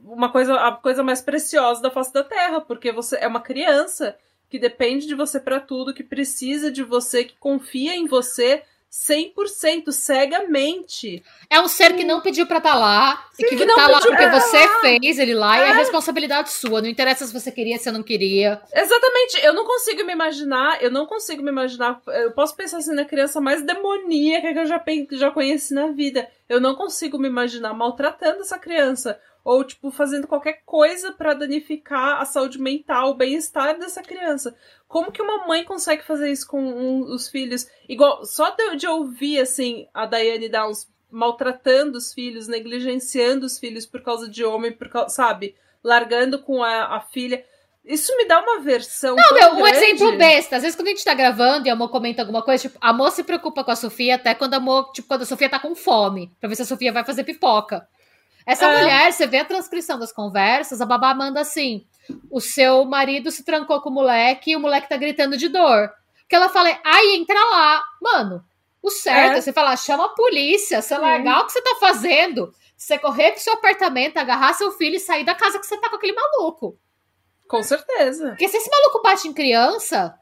[0.05, 4.17] Uma coisa, a coisa mais preciosa da face da terra, porque você é uma criança
[4.49, 9.93] que depende de você pra tudo, que precisa de você, que confia em você 100%,
[9.93, 11.23] cegamente.
[11.49, 13.25] É um ser que não pediu pra estar lá.
[13.39, 15.59] e que, que não tá lá porque pra você fez ele lá.
[15.59, 16.83] E é responsabilidade sua.
[16.83, 18.61] Não interessa se você queria, se você não queria.
[18.75, 22.95] Exatamente, eu não consigo me imaginar, eu não consigo me imaginar, eu posso pensar assim
[22.95, 26.29] na criança mais demoníaca que eu já, já conheci na vida.
[26.49, 29.21] Eu não consigo me imaginar maltratando essa criança.
[29.45, 34.55] Ou, tipo, fazendo qualquer coisa pra danificar a saúde mental, o bem-estar dessa criança.
[34.87, 37.67] Como que uma mãe consegue fazer isso com um- os filhos?
[37.89, 43.87] Igual, só de, de ouvir, assim, a Diane Downs maltratando os filhos, negligenciando os filhos
[43.87, 45.55] por causa de homem, por causa, sabe?
[45.83, 47.45] Largando com a, a filha.
[47.85, 49.17] Isso me dá uma versão.
[49.17, 49.79] Não, meu, um grande.
[49.79, 50.57] exemplo besta.
[50.57, 52.93] Às vezes quando a gente tá gravando e a Mo comenta alguma coisa, tipo, a
[52.93, 55.59] Mo se preocupa com a Sofia até quando a Mo, tipo, quando a Sofia tá
[55.59, 57.89] com fome, pra ver se a Sofia vai fazer pipoca.
[58.51, 58.81] Essa É.
[58.81, 61.87] mulher, você vê a transcrição das conversas, a babá manda assim:
[62.31, 65.91] o seu marido se trancou com o moleque e o moleque tá gritando de dor.
[66.29, 67.85] Que ela fala, ai, entra lá.
[68.01, 68.45] Mano,
[68.83, 69.41] o certo é, É.
[69.41, 71.01] você falar, chama a polícia, você Sim.
[71.01, 75.01] largar o que você tá fazendo, você correr pro seu apartamento, agarrar seu filho e
[75.01, 76.77] sair da casa que você tá com aquele maluco.
[77.49, 78.29] Com certeza.
[78.31, 80.17] Porque se esse maluco bate em criança,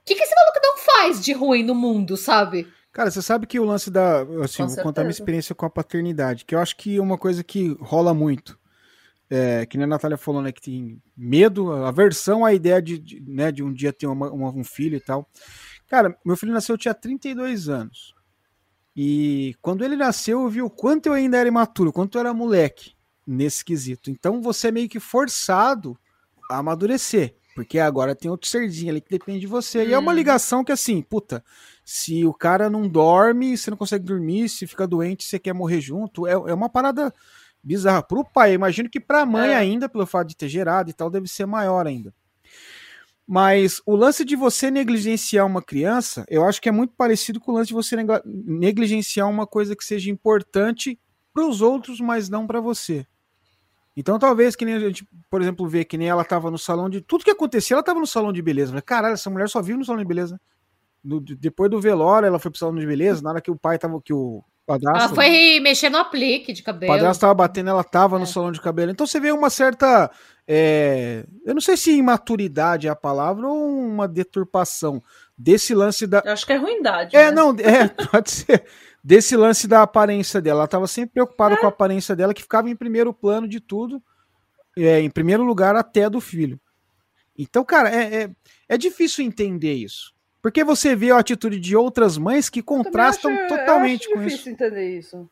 [0.00, 2.70] o que, que esse maluco não faz de ruim no mundo, sabe?
[2.94, 4.22] Cara, você sabe que o lance da.
[4.42, 7.18] Assim, Com vou contar minha experiência com a paternidade, que eu acho que é uma
[7.18, 8.56] coisa que rola muito.
[9.28, 10.52] É, que nem a Natália falou, né?
[10.52, 14.50] Que tem medo, aversão à ideia de, de, né, de um dia ter uma- uma-
[14.50, 15.28] um filho e tal.
[15.88, 18.14] Cara, meu filho nasceu, eu tinha 32 anos.
[18.96, 22.20] E quando ele nasceu, eu vi o quanto eu ainda era imaturo, o quanto eu
[22.20, 22.92] era moleque
[23.26, 24.08] nesse quesito.
[24.08, 25.98] Então você é meio que forçado
[26.48, 27.34] a amadurecer.
[27.56, 29.84] Porque agora tem outro serzinho ali que depende de você.
[29.84, 30.14] E é uma Hum.
[30.14, 31.42] ligação que, assim, puta,
[31.84, 35.80] se o cara não dorme, você não consegue dormir, se fica doente, você quer morrer
[35.80, 37.12] junto, é, é uma parada
[37.62, 38.02] bizarra.
[38.02, 39.56] Pro pai, eu imagino que pra mãe É.
[39.56, 42.12] ainda, pelo fato de ter gerado e tal, deve ser maior ainda.
[43.26, 47.52] Mas o lance de você negligenciar uma criança, eu acho que é muito parecido com
[47.52, 47.96] o lance de você
[48.34, 50.98] negligenciar uma coisa que seja importante
[51.32, 53.06] para os outros, mas não para você.
[53.96, 56.90] Então, talvez que nem a gente, por exemplo, vê que nem ela tava no salão
[56.90, 57.00] de.
[57.00, 58.80] Tudo que acontecia, ela tava no salão de beleza.
[58.82, 60.38] Caralho, essa mulher só vive no salão de beleza.
[61.04, 63.22] No- depois do velório, ela foi pro salão de beleza.
[63.22, 64.00] Na hora que o pai tava.
[64.00, 66.92] Que o, Ela foi mexer no aplique de cabelo.
[66.92, 68.18] O padrasto tava batendo, ela tava é.
[68.18, 68.90] no salão de cabelo.
[68.90, 70.10] Então você vê uma certa.
[70.48, 75.02] É, eu não sei se imaturidade é a palavra ou uma deturpação
[75.36, 76.22] desse lance da.
[76.24, 77.14] Eu acho que é ruindade.
[77.14, 77.30] É, né?
[77.32, 78.64] não, é, pode ser.
[79.02, 80.60] Desse lance da aparência dela.
[80.60, 81.58] Ela tava sempre preocupada é.
[81.58, 84.02] com a aparência dela, que ficava em primeiro plano de tudo.
[84.76, 86.58] É, em primeiro lugar, até do filho.
[87.36, 88.30] Então, cara, é, é,
[88.68, 90.13] é difícil entender isso.
[90.44, 94.26] Porque você vê a atitude de outras mães que contrastam acho, totalmente com isso.
[94.26, 95.30] É difícil entender isso.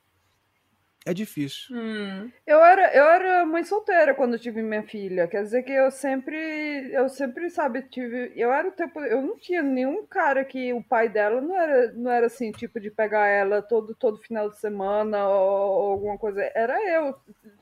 [1.05, 1.77] É difícil.
[1.77, 2.31] Hum.
[2.47, 5.29] Eu, era, eu era mãe solteira quando tive minha filha.
[5.29, 8.33] Quer dizer que eu sempre, eu sempre, sabe, tive.
[8.35, 9.01] Eu era o tempo.
[9.01, 12.81] Eu não tinha nenhum cara que o pai dela não era, não era assim, tipo,
[12.81, 16.41] de pegar ela todo, todo final de semana ou, ou alguma coisa.
[16.55, 17.15] Era eu,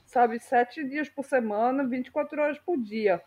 [0.06, 3.20] sabe, sete dias por semana, 24 horas por dia.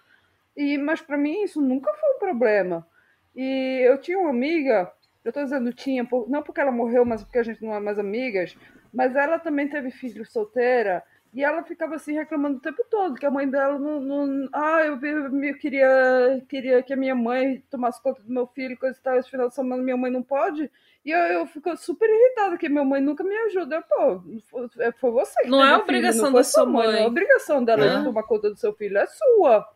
[0.56, 2.88] E, mas para mim isso nunca foi um problema.
[3.36, 4.92] E eu tinha uma amiga,
[5.24, 7.98] eu estou dizendo tinha, não porque ela morreu, mas porque a gente não é mais
[7.98, 8.56] amigas,
[8.94, 11.04] mas ela também teve filho solteira
[11.34, 14.00] e ela ficava assim reclamando o tempo todo que a mãe dela não.
[14.00, 18.46] não ah, eu, eu, eu, queria, queria que a minha mãe tomasse conta do meu
[18.46, 20.70] filho, coisa e tal, esse final de semana minha mãe não pode.
[21.04, 23.82] E eu, eu fico super irritada, que minha mãe nunca me ajuda.
[23.82, 26.86] Pô, foi, foi você que Não é obrigação filho, não da sua mãe.
[26.86, 26.96] mãe.
[26.98, 27.98] Não é obrigação dela é.
[27.98, 29.68] de tomar conta do seu filho, é sua.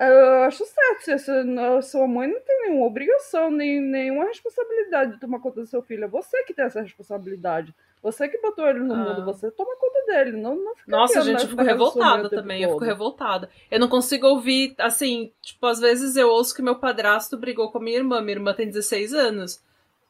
[0.00, 1.18] Eu acho certo.
[1.18, 5.66] Se a sua mãe não tem nenhuma obrigação, nem, nenhuma responsabilidade de tomar conta do
[5.66, 6.04] seu filho.
[6.04, 7.74] É você que tem essa responsabilidade.
[8.02, 8.96] Você que botou ele no ah.
[8.96, 10.32] mundo, você toma conta dele.
[10.32, 12.62] Não, não fica Nossa, gente, eu fico revoltada também.
[12.62, 13.50] Eu fico revoltada.
[13.70, 17.76] Eu não consigo ouvir, assim, tipo, às vezes eu ouço que meu padrasto brigou com
[17.76, 18.22] a minha irmã.
[18.22, 19.62] Minha irmã tem 16 anos.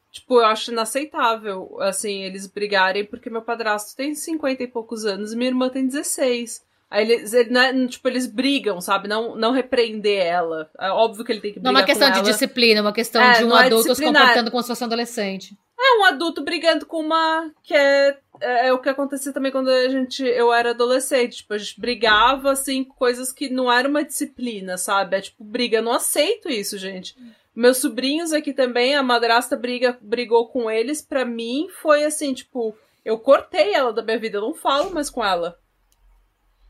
[0.09, 5.31] Tipo, eu acho inaceitável, assim, eles brigarem, porque meu padrasto tem 50 e poucos anos
[5.31, 6.65] e minha irmã tem 16.
[6.91, 9.07] Aí eles, ele, né, tipo, eles brigam, sabe?
[9.07, 10.69] Não, não repreender ela.
[10.77, 12.91] É óbvio que ele tem que brigar Não é uma questão de disciplina, é uma
[12.91, 15.57] questão é, de um é adulto se comportando como se fosse um adolescente.
[15.79, 17.49] É, um adulto brigando com uma...
[17.63, 20.21] Que é, é, é, o que acontecia também quando a gente...
[20.21, 21.37] Eu era adolescente.
[21.37, 25.15] Tipo, a gente brigava, assim, coisas que não era uma disciplina, sabe?
[25.15, 25.77] É tipo, briga.
[25.77, 27.15] Eu não aceito isso, gente.
[27.55, 31.01] Meus sobrinhos aqui também, a madrasta briga, brigou com eles.
[31.01, 32.75] Pra mim, foi assim, tipo...
[33.05, 34.39] Eu cortei ela da minha vida.
[34.39, 35.57] Eu não falo mais com ela.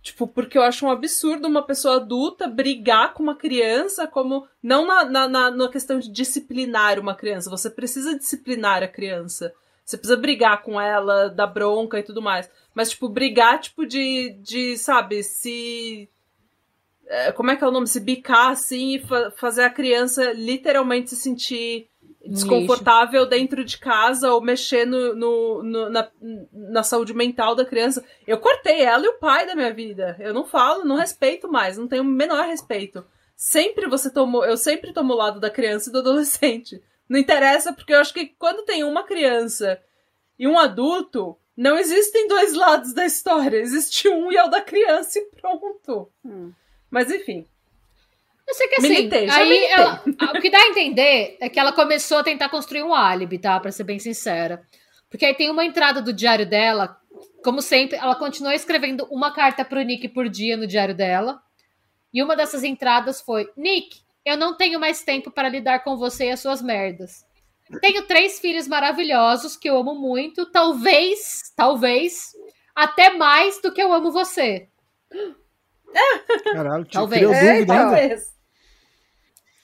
[0.02, 4.48] Tipo, porque eu acho um absurdo uma pessoa adulta brigar com uma criança como.
[4.62, 7.52] Não na, na, na, na questão de disciplinar uma criança.
[7.52, 9.54] Você precisa disciplinar a criança.
[9.86, 12.50] Você precisa brigar com ela, dar bronca e tudo mais.
[12.74, 16.10] Mas, tipo, brigar, tipo, de, de sabe, se.
[17.06, 17.88] É, como é que é o nome?
[17.88, 21.91] Se bicar assim e fa fazer a criança literalmente se sentir
[22.26, 26.10] desconfortável dentro de casa ou mexer no, no, no, na,
[26.52, 28.04] na saúde mental da criança.
[28.28, 30.16] Eu cortei ela e o pai da minha vida.
[30.20, 33.04] Eu não falo, não respeito mais, não tenho o menor respeito.
[33.36, 36.82] Sempre você tomou, eu sempre tomo o lado da criança e do adolescente.
[37.10, 39.82] Não interessa, porque eu acho que quando tem uma criança
[40.38, 43.58] e um adulto, não existem dois lados da história.
[43.58, 46.10] Existe um e é o da criança e pronto.
[46.24, 46.52] Hum.
[46.90, 47.48] Mas enfim,
[48.52, 50.04] eu sei que assim, militei, aí ela,
[50.36, 53.58] o que dá a entender é que ela começou a tentar construir um álibi, tá?
[53.62, 54.62] Pra ser bem sincera.
[55.10, 56.98] Porque aí tem uma entrada do diário dela,
[57.42, 61.42] como sempre, ela continua escrevendo uma carta pro Nick por dia no diário dela.
[62.14, 66.26] E uma dessas entradas foi: Nick, eu não tenho mais tempo para lidar com você
[66.26, 67.26] e as suas merdas.
[67.80, 72.32] Tenho três filhos maravilhosos que eu amo muito, talvez, talvez,
[72.76, 74.68] até mais do que eu amo você.
[76.52, 77.32] Caralho, talvez.
[77.32, 78.41] É, talvez.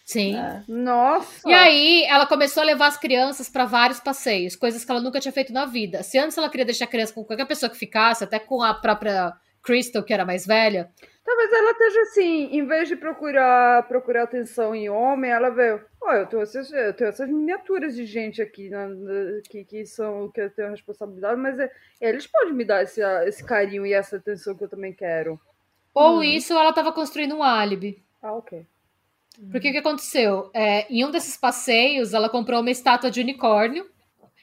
[0.07, 0.37] Sim.
[0.37, 0.63] É.
[0.69, 1.47] Nossa.
[1.47, 5.19] E aí, ela começou a levar as crianças para vários passeios, coisas que ela nunca
[5.19, 6.01] tinha feito na vida.
[6.01, 8.73] Se antes ela queria deixar a criança com qualquer pessoa que ficasse, até com a
[8.73, 10.89] própria Crystal, que era mais velha.
[11.25, 16.19] Talvez ela esteja assim, em vez de procurar procurar atenção em homem, ela vê, olha,
[16.19, 20.31] eu tenho essas, eu tenho essas miniaturas de gente aqui na, na, que, que são
[20.31, 21.69] que eu tenho responsabilidade, mas é,
[21.99, 25.37] eles podem me dar esse, esse carinho e essa atenção que eu também quero.
[25.93, 26.23] Ou hum.
[26.23, 28.01] isso, ela estava construindo um álibi.
[28.21, 28.65] Ah, ok.
[29.51, 30.49] Porque o que aconteceu?
[30.53, 33.85] É, em um desses passeios, ela comprou uma estátua de unicórnio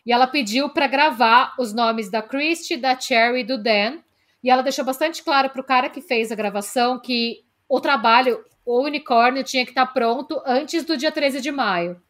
[0.06, 3.98] e ela pediu para gravar os nomes da Christie, da Cherry e do Dan.
[4.42, 8.44] E ela deixou bastante claro para o cara que fez a gravação que o trabalho,
[8.64, 12.00] o unicórnio, tinha que estar tá pronto antes do dia 13 de maio.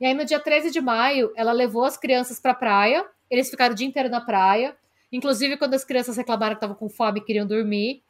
[0.00, 3.04] E aí, no dia 13 de maio, ela levou as crianças para a praia.
[3.30, 4.76] Eles ficaram o dia inteiro na praia.
[5.12, 8.02] Inclusive, quando as crianças reclamaram que estavam com fome e queriam dormir,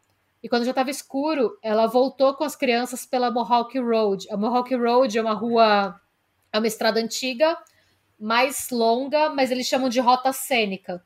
[0.45, 4.31] e quando já estava escuro, ela voltou com as crianças pela Mohawk Road.
[4.31, 5.99] A Mohawk Road é uma rua,
[6.53, 7.57] é uma estrada antiga,
[8.21, 11.03] mais longa, mas eles chamam de rota cênica.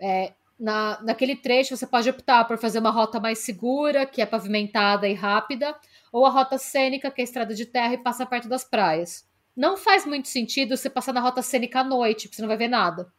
[0.00, 4.26] É, na, naquele trecho, você pode optar por fazer uma rota mais segura, que é
[4.26, 5.76] pavimentada e rápida,
[6.10, 9.28] ou a rota cênica, que é estrada de terra e passa perto das praias.
[9.54, 12.56] Não faz muito sentido você passar na rota cênica à noite, porque você não vai
[12.56, 13.12] ver nada.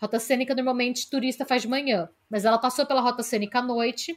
[0.00, 4.16] Rota cênica normalmente turista faz de manhã, mas ela passou pela rota cênica à noite,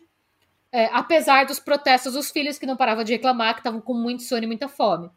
[0.71, 4.23] é, apesar dos protestos dos filhos que não paravam de reclamar, que estavam com muito
[4.23, 5.09] sono e muita fome.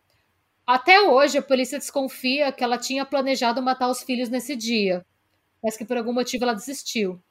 [0.66, 5.04] Até hoje, a polícia desconfia que ela tinha planejado matar os filhos nesse dia,
[5.62, 7.22] mas que por algum motivo ela desistiu.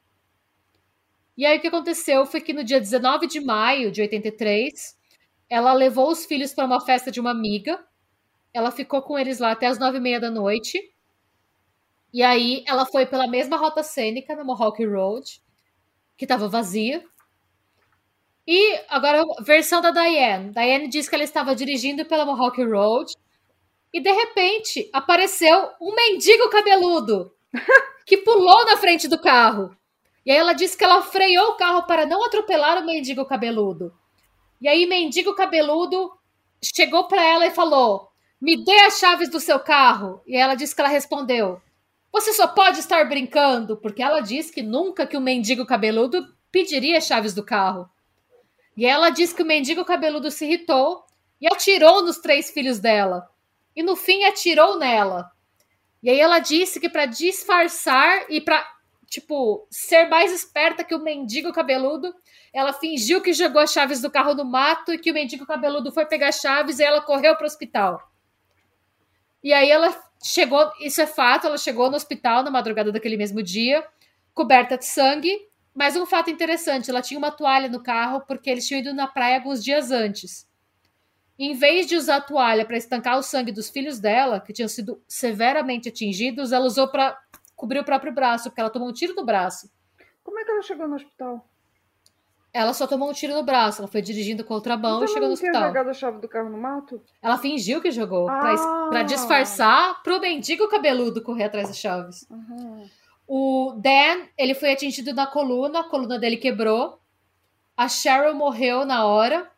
[1.36, 4.96] E aí o que aconteceu foi que no dia 19 de maio de 83,
[5.50, 7.84] ela levou os filhos para uma festa de uma amiga.
[8.54, 10.80] Ela ficou com eles lá até as nove e meia da noite.
[12.14, 15.42] E aí ela foi pela mesma rota cênica na Mohawk Road,
[16.16, 17.04] que estava vazia.
[18.46, 20.52] E agora, versão da Diane.
[20.52, 23.14] Diane diz que ela estava dirigindo pela Mohawk Road
[23.94, 27.32] e de repente apareceu um mendigo cabeludo
[28.06, 29.76] que pulou na frente do carro.
[30.26, 33.94] E aí ela disse que ela freou o carro para não atropelar o mendigo cabeludo.
[34.62, 36.10] E aí, mendigo cabeludo
[36.64, 38.10] chegou para ela e falou:
[38.42, 40.22] Me dê as chaves do seu carro.
[40.26, 41.62] E ela disse que ela respondeu:
[42.12, 46.98] Você só pode estar brincando, porque ela disse que nunca que o mendigo cabeludo pediria
[46.98, 47.90] as chaves do carro.
[48.76, 51.06] E ela disse que o mendigo cabeludo se irritou
[51.40, 53.30] e atirou nos três filhos dela.
[53.76, 55.32] E no fim atirou nela.
[56.02, 58.66] E aí ela disse que para disfarçar e para
[59.14, 62.14] tipo, ser mais esperta que o mendigo cabeludo.
[62.52, 65.92] Ela fingiu que jogou as chaves do carro no mato e que o mendigo cabeludo
[65.92, 68.02] foi pegar as chaves e ela correu para o hospital.
[69.44, 73.44] E aí ela chegou, isso é fato, ela chegou no hospital na madrugada daquele mesmo
[73.44, 73.86] dia,
[74.34, 75.38] coberta de sangue.
[75.74, 79.08] Mas um fato interessante, ela tinha uma toalha no carro porque eles tinham ido na
[79.08, 80.48] praia alguns dias antes.
[81.38, 84.70] Em vez de usar a toalha para estancar o sangue dos filhos dela, que tinham
[84.70, 87.18] sido severamente atingidos, ela usou para
[87.56, 89.68] cobrir o próprio braço, porque ela tomou um tiro no braço.
[90.24, 91.50] Como é que ela chegou no hospital?
[92.54, 93.82] Ela só tomou um tiro no braço.
[93.82, 95.64] Ela foi dirigindo com outra mão então e chegou no hospital.
[95.70, 97.02] jogado a chave do carro no mato?
[97.20, 98.90] Ela fingiu que jogou Ah.
[98.92, 102.28] pra disfarçar pro mendigo cabeludo correr atrás das chaves.
[102.30, 102.88] Aham.
[103.36, 107.00] O Dan, ele foi atingido na coluna, a coluna dele quebrou.
[107.76, 109.50] A Cheryl morreu na hora.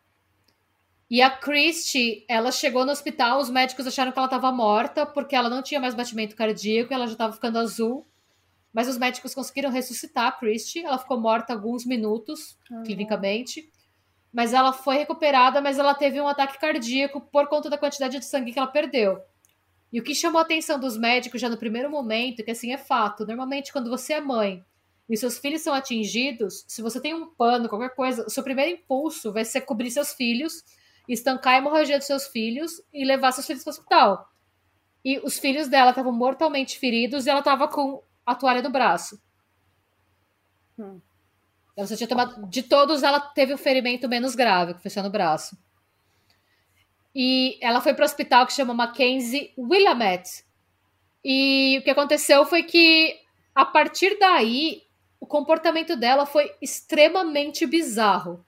[1.10, 5.36] E a Christie, ela chegou no hospital, os médicos acharam que ela estava morta porque
[5.36, 8.06] ela não tinha mais batimento cardíaco, ela já estava ficando azul.
[8.72, 12.82] Mas os médicos conseguiram ressuscitar a Christie, ela ficou morta alguns minutos, Uhum.
[12.82, 13.70] clinicamente.
[14.32, 18.24] Mas ela foi recuperada, mas ela teve um ataque cardíaco por conta da quantidade de
[18.24, 19.20] sangue que ela perdeu.
[19.92, 22.78] E o que chamou a atenção dos médicos já no primeiro momento, que assim é
[22.78, 24.64] fato, normalmente quando você é mãe
[25.08, 28.72] e seus filhos são atingidos, se você tem um pano, qualquer coisa, o seu primeiro
[28.72, 30.64] impulso vai ser cobrir seus filhos,
[31.08, 34.32] estancar a hemorragia dos seus filhos e levar seus filhos para o hospital.
[35.04, 39.20] E os filhos dela estavam mortalmente feridos e ela estava com a toalha no braço.
[40.76, 41.00] Hum.
[41.76, 42.44] Ela só tinha tomado.
[42.48, 45.56] De todos, ela teve o ferimento menos grave, que foi só no braço.
[47.18, 50.44] E ela foi para o hospital que chama Mackenzie Willamette.
[51.24, 53.18] E o que aconteceu foi que,
[53.54, 54.82] a partir daí,
[55.18, 58.44] o comportamento dela foi extremamente bizarro.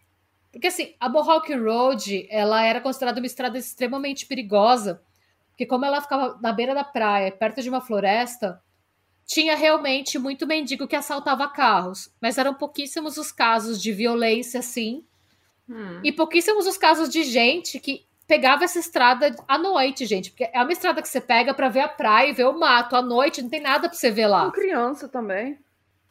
[0.53, 5.01] Porque, assim, a Mohawk Road, ela era considerada uma estrada extremamente perigosa,
[5.49, 8.63] porque como ela ficava na beira da praia, perto de uma floresta,
[9.25, 12.15] tinha realmente muito mendigo que assaltava carros.
[12.21, 15.07] Mas eram pouquíssimos os casos de violência, assim,
[15.67, 16.01] Hum.
[16.05, 20.31] e pouquíssimos os casos de gente que pegava essa estrada à noite, gente.
[20.31, 22.95] Porque é uma estrada que você pega pra ver a praia e ver o mato.
[22.95, 24.45] À noite não tem nada pra você ver lá.
[24.45, 25.59] Com criança também.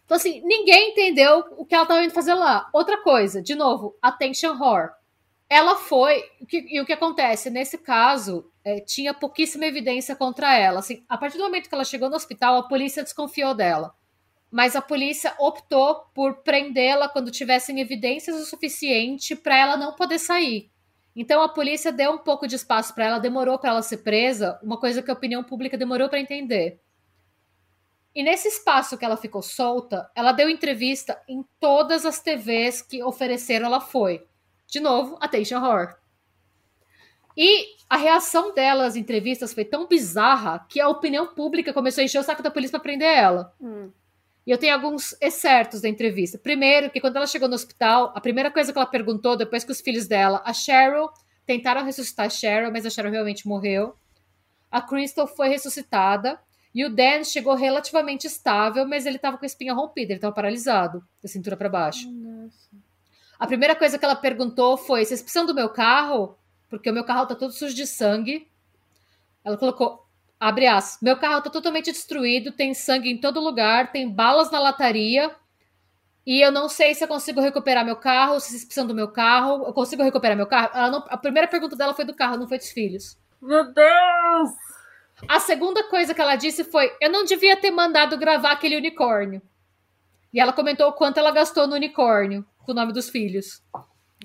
[0.03, 2.68] Então, assim, ninguém entendeu o que ela estava indo fazer lá.
[2.73, 4.91] Outra coisa, de novo, attention whore.
[5.49, 6.23] Ela foi.
[6.52, 7.49] E o que acontece?
[7.49, 10.80] Nesse caso, é, tinha pouquíssima evidência contra ela.
[10.80, 13.94] Assim, a partir do momento que ela chegou no hospital, a polícia desconfiou dela.
[14.49, 20.19] Mas a polícia optou por prendê-la quando tivessem evidências o suficiente para ela não poder
[20.19, 20.72] sair.
[21.19, 24.60] Então a polícia deu um pouco de espaço para ela, demorou para ela ser presa,
[24.61, 26.80] uma coisa que a opinião pública demorou para entender.
[28.14, 33.03] E nesse espaço que ela ficou solta, ela deu entrevista em todas as TVs que
[33.03, 34.27] ofereceram, ela foi.
[34.68, 35.95] De novo, attention horror.
[37.35, 42.06] E a reação dela às entrevistas foi tão bizarra que a opinião pública começou a
[42.06, 43.56] encher o saco da polícia para prender ela.
[43.60, 43.89] Hum.
[44.48, 46.38] E eu tenho alguns excertos da entrevista.
[46.38, 49.74] Primeiro, que quando ela chegou no hospital, a primeira coisa que ela perguntou, depois que
[49.74, 51.10] os filhos dela, a Cheryl,
[51.45, 53.94] tentaram ressuscitar a Cheryl, mas a Cheryl realmente morreu.
[54.72, 56.40] A Crystal foi ressuscitada.
[56.74, 60.34] E o Dan chegou relativamente estável, mas ele estava com a espinha rompida, ele estava
[60.34, 62.10] paralisado, da cintura para baixo.
[62.10, 62.69] Nossa.
[63.38, 66.38] A primeira coisa que ela perguntou foi: vocês precisam do meu carro?
[66.69, 68.48] Porque o meu carro tá todo sujo de sangue.
[69.44, 70.07] Ela colocou,
[70.39, 74.59] abre aspas, meu carro tá totalmente destruído, tem sangue em todo lugar, tem balas na
[74.59, 75.35] lataria.
[76.26, 79.07] E eu não sei se eu consigo recuperar meu carro, se vocês precisam do meu
[79.07, 79.64] carro.
[79.65, 80.69] Eu consigo recuperar meu carro?
[80.73, 83.18] Ela não- a primeira pergunta dela foi do carro, não foi dos filhos.
[83.41, 84.51] Meu Deus!
[85.27, 89.41] A segunda coisa que ela disse foi: Eu não devia ter mandado gravar aquele unicórnio.
[90.34, 93.64] E ela comentou o quanto ela gastou no unicórnio, com o nome dos filhos.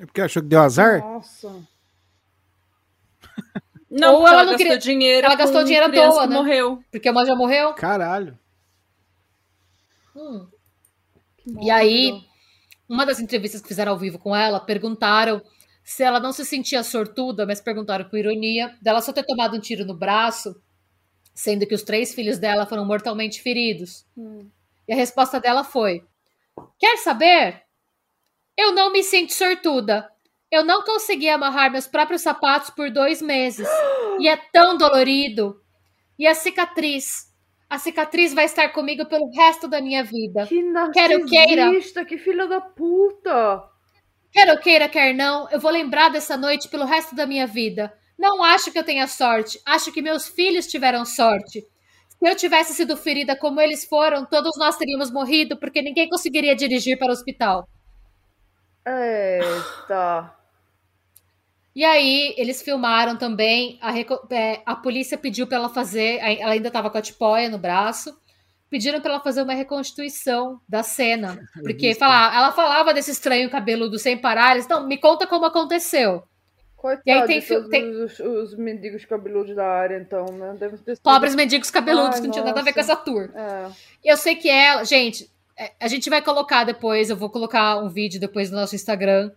[0.00, 0.98] É porque achou que deu azar?
[1.00, 1.62] Nossa.
[3.94, 5.26] Não, Ou ela ela, não gastou queria- dinheiro.
[5.26, 6.34] ela gastou dinheiro à toa, que né?
[6.34, 6.82] morreu.
[6.90, 7.74] Porque a mãe já morreu.
[7.74, 8.38] Caralho.
[10.16, 10.46] Hum.
[11.60, 12.22] E aí,
[12.88, 15.42] uma das entrevistas que fizeram ao vivo com ela, perguntaram
[15.84, 19.60] se ela não se sentia sortuda, mas perguntaram com ironia, dela só ter tomado um
[19.60, 20.54] tiro no braço,
[21.34, 24.06] sendo que os três filhos dela foram mortalmente feridos.
[24.16, 24.48] Hum.
[24.86, 26.04] E a resposta dela foi:
[26.78, 27.62] Quer saber?
[28.56, 30.10] Eu não me sinto sortuda.
[30.52, 33.66] Eu não consegui amarrar meus próprios sapatos por dois meses.
[34.20, 35.58] E é tão dolorido.
[36.18, 37.32] E a cicatriz?
[37.70, 40.46] A cicatriz vai estar comigo pelo resto da minha vida.
[40.46, 40.62] Que
[40.92, 41.70] Quero queira.
[42.04, 43.62] que filha da puta.
[44.30, 47.90] Quer eu queira, quer não, eu vou lembrar dessa noite pelo resto da minha vida.
[48.18, 51.60] Não acho que eu tenha sorte, acho que meus filhos tiveram sorte.
[51.60, 56.54] Se eu tivesse sido ferida como eles foram, todos nós teríamos morrido porque ninguém conseguiria
[56.54, 57.66] dirigir para o hospital.
[58.86, 60.41] Eita.
[61.74, 63.78] E aí, eles filmaram também.
[63.80, 66.18] A, é, a polícia pediu para ela fazer.
[66.20, 68.14] Ela ainda estava com a tipóia no braço.
[68.68, 71.38] Pediram para ela fazer uma reconstituição da cena.
[71.62, 74.52] Porque fala, ela falava desse estranho cabeludo sem parar.
[74.52, 76.22] Eles, não, me conta como aconteceu.
[76.76, 80.56] Coitado E aí tem todos tem- os, os mendigos cabeludos da área, então, né?
[80.58, 82.96] Deve ter sido- Pobres mendigos cabeludos, Ai, que não tinha nada a ver com essa
[82.96, 83.30] tour.
[83.34, 83.70] É.
[84.04, 84.84] Eu sei que ela.
[84.84, 88.74] Gente, é, a gente vai colocar depois, eu vou colocar um vídeo depois no nosso
[88.74, 89.30] Instagram.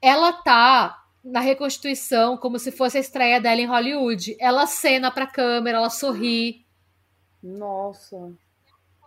[0.00, 4.36] Ela tá na reconstituição como se fosse a estreia dela em Hollywood.
[4.40, 6.66] Ela cena pra câmera, ela sorri.
[7.42, 8.16] Nossa.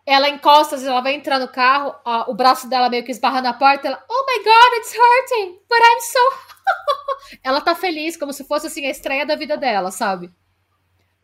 [0.06, 3.12] Ela encosta, às vezes ela vai entrar no carro, ó, o braço dela meio que
[3.12, 7.40] esbarra na porta, ela, oh my god, it's hurting, but I'm so.
[7.44, 10.32] ela tá feliz, como se fosse assim a estreia da vida dela, sabe?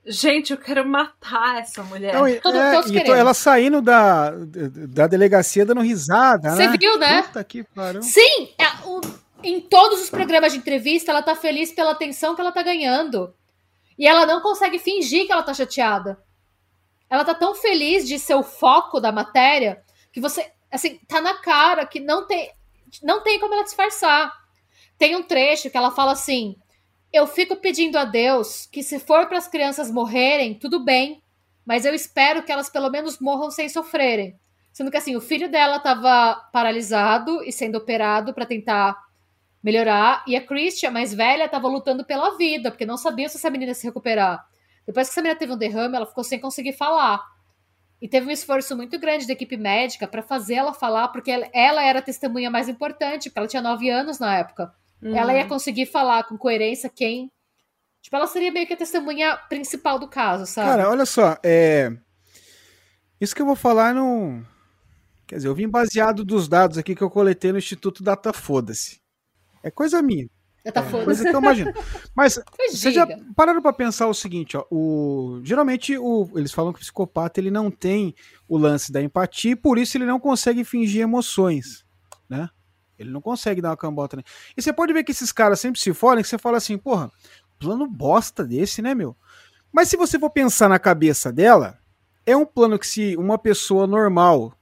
[0.04, 2.16] Gente, eu quero matar essa mulher.
[2.16, 6.76] Não, e- Todo- é, todos e ela saindo da, da delegacia dando risada, Você né?
[6.80, 7.22] viu, né?
[7.22, 8.02] Puta que pariu.
[8.02, 9.00] Sim, é, o-
[9.44, 13.34] em todos os programas de entrevista, ela tá feliz pela atenção que ela tá ganhando.
[13.98, 16.22] E ela não consegue fingir que ela tá chateada.
[17.10, 21.36] Ela tá tão feliz de ser o foco da matéria que você, assim, tá na
[21.36, 22.52] cara que não tem,
[23.04, 24.32] não tem como ela disfarçar.
[24.98, 26.56] Tem um trecho que ela fala assim:
[27.12, 31.22] Eu fico pedindo a Deus que se for para as crianças morrerem, tudo bem,
[31.66, 34.40] mas eu espero que elas pelo menos morram sem sofrerem.
[34.72, 38.98] Sendo que assim, o filho dela estava paralisado e sendo operado para tentar
[39.64, 43.50] melhorar, e a Christian, mais velha, estava lutando pela vida, porque não sabia se essa
[43.50, 44.46] menina ia se recuperar.
[44.86, 47.24] Depois que essa menina teve um derrame, ela ficou sem conseguir falar.
[48.02, 51.48] E teve um esforço muito grande da equipe médica para fazer ela falar, porque ela,
[51.54, 54.74] ela era a testemunha mais importante, porque ela tinha nove anos na época.
[55.02, 55.16] Uhum.
[55.16, 57.32] Ela ia conseguir falar com coerência quem.
[58.02, 60.70] Tipo, ela seria meio que a testemunha principal do caso, sabe?
[60.70, 61.92] Cara, olha só, é...
[63.20, 64.44] isso que eu vou falar não.
[65.28, 69.01] Quer dizer, eu vim baseado dos dados aqui que eu coletei no Instituto Data Foda-se.
[69.64, 70.28] É coisa minha.
[70.64, 71.06] Já tá É, foda.
[71.06, 71.74] coisa que eu imagino.
[72.16, 72.40] Mas
[72.70, 76.82] Vocês já pararam pra pensar o seguinte, ó, o, geralmente o, eles falam que o
[76.82, 78.14] psicopata ele não tem
[78.48, 81.84] o lance da empatia e por isso ele não consegue fingir emoções,
[82.30, 82.50] né?
[82.98, 84.18] Ele não consegue dar uma cambota.
[84.18, 84.24] Né?
[84.56, 87.12] E você pode ver que esses caras sempre se forem, que você fala assim, porra,
[87.58, 89.16] plano bosta desse, né, meu?
[89.72, 91.80] Mas se você for pensar na cabeça dela,
[92.26, 94.54] é um plano que se uma pessoa normal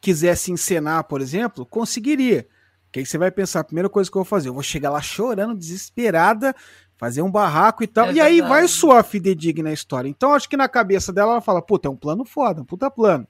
[0.00, 2.46] quisesse encenar, por exemplo, conseguiria.
[2.94, 4.88] Que aí você vai pensar, a primeira coisa que eu vou fazer, eu vou chegar
[4.88, 6.54] lá chorando, desesperada,
[6.96, 8.06] fazer um barraco e tal.
[8.06, 10.08] É e aí vai soar fidedigna a história.
[10.08, 12.88] Então acho que na cabeça dela ela fala, puta, é um plano foda, um puta
[12.88, 13.26] plano.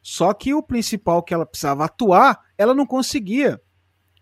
[0.00, 3.60] Só que o principal que ela precisava atuar, ela não conseguia.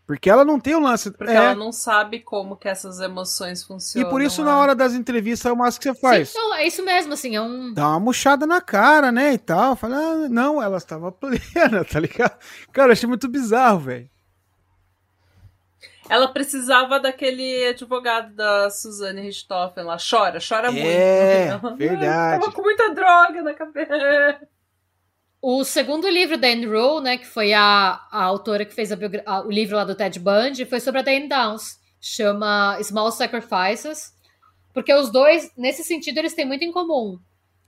[0.09, 1.09] Porque ela não tem o lance.
[1.13, 4.11] Porque é, ela não sabe como que essas emoções e funcionam.
[4.11, 4.45] por isso, é.
[4.45, 6.31] na hora das entrevistas, é o máximo que você faz.
[6.31, 7.73] Sim, não, é isso mesmo, assim, é um.
[7.73, 9.35] Dá uma murchada na cara, né?
[9.35, 9.77] E tal.
[9.77, 12.37] Fala, ah, não, ela estava plena, tá ligado?
[12.73, 14.11] Cara, eu achei muito bizarro, velho.
[16.11, 19.97] Ela precisava daquele advogado da Suzane Richthofen lá.
[19.97, 21.77] Chora, chora É, muito.
[21.77, 22.41] verdade.
[22.41, 24.41] Tava com muita droga na cabeça.
[25.43, 28.97] O segundo livro da Anne Rowe, né, que foi a, a autora que fez a
[29.25, 31.79] a- o livro lá do Ted Bundy, foi sobre a Diane Downs.
[32.01, 34.13] Chama Small Sacrifices.
[34.75, 37.19] Porque os dois, nesse sentido, eles têm muito em comum.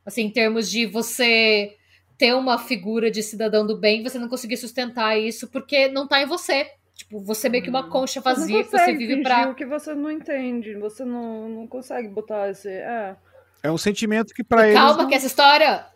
[0.05, 1.77] Assim, em termos de você
[2.19, 6.21] ter uma figura de cidadão do bem, você não conseguir sustentar isso porque não tá
[6.21, 6.71] em você.
[6.95, 7.91] Tipo, você meio que uma Hum.
[7.91, 9.49] concha Você não vazia que você vive pra.
[9.49, 10.75] o que você não entende.
[10.77, 12.69] Você não, não consegue botar esse.
[12.69, 13.17] É.
[13.63, 14.79] É um sentimento que pra eles.
[14.79, 15.87] Calma, não- que essa história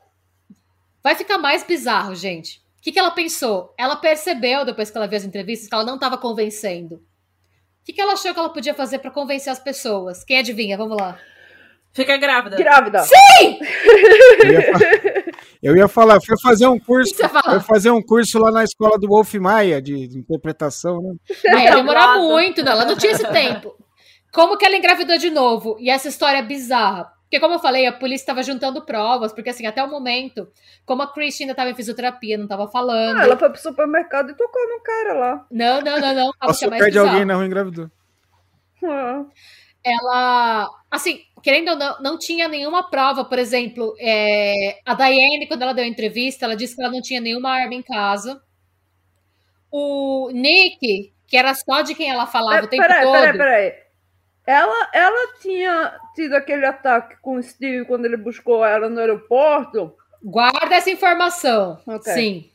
[1.02, 2.64] vai ficar mais bizarro, gente.
[2.78, 3.74] O que, que ela pensou?
[3.76, 6.96] Ela percebeu, depois que ela viu as entrevistas, que ela não estava convencendo.
[6.96, 7.00] O
[7.84, 10.24] que, que ela achou que ela podia fazer para convencer as pessoas?
[10.24, 10.76] Quem adivinha?
[10.76, 11.18] Vamos lá.
[11.92, 12.56] Fica grávida.
[12.56, 13.02] Grávida.
[13.02, 13.58] Sim!
[14.42, 14.72] Eu ia,
[15.62, 19.08] eu ia falar, foi fazer um curso, foi fazer um curso lá na escola do
[19.08, 21.14] Wolf Maia de, de interpretação, né?
[21.44, 22.72] Não ia demorar muito, não.
[22.72, 23.74] Ela não tinha esse tempo.
[24.32, 25.76] Como que ela engravidou de novo?
[25.80, 27.10] E essa história é bizarra.
[27.22, 30.48] Porque, como eu falei, a polícia estava juntando provas, porque, assim, até o momento,
[30.84, 33.18] como a Christie ainda estava em fisioterapia, não estava falando.
[33.18, 35.46] Ah, ela foi pro supermercado e tocou no cara lá.
[35.50, 36.30] Não, não, não, não.
[36.38, 37.90] Passou perto de alguém na rua engravidou.
[38.84, 39.24] Ah,
[39.84, 45.62] ela, assim, querendo ou não, não tinha nenhuma prova, por exemplo, é, a Diane, quando
[45.62, 48.42] ela deu a entrevista, ela disse que ela não tinha nenhuma arma em casa.
[49.70, 53.12] O Nick, que era só de quem ela falava o tempo peraí, todo.
[53.12, 53.74] peraí, peraí.
[54.44, 59.94] Ela, ela tinha tido aquele ataque com o Steve quando ele buscou ela no aeroporto.
[60.24, 61.80] Guarda essa informação.
[61.86, 62.12] Ok.
[62.12, 62.50] Sim.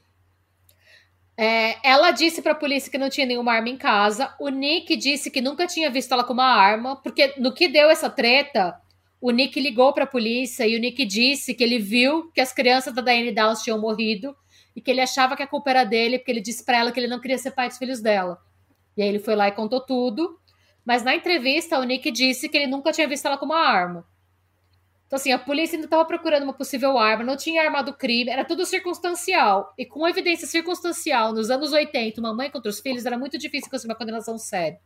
[1.43, 4.31] É, ela disse pra polícia que não tinha nenhuma arma em casa.
[4.39, 7.89] O Nick disse que nunca tinha visto ela com uma arma, porque no que deu
[7.89, 8.79] essa treta,
[9.19, 12.93] o Nick ligou pra polícia e o Nick disse que ele viu que as crianças
[12.93, 14.35] da Diane Downs tinham morrido
[14.75, 16.99] e que ele achava que a culpa era dele, porque ele disse pra ela que
[16.99, 18.37] ele não queria ser pai dos filhos dela.
[18.95, 20.37] E aí ele foi lá e contou tudo.
[20.85, 24.05] Mas na entrevista, o Nick disse que ele nunca tinha visto ela com uma arma.
[25.11, 28.31] Então, assim, a polícia ainda estava procurando uma possível arma, não tinha arma do crime,
[28.31, 29.73] era tudo circunstancial.
[29.77, 33.69] E com evidência circunstancial, nos anos 80, uma mãe contra os filhos, era muito difícil
[33.69, 34.79] conseguir uma condenação séria.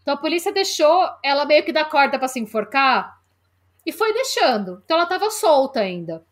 [0.00, 3.20] Então a polícia deixou ela meio que dar corda para se enforcar
[3.84, 4.80] e foi deixando.
[4.84, 6.24] Então ela estava solta ainda.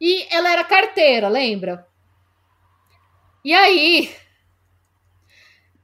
[0.00, 1.86] E ela era carteira, lembra?
[3.44, 4.10] E aí,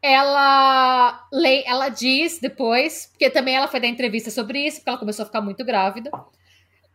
[0.01, 1.29] ela,
[1.67, 5.27] ela diz depois, porque também ela foi dar entrevista sobre isso, porque ela começou a
[5.27, 6.11] ficar muito grávida.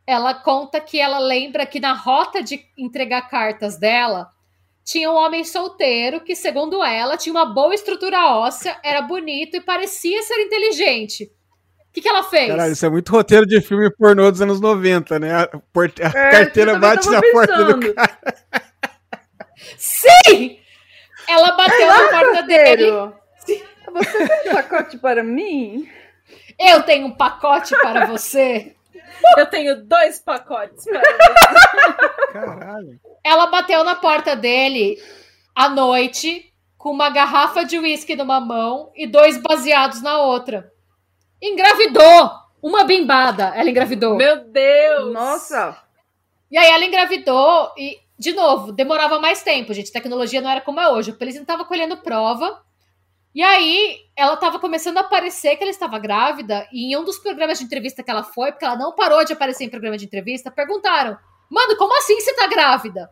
[0.07, 4.29] Ela conta que ela lembra que na rota de entregar cartas dela
[4.83, 9.61] tinha um homem solteiro que, segundo ela, tinha uma boa estrutura óssea, era bonito e
[9.61, 11.23] parecia ser inteligente.
[11.89, 12.49] O que, que ela fez?
[12.49, 15.33] Caralho, isso é muito roteiro de filme pornô dos anos 90, né?
[15.43, 18.37] A, porte- a É, carteira bate na porta do cara.
[19.77, 20.59] Sim!
[21.27, 22.91] Ela bateu na porta dele.
[22.91, 23.13] Carteiro,
[23.93, 25.89] você tem um pacote para mim?
[26.59, 28.75] Eu tenho um pacote para você.
[29.37, 32.31] Eu tenho dois pacotes para você.
[32.33, 32.99] Caralho.
[33.23, 35.01] Ela bateu na porta dele
[35.55, 40.71] à noite com uma garrafa de uísque numa mão e dois baseados na outra.
[41.41, 42.31] Engravidou!
[42.61, 44.15] Uma bimbada, ela engravidou.
[44.15, 45.13] Meu Deus!
[45.13, 45.77] Nossa!
[46.49, 49.89] E aí ela engravidou e, de novo, demorava mais tempo, gente.
[49.89, 51.11] A tecnologia não era como é hoje.
[51.11, 52.63] A polícia não estava colhendo prova.
[53.35, 56.65] E aí ela estava começando a aparecer que ela estava grávida.
[56.71, 59.33] E em um dos programas de entrevista que ela foi, porque ela não parou de
[59.33, 61.17] aparecer em programa de entrevista, perguntaram:
[61.49, 63.11] Mano, como assim você tá grávida?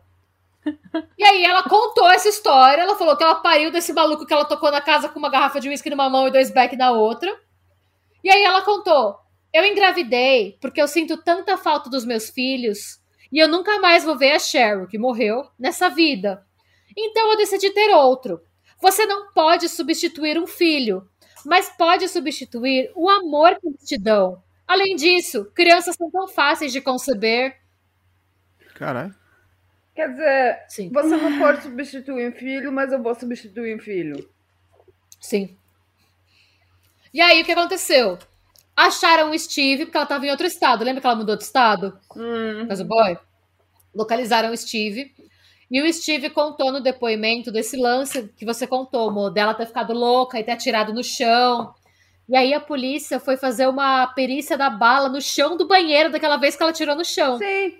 [1.18, 2.80] E aí ela contou essa história.
[2.80, 5.60] Ela falou que ela pariu desse maluco que ela tocou na casa com uma garrafa
[5.60, 7.30] de uísque numa mão e dois beck na outra.
[8.22, 9.18] E aí ela contou:
[9.52, 12.98] Eu engravidei porque eu sinto tanta falta dos meus filhos
[13.30, 16.42] e eu nunca mais vou ver a Cheryl, que morreu, nessa vida.
[16.96, 18.40] Então eu decidi ter outro.
[18.80, 21.08] Você não pode substituir um filho,
[21.44, 24.42] mas pode substituir o amor que eles te dão.
[24.66, 27.56] Além disso, crianças são tão fáceis de conceber.
[28.74, 29.14] Caralho.
[29.94, 34.28] Quer dizer, Sim, você não pode substituir um filho, mas eu vou substituir um filho.
[35.20, 35.56] sim.
[37.12, 38.18] E aí, o que aconteceu?
[38.76, 40.84] Acharam o Steve, porque ela estava em outro estado.
[40.84, 41.98] Lembra que ela mudou de estado?
[42.16, 43.16] Hum, Mas o boy.
[43.94, 45.13] Localizaram o Steve.
[45.74, 49.92] E o Steve contou no depoimento desse lance que você contou, Mo, dela ter ficado
[49.92, 51.74] louca e ter atirado no chão.
[52.28, 56.36] E aí a polícia foi fazer uma perícia da bala no chão do banheiro daquela
[56.36, 57.38] vez que ela tirou no chão.
[57.38, 57.74] Sim.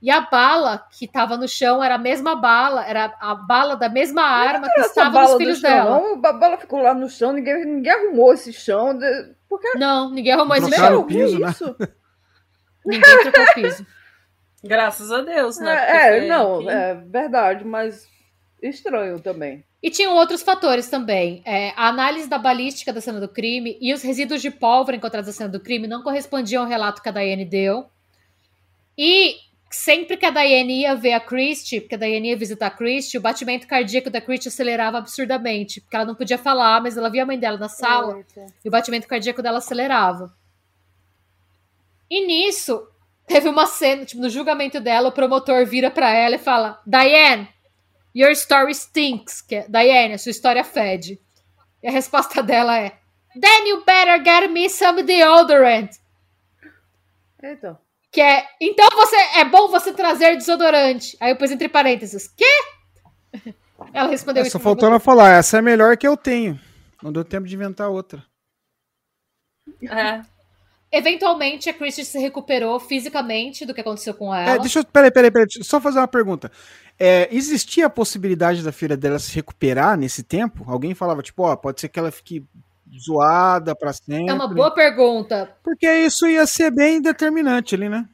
[0.00, 3.88] E a bala que estava no chão era a mesma bala, era a bala da
[3.88, 5.98] mesma arma que estava nos filhos dela.
[5.98, 6.24] não.
[6.24, 8.96] A bala ficou lá no chão, ninguém, ninguém arrumou esse chão.
[9.48, 11.00] Porque Não, ninguém arrumou esse chão.
[11.00, 11.50] o piso, que né?
[11.50, 11.76] isso?
[12.86, 13.86] Ninguém trocou o piso.
[14.62, 15.74] Graças a Deus, né?
[15.74, 18.08] É, é, não, é verdade, mas
[18.62, 19.64] estranho também.
[19.82, 21.42] E tinham outros fatores também.
[21.46, 25.28] É, a análise da balística da cena do crime e os resíduos de pólvora encontrados
[25.28, 27.86] na cena do crime não correspondiam ao relato que a Diane deu.
[28.96, 29.36] E
[29.70, 33.16] sempre que a Diane ia ver a Christie, porque a Diane ia visitar a Christie,
[33.16, 35.80] o batimento cardíaco da Christie acelerava absurdamente.
[35.80, 38.22] Porque ela não podia falar, mas ela via a mãe dela na sala
[38.62, 40.34] e o batimento cardíaco dela acelerava.
[42.10, 42.86] E nisso,
[43.30, 47.48] teve uma cena, tipo, no julgamento dela, o promotor vira pra ela e fala: Diane,
[48.14, 49.40] your story stinks.
[49.40, 51.20] Que é, Diane, a sua história fede.
[51.82, 52.98] E a resposta dela é:
[53.40, 55.90] Then you better get me some deodorant.
[57.42, 57.78] Eita.
[58.12, 61.16] Que é, então você é bom você trazer desodorante.
[61.20, 62.44] Aí eu pus entre parênteses, quê?
[63.94, 64.58] Ela respondeu É, isso.
[64.58, 66.60] só faltou ela falar, essa é a melhor que eu tenho.
[67.02, 68.22] Não deu tempo de inventar outra.
[69.82, 70.20] É.
[70.92, 74.54] Eventualmente a Christie se recuperou fisicamente do que aconteceu com ela.
[74.54, 74.84] É, deixa eu.
[74.84, 75.46] Peraí, peraí, peraí.
[75.62, 76.50] Só fazer uma pergunta.
[76.98, 80.64] É, existia a possibilidade da filha dela se recuperar nesse tempo?
[80.66, 82.44] Alguém falava, tipo, ó, pode ser que ela fique
[82.98, 84.28] zoada pra sempre.
[84.28, 85.56] É uma boa pergunta.
[85.62, 88.06] Porque isso ia ser bem determinante ali, né?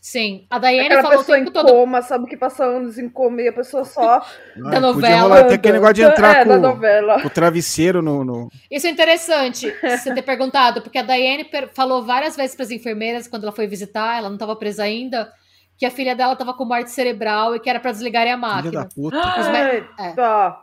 [0.00, 2.98] Sim, a Daiane Aquela falou o pessoa em tempo todo coma, sabe que passa anos
[2.98, 4.18] em coma e a pessoa só.
[4.18, 4.26] Ah,
[4.70, 4.92] Da novela.
[4.94, 7.20] Podia rolar até aquele negócio de entrar é, da com, novela.
[7.20, 8.24] com o travesseiro no.
[8.24, 12.64] no- Isso é interessante você ter perguntado, porque a Daiane per- falou várias vezes para
[12.64, 15.32] as enfermeiras quando ela foi visitar, ela não estava presa ainda,
[15.76, 18.48] que a filha dela estava com morte cerebral e que era para desligarem a Filha
[18.54, 18.72] máquina.
[18.82, 19.16] da puta.
[19.40, 20.56] Os mé- Eita.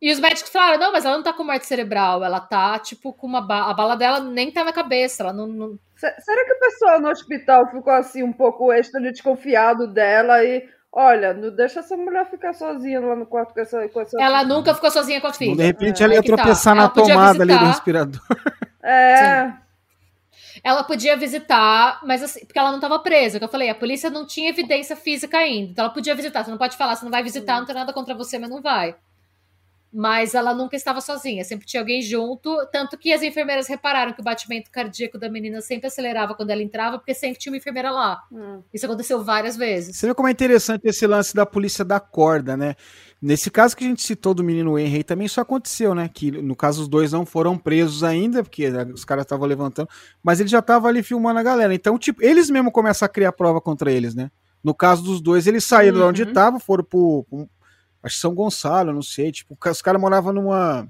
[0.00, 3.12] E os médicos falaram: não, mas ela não tá com morte cerebral, ela tá, tipo,
[3.12, 3.70] com uma bala.
[3.70, 5.46] A bala dela nem tá na cabeça, ela não.
[5.46, 10.64] não- Será que o pessoal no hospital ficou assim um pouco extra desconfiado dela e
[10.92, 13.88] olha, não deixa essa mulher ficar sozinha lá no quarto com essa.
[13.88, 14.16] Com essa...
[14.20, 15.56] Ela nunca ficou sozinha com a filha.
[15.56, 16.36] De repente É, ela ia que tá.
[16.36, 17.70] tropeçar na Ela podia tomada ali do visitar.
[17.72, 18.20] respirador.
[18.82, 19.52] É.
[20.64, 23.38] Ela podia visitar, mas assim, porque ela não estava presa.
[23.38, 25.72] Que eu falei, a polícia não tinha evidência física ainda.
[25.72, 26.44] Então ela podia visitar.
[26.44, 28.62] Você não pode falar, você não vai visitar, não tem nada contra você, mas não
[28.62, 28.94] vai.
[29.92, 32.54] Mas ela nunca estava sozinha, sempre tinha alguém junto.
[32.70, 36.62] Tanto que as enfermeiras repararam que o batimento cardíaco da menina sempre acelerava quando ela
[36.62, 38.22] entrava, porque sempre tinha uma enfermeira lá.
[38.30, 38.60] Hum.
[38.72, 39.96] Isso aconteceu várias vezes.
[39.96, 42.74] Você vê como é interessante esse lance da polícia da corda, né?
[43.20, 46.08] Nesse caso que a gente citou do menino Henry, também isso aconteceu, né?
[46.12, 49.88] Que no caso os dois não foram presos ainda, porque né, os caras estavam levantando,
[50.22, 51.74] mas ele já tava ali filmando a galera.
[51.74, 54.30] Então, tipo, eles mesmo começam a criar prova contra eles, né?
[54.62, 56.28] No caso dos dois, eles saíram de onde Uhum.
[56.28, 57.48] estavam, foram pro, pro-
[58.02, 59.32] Acho que São Gonçalo, não sei.
[59.32, 60.88] Tipo, os caras moravam numa.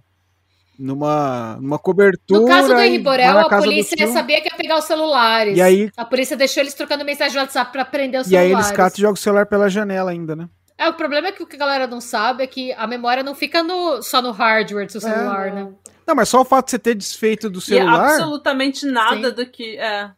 [0.78, 2.40] Numa, numa cobertura.
[2.40, 5.58] No caso do e Henri Borel, a polícia sabia que ia pegar os celulares.
[5.58, 8.44] E aí, A polícia deixou eles trocando mensagem no WhatsApp pra prender os e aí
[8.44, 8.68] celulares.
[8.68, 10.48] eles catam e jogam o celular pela janela ainda, né?
[10.78, 13.24] É, o problema é que o que a galera não sabe é que a memória
[13.24, 15.12] não fica no, só no hardware do seu É.
[15.14, 15.68] celular, né?
[16.06, 18.10] Não, mas só o fato de você ter desfeito do E celular.
[18.12, 19.34] absolutamente nada Sim.
[19.34, 19.76] do que.
[19.78, 20.12] É.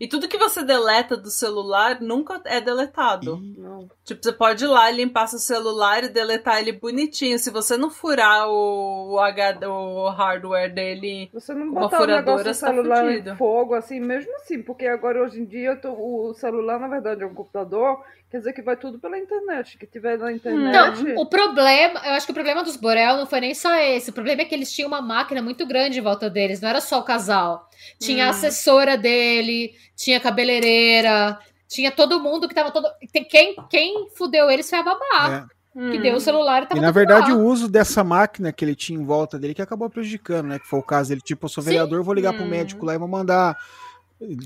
[0.00, 3.40] E tudo que você deleta do celular nunca é deletado.
[3.56, 3.86] Não.
[4.10, 7.38] Tipo, você pode ir lá, limpar seu celular e deletar ele bonitinho.
[7.38, 11.30] Se você não furar o, o, HD, o hardware dele.
[11.32, 13.30] Você não Uma botar o furadora, negócio do você tá celular fudido.
[13.30, 17.22] em fogo, assim, mesmo assim, porque agora hoje em dia tô- o celular, na verdade,
[17.22, 19.78] é um computador, quer dizer que vai tudo pela internet.
[19.78, 21.04] Que tiver na internet.
[21.04, 24.10] Não, o problema, eu acho que o problema dos Borel não foi nem só esse.
[24.10, 26.80] O problema é que eles tinham uma máquina muito grande em volta deles, não era
[26.80, 27.68] só o casal.
[28.00, 28.30] Tinha a Hum.
[28.30, 31.38] assessora dele, tinha a cabeleireira,
[31.70, 32.88] tinha todo mundo que tava todo.
[33.30, 35.90] Quem, quem fudeu eles foi a babá, É.
[35.92, 37.38] que deu o celular e tava E na verdade lá.
[37.38, 40.58] o uso dessa máquina que ele tinha em volta dele que acabou prejudicando, né?
[40.58, 41.70] Que foi o caso dele, tipo, eu sou Sim.
[41.70, 42.48] vereador, vou ligar pro Hum.
[42.48, 43.56] médico lá e vou mandar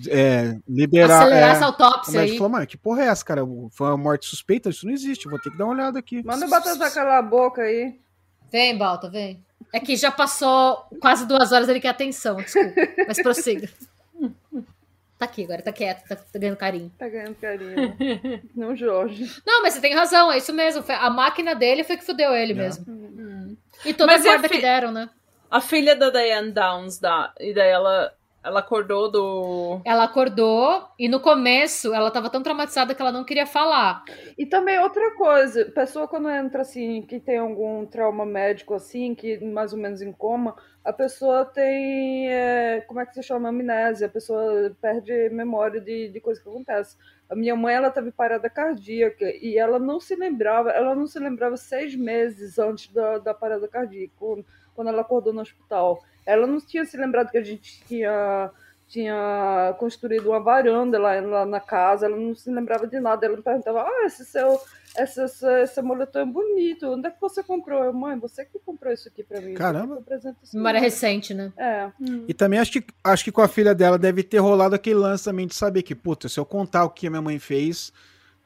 [0.08, 1.22] é, liberar.
[1.22, 1.52] acelerar é.
[1.52, 2.38] essa O autópsia médico aí.
[2.38, 3.40] falou, mano, que porra é essa, cara?
[3.70, 4.68] Foi uma morte suspeita?
[4.68, 6.22] Isso não existe, vou ter que dar uma olhada aqui.
[6.24, 7.98] Manda o Batata calar a boca aí.
[8.52, 9.42] Vem, Balta, vem.
[9.72, 12.70] É que já passou quase duas horas, ele quer atenção, desculpa.
[13.08, 13.68] Mas prossiga.
[15.18, 16.92] Tá aqui agora, tá quieto, tá, tá ganhando carinho.
[16.98, 17.96] Tá ganhando carinho.
[18.54, 19.30] Não, Jorge.
[19.46, 20.82] Não, mas você tem razão, é isso mesmo.
[20.82, 22.56] foi- A máquina dele foi que fudeu ele É.
[22.56, 22.84] mesmo.
[22.88, 23.56] Hum.
[23.84, 25.08] E toda Mas a a corda fi- que deram, né?
[25.50, 28.12] A filha da Diane Downs, da, e daí ela,
[28.44, 29.80] ela acordou do.
[29.86, 34.04] Ela acordou e no começo ela tava tão traumatizada que ela não queria falar.
[34.36, 39.42] E também outra coisa, pessoa quando entra assim, que tem algum trauma médico assim, que
[39.42, 40.54] mais ou menos em coma,
[40.84, 46.08] a pessoa tem, é, como é que se chama, amnésia, a pessoa perde memória de,
[46.08, 46.98] de coisa que acontece.
[47.30, 51.18] A minha mãe, ela teve parada cardíaca e ela não se lembrava, ela não se
[51.18, 54.44] lembrava seis meses antes da, da parada cardíaca, quando,
[54.74, 56.02] quando ela acordou no hospital.
[56.26, 58.50] Ela não tinha se lembrado que a gente tinha
[58.86, 63.26] tinha construído uma varanda lá, lá na casa, ela não se lembrava de nada.
[63.26, 64.60] Ela me perguntava: Ah, esse seu,
[64.94, 67.82] essa, essa, esse moletom é bonito, onde é que você comprou?
[67.82, 69.54] Eu, mãe, você que comprou isso aqui pra mim.
[69.54, 70.02] Caramba.
[70.52, 71.52] Memória mãe." recente, né?
[71.56, 71.90] É.
[72.28, 75.24] E também acho que, acho que com a filha dela deve ter rolado aquele lance
[75.24, 77.90] também de saber que, puta, se eu contar o que a minha mãe fez,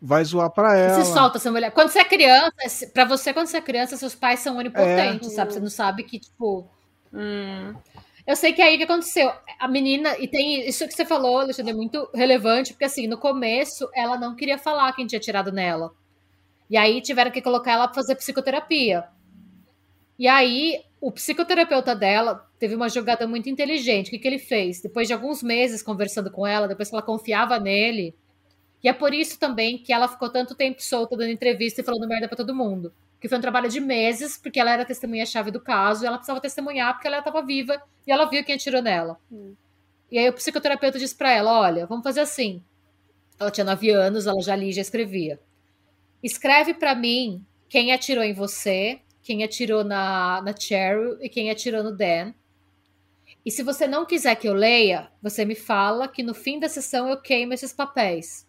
[0.01, 1.05] vai zoar pra ela.
[1.05, 1.73] Se solta essa mulher.
[1.73, 2.53] Quando você é criança,
[2.95, 5.35] pra você, quando você é criança, seus pais são onipotentes, É.
[5.35, 5.53] sabe?
[5.53, 6.71] Você não sabe que, tipo.
[7.13, 7.75] Hum.
[8.27, 9.33] Eu sei que aí o que aconteceu?
[9.59, 13.17] A menina, e tem isso que você falou, Alexandre, é muito relevante, porque assim, no
[13.17, 15.93] começo ela não queria falar quem tinha tirado nela.
[16.71, 19.05] E aí tiveram que colocar ela pra fazer psicoterapia.
[20.19, 24.09] E aí, o psicoterapeuta dela teve uma jogada muito inteligente.
[24.09, 24.81] O que, que ele fez?
[24.83, 28.15] Depois de alguns meses conversando com ela, depois que ela confiava nele.
[28.83, 32.09] E é por isso também que ela ficou tanto tempo solta dando entrevista e falando
[32.09, 32.93] merda pra todo mundo.
[33.21, 36.41] Que foi um trabalho de meses, porque ela era testemunha-chave do caso, e ela precisava
[36.41, 39.19] testemunhar porque ela estava viva e ela viu quem atirou nela.
[39.31, 39.55] Hum.
[40.11, 42.63] E aí o psicoterapeuta disse pra ela: olha, vamos fazer assim.
[43.39, 45.39] Ela tinha nove anos, ela já lia e já escrevia.
[46.23, 51.85] Escreve pra mim quem atirou em você, quem atirou na, na Cheryl e quem atirou
[51.85, 52.33] no Dan.
[53.45, 56.69] E se você não quiser que eu leia, você me fala que no fim da
[56.69, 58.48] sessão eu queimo esses papéis.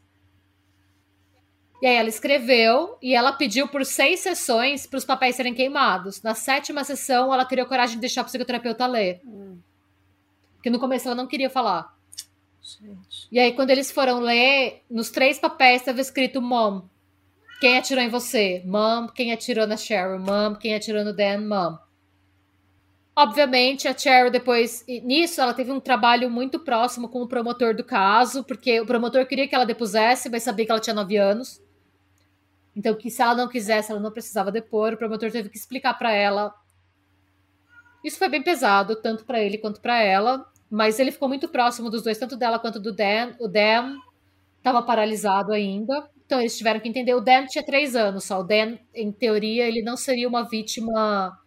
[1.82, 6.22] E aí ela escreveu e ela pediu por seis sessões para os papéis serem queimados.
[6.22, 9.22] Na sétima sessão, ela criou coragem de deixar o psicoterapeuta ler.
[9.26, 9.58] Hum.
[10.56, 11.98] Porque no começo ela não queria falar.
[12.62, 13.28] Gente.
[13.32, 16.82] E aí, quando eles foram ler, nos três papéis estava escrito Mom.
[17.62, 18.62] Quem atirou em você?
[18.66, 19.08] Mom.
[19.08, 20.20] Quem atirou na Cheryl?
[20.20, 20.56] Mom.
[20.56, 21.48] Quem atirou no Dan?
[21.48, 21.78] Mom.
[23.16, 27.84] Obviamente, a Cheryl depois, nisso, ela teve um trabalho muito próximo com o promotor do
[27.84, 31.62] caso, porque o promotor queria que ela depusesse, mas sabia que ela tinha nove anos.
[32.76, 34.94] Então, que se ela não quisesse, ela não precisava depor.
[34.94, 36.54] O promotor teve que explicar para ela.
[38.04, 40.46] Isso foi bem pesado, tanto para ele quanto para ela.
[40.70, 43.34] Mas ele ficou muito próximo dos dois, tanto dela quanto do Dan.
[43.40, 43.98] O Dan
[44.58, 46.10] estava paralisado ainda.
[46.26, 47.14] Então, eles tiveram que entender.
[47.16, 48.40] O Dan tinha três anos só.
[48.40, 51.38] O Dan, em teoria, ele não seria uma vítima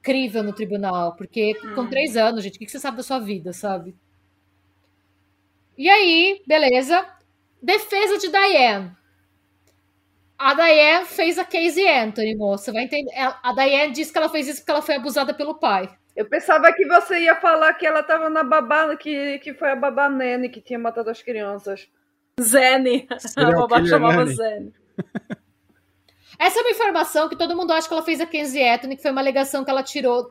[0.00, 1.16] crível no tribunal.
[1.16, 1.90] Porque com hum.
[1.90, 3.94] três anos, gente, o que você sabe da sua vida, sabe?
[5.76, 7.04] E aí, beleza.
[7.60, 9.01] Defesa de Diane.
[10.42, 12.72] A Diane fez a Casey Anthony, moça.
[12.72, 13.12] Vai entender.
[13.16, 15.88] A Diane disse que ela fez isso porque ela foi abusada pelo pai.
[16.16, 19.76] Eu pensava que você ia falar que ela estava na babá, que, que foi a
[19.76, 21.88] babá Nene que tinha matado as crianças.
[22.40, 23.06] Zene.
[23.38, 24.72] A babá chamava Zene.
[26.36, 29.02] Essa é uma informação que todo mundo acha que ela fez a Casey Anthony, que
[29.02, 30.28] foi uma alegação que ela tirou.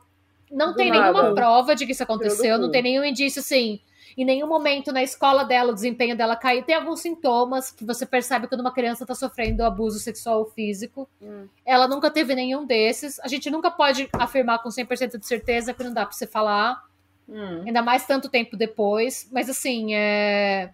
[0.51, 1.13] Não Do tem nada.
[1.13, 3.79] nenhuma prova de que isso aconteceu, não tem nenhum indício, assim
[4.17, 6.63] em nenhum momento na escola dela o desempenho dela caiu.
[6.63, 11.09] Tem alguns sintomas que você percebe quando uma criança está sofrendo abuso sexual ou físico.
[11.21, 11.47] Hum.
[11.65, 13.19] Ela nunca teve nenhum desses.
[13.19, 16.83] A gente nunca pode afirmar com 100% de certeza que não dá para você falar.
[17.27, 17.63] Hum.
[17.65, 19.29] Ainda mais tanto tempo depois.
[19.31, 20.71] Mas assim, é...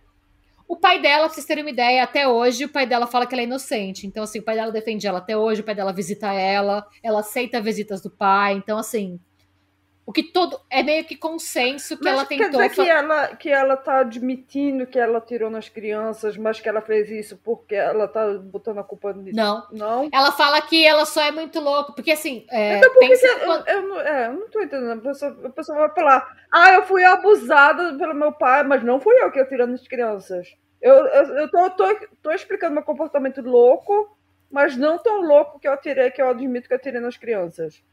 [0.67, 3.33] O pai dela, pra vocês terem uma ideia, até hoje o pai dela fala que
[3.33, 4.05] ela é inocente.
[4.05, 7.21] Então, assim, o pai dela defende ela até hoje, o pai dela visita ela, ela
[7.21, 8.55] aceita visitas do pai.
[8.55, 9.17] Então, assim,
[10.07, 13.35] o que todo é meio que consenso que mas ela tentou quer dizer que ela
[13.35, 17.75] que ela tá admitindo que ela tirou nas crianças, mas que ela fez isso porque
[17.75, 19.35] ela tá botando a culpa nisso.
[19.35, 19.67] Não.
[19.69, 20.09] Não.
[20.09, 23.27] Ela fala que ela só é muito louca, porque assim, é, então, porque pensa...
[23.27, 24.93] eu, eu, não, é, eu não tô entendendo.
[24.93, 29.01] A pessoa, a pessoa vai falar: "Ah, eu fui abusada pelo meu pai, mas não
[29.01, 30.55] fui eu que atirei nas crianças".
[30.81, 34.17] Eu, eu, eu tô, tô, tô explicando meu comportamento louco,
[34.49, 37.83] mas não tão louco que eu atirei, que eu admito que eu atirei nas crianças.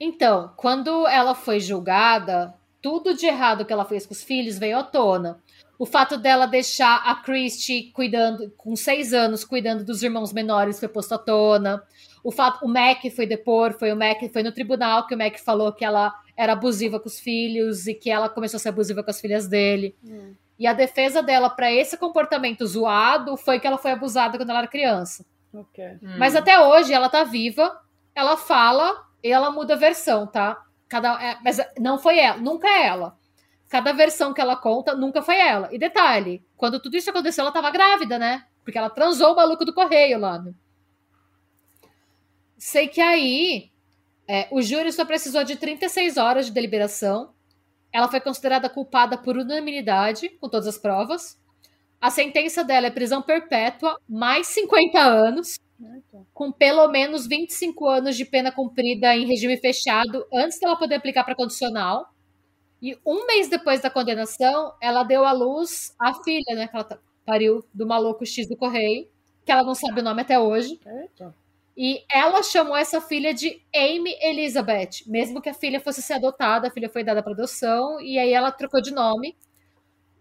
[0.00, 4.78] Então, quando ela foi julgada, tudo de errado que ela fez com os filhos veio
[4.78, 5.38] à tona.
[5.78, 10.88] O fato dela deixar a Christie cuidando, com seis anos, cuidando dos irmãos menores foi
[10.88, 11.82] posto à tona.
[12.24, 15.38] O fato, o Mac foi depor, foi o Mac, foi no tribunal que o Mac
[15.38, 19.02] falou que ela era abusiva com os filhos e que ela começou a ser abusiva
[19.02, 19.94] com as filhas dele.
[20.02, 20.34] Hum.
[20.58, 24.60] E a defesa dela para esse comportamento zoado foi que ela foi abusada quando ela
[24.60, 25.24] era criança.
[25.52, 25.98] Okay.
[26.02, 26.16] Hum.
[26.18, 27.80] Mas até hoje ela tá viva,
[28.14, 30.62] ela fala e ela muda a versão, tá?
[30.88, 33.16] Cada, é, mas não foi ela, nunca é ela.
[33.68, 35.68] Cada versão que ela conta nunca foi ela.
[35.72, 38.44] E detalhe, quando tudo isso aconteceu, ela tava grávida, né?
[38.64, 40.38] Porque ela transou o maluco do correio lá.
[40.38, 40.52] Né?
[42.58, 43.70] Sei que aí
[44.28, 47.32] é, o júri só precisou de 36 horas de deliberação.
[47.92, 51.40] Ela foi considerada culpada por unanimidade, com todas as provas.
[52.00, 55.58] A sentença dela é prisão perpétua, mais 50 anos
[56.32, 61.24] com pelo menos 25 anos de pena cumprida em regime fechado antes dela poder aplicar
[61.24, 62.12] para condicional.
[62.82, 66.66] E um mês depois da condenação, ela deu à luz a filha, né?
[66.66, 69.06] Que ela pariu do maluco X do Correio,
[69.44, 70.80] que ela não sabe o nome até hoje.
[70.86, 71.34] Eita.
[71.76, 76.68] E ela chamou essa filha de Amy Elizabeth, mesmo que a filha fosse ser adotada,
[76.68, 79.36] a filha foi dada para adoção, e aí ela trocou de nome.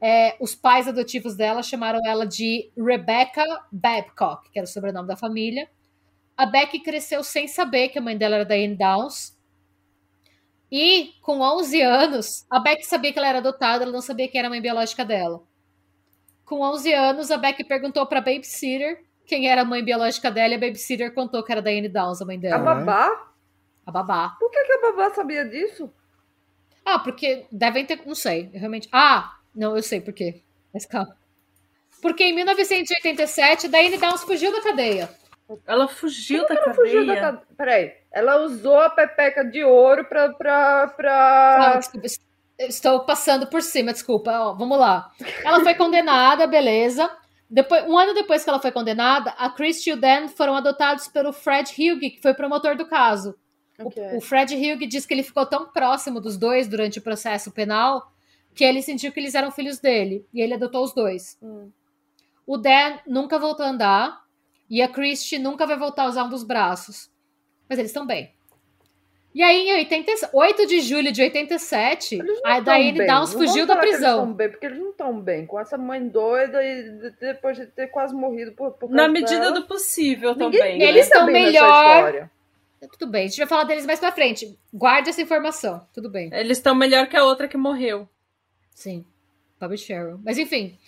[0.01, 5.17] É, os pais adotivos dela chamaram ela de Rebecca Babcock, que era o sobrenome da
[5.17, 5.69] família.
[6.37, 9.37] A Beck cresceu sem saber que a mãe dela era Diane Downs.
[10.71, 14.39] E, com 11 anos, a Beck sabia que ela era adotada, ela não sabia quem
[14.39, 15.41] era a mãe biológica dela.
[16.45, 20.53] Com 11 anos, a Beck perguntou para a babysitter quem era a mãe biológica dela
[20.53, 22.55] e a babysitter contou que era Diane Downs, a mãe dela.
[22.55, 23.31] A babá?
[23.85, 24.29] A babá.
[24.39, 25.91] Por que, que a babá sabia disso?
[26.85, 28.01] Ah, porque devem ter.
[28.05, 28.87] Não sei, realmente.
[28.91, 30.41] Ah, não, eu sei por quê.
[30.73, 31.17] Mas calma.
[32.01, 35.09] Porque em 1987, Diane Downs fugiu da cadeia.
[35.65, 36.75] Ela fugiu da ela cadeia?
[36.75, 37.43] Fugiu da cadeia?
[37.57, 40.31] Peraí, ela usou a pepeca de ouro pra...
[40.33, 41.73] pra, pra...
[41.73, 42.07] Ah, desculpa,
[42.59, 44.31] estou passando por cima, desculpa.
[44.31, 45.11] Ó, vamos lá.
[45.43, 47.09] Ela foi condenada, beleza.
[47.49, 51.07] Depois, um ano depois que ela foi condenada, a Christy e o Dan foram adotados
[51.07, 53.35] pelo Fred Hugh, que foi promotor do caso.
[53.79, 54.13] Okay.
[54.13, 57.51] O, o Fred Hugh diz que ele ficou tão próximo dos dois durante o processo
[57.51, 58.11] penal
[58.59, 60.25] que ele sentiu que eles eram filhos dele.
[60.33, 61.37] E ele adotou os dois.
[61.41, 61.69] Hum.
[62.45, 64.21] O Dan nunca voltou a andar.
[64.69, 67.09] E a Christie nunca vai voltar a usar um dos braços.
[67.69, 68.33] Mas eles estão bem.
[69.33, 73.07] E aí, em 80, 8 de julho de 87, Eles não a Diane.
[73.07, 74.25] Downs Não fugiu da eles prisão.
[74.25, 75.45] tão bem, porque eles não estão bem.
[75.45, 79.39] Com essa mãe doida e de- depois de ter quase morrido por, por Na medida
[79.39, 79.51] dela.
[79.53, 80.79] do possível Ninguém, também.
[80.79, 80.85] né?
[80.85, 81.95] Eles tá estão bem nessa melhor.
[81.95, 82.31] história.
[82.91, 84.57] Tudo bem, a gente vai falar deles mais pra frente.
[84.73, 85.87] Guarde essa informação.
[85.93, 86.29] Tudo bem.
[86.33, 88.09] Eles estão melhor que a outra que morreu.
[88.79, 89.03] Sim.
[89.59, 90.21] Bobby Cheryl.
[90.23, 90.79] Mas enfim.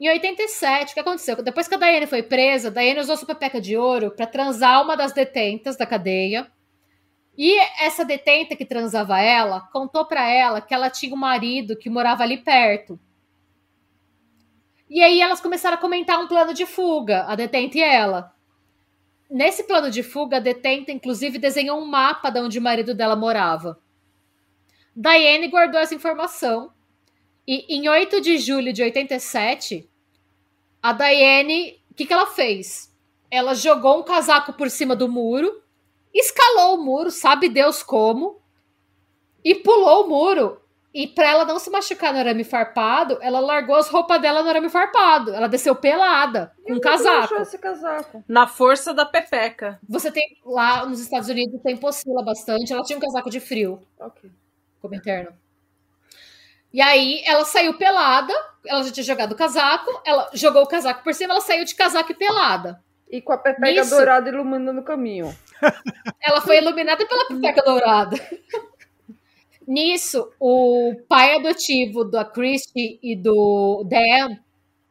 [0.00, 1.42] Em 87, o que aconteceu?
[1.42, 4.82] Depois que a Diane foi presa, a Diane usou sua pepeca de ouro pra transar
[4.82, 6.50] uma das detentas da cadeia.
[7.36, 11.90] E essa detenta que transava ela contou pra ela que ela tinha um marido que
[11.90, 12.98] morava ali perto.
[14.88, 18.32] E aí elas começaram a comentar um plano de fuga, a detenta e ela.
[19.30, 23.14] Nesse plano de fuga, a detenta inclusive desenhou um mapa de onde o marido dela
[23.14, 23.78] morava.
[24.96, 26.74] Diane guardou essa informação
[27.46, 29.88] e em 8 de julho de 87,
[30.82, 32.92] a Diane, o que, que ela fez?
[33.30, 35.62] Ela jogou um casaco por cima do muro,
[36.14, 38.40] escalou o muro, sabe Deus como,
[39.44, 40.60] e pulou o muro.
[40.94, 44.48] E pra ela não se machucar no arame farpado, ela largou as roupas dela no
[44.48, 45.34] arame farpado.
[45.34, 47.24] Ela desceu pelada, com um casaco.
[47.24, 48.24] achou esse casaco?
[48.26, 49.78] Na força da pepeca.
[49.86, 52.72] Você tem lá nos Estados Unidos tem pocila bastante.
[52.72, 54.30] Ela tinha um casaco de frio Ok.
[54.80, 55.32] como interno.
[56.76, 58.34] E aí ela saiu pelada,
[58.66, 61.74] ela já tinha jogado o casaco, ela jogou o casaco por cima, ela saiu de
[61.74, 62.84] casaco e pelada.
[63.10, 65.34] E com a pepeca Nisso- dourada iluminando o caminho.
[66.22, 68.14] Ela foi iluminada pela pepeca dourada.
[69.66, 74.36] Nisso, o pai adotivo da Christie e do Dan,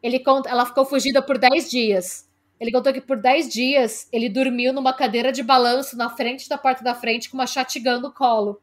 [0.01, 2.27] ele conta, ela ficou fugida por 10 dias.
[2.59, 6.57] Ele contou que por 10 dias ele dormiu numa cadeira de balanço na frente da
[6.57, 8.59] porta da frente com uma shotgun no colo.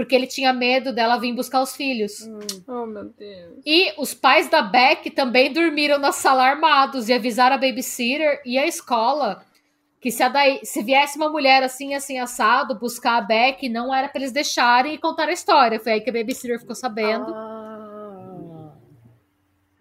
[0.00, 2.26] Porque ele tinha medo dela vir buscar os filhos.
[2.66, 3.58] Oh, meu Deus.
[3.66, 8.56] E os pais da Beck também dormiram na sala armados e avisaram a babysitter e
[8.56, 9.44] a escola
[10.00, 13.94] que se, a Dai- se viesse uma mulher assim, assim, assado, buscar a Beck, não
[13.94, 15.78] era pra eles deixarem e contar a história.
[15.78, 17.26] Foi aí que a babysitter ficou sabendo.
[17.34, 18.72] Ah.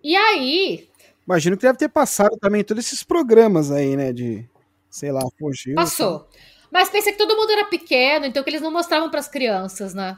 [0.04, 0.90] E aí,
[1.26, 4.12] Imagino que deve ter passado também todos esses programas aí, né?
[4.12, 4.46] De,
[4.90, 5.76] sei lá, fugir.
[5.76, 6.28] passou.
[6.72, 10.18] Mas pensa que todo mundo era pequeno, então que eles não mostravam pras crianças, né?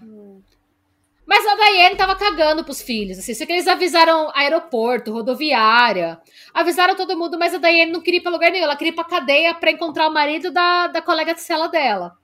[1.26, 6.20] Mas a Diane tava cagando pros filhos, assim, só que eles avisaram aeroporto, rodoviária,
[6.54, 8.96] avisaram todo mundo, mas a Diane não queria ir pra lugar nenhum, ela queria ir
[8.96, 12.18] pra cadeia pra encontrar o marido da, da colega de cela dela.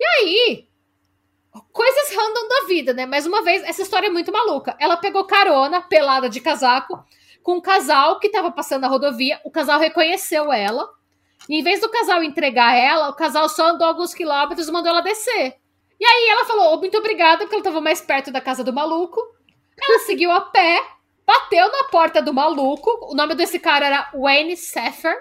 [0.00, 0.68] E aí,
[1.70, 3.04] coisas random da vida, né?
[3.04, 4.74] Mais uma vez, essa história é muito maluca.
[4.80, 7.04] Ela pegou carona, pelada de casaco,
[7.42, 10.88] com um casal que tava passando na rodovia, o casal reconheceu ela,
[11.48, 14.90] e em vez do casal entregar ela, o casal só andou alguns quilômetros e mandou
[14.90, 15.56] ela descer.
[16.00, 18.72] E aí ela falou, "Oh, muito obrigada, porque ela tava mais perto da casa do
[18.72, 19.20] maluco.
[19.80, 20.80] Ela seguiu a pé,
[21.26, 22.90] bateu na porta do maluco.
[23.10, 25.16] O nome desse cara era Wayne Seffer.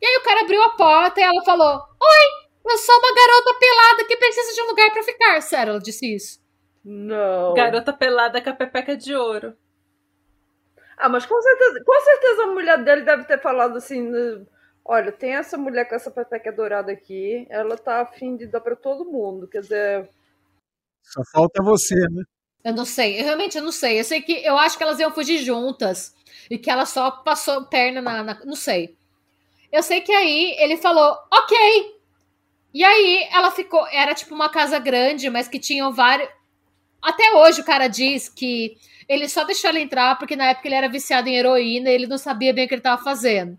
[0.00, 3.54] E aí o cara abriu a porta e ela falou: Oi, eu sou uma garota
[3.58, 5.40] pelada que precisa de um lugar pra ficar.
[5.40, 6.40] Sério, ela disse isso.
[6.84, 7.54] Não.
[7.54, 9.56] Garota pelada com a pepeca de ouro.
[10.96, 14.46] Ah, mas com certeza, com certeza a mulher dele deve ter falado assim: né,
[14.88, 18.76] olha, tem essa mulher com essa pepeca dourada aqui, ela tá afim de dar pra
[18.76, 19.48] todo mundo.
[19.48, 20.08] Quer dizer,
[21.02, 22.22] Só falta você, né?
[22.64, 24.00] Eu não sei, eu realmente eu não sei.
[24.00, 26.14] Eu sei que eu acho que elas iam fugir juntas
[26.50, 28.96] e que ela só passou perna na, na- Não sei.
[29.72, 31.96] Eu sei que aí ele falou, ok.
[32.74, 33.86] E aí ela ficou.
[33.88, 36.28] Era tipo uma casa grande, mas que tinham vários.
[37.02, 38.76] Até hoje o cara diz que
[39.08, 42.06] ele só deixou ela entrar porque na época ele era viciado em heroína e ele
[42.06, 43.58] não sabia bem o que ele estava fazendo.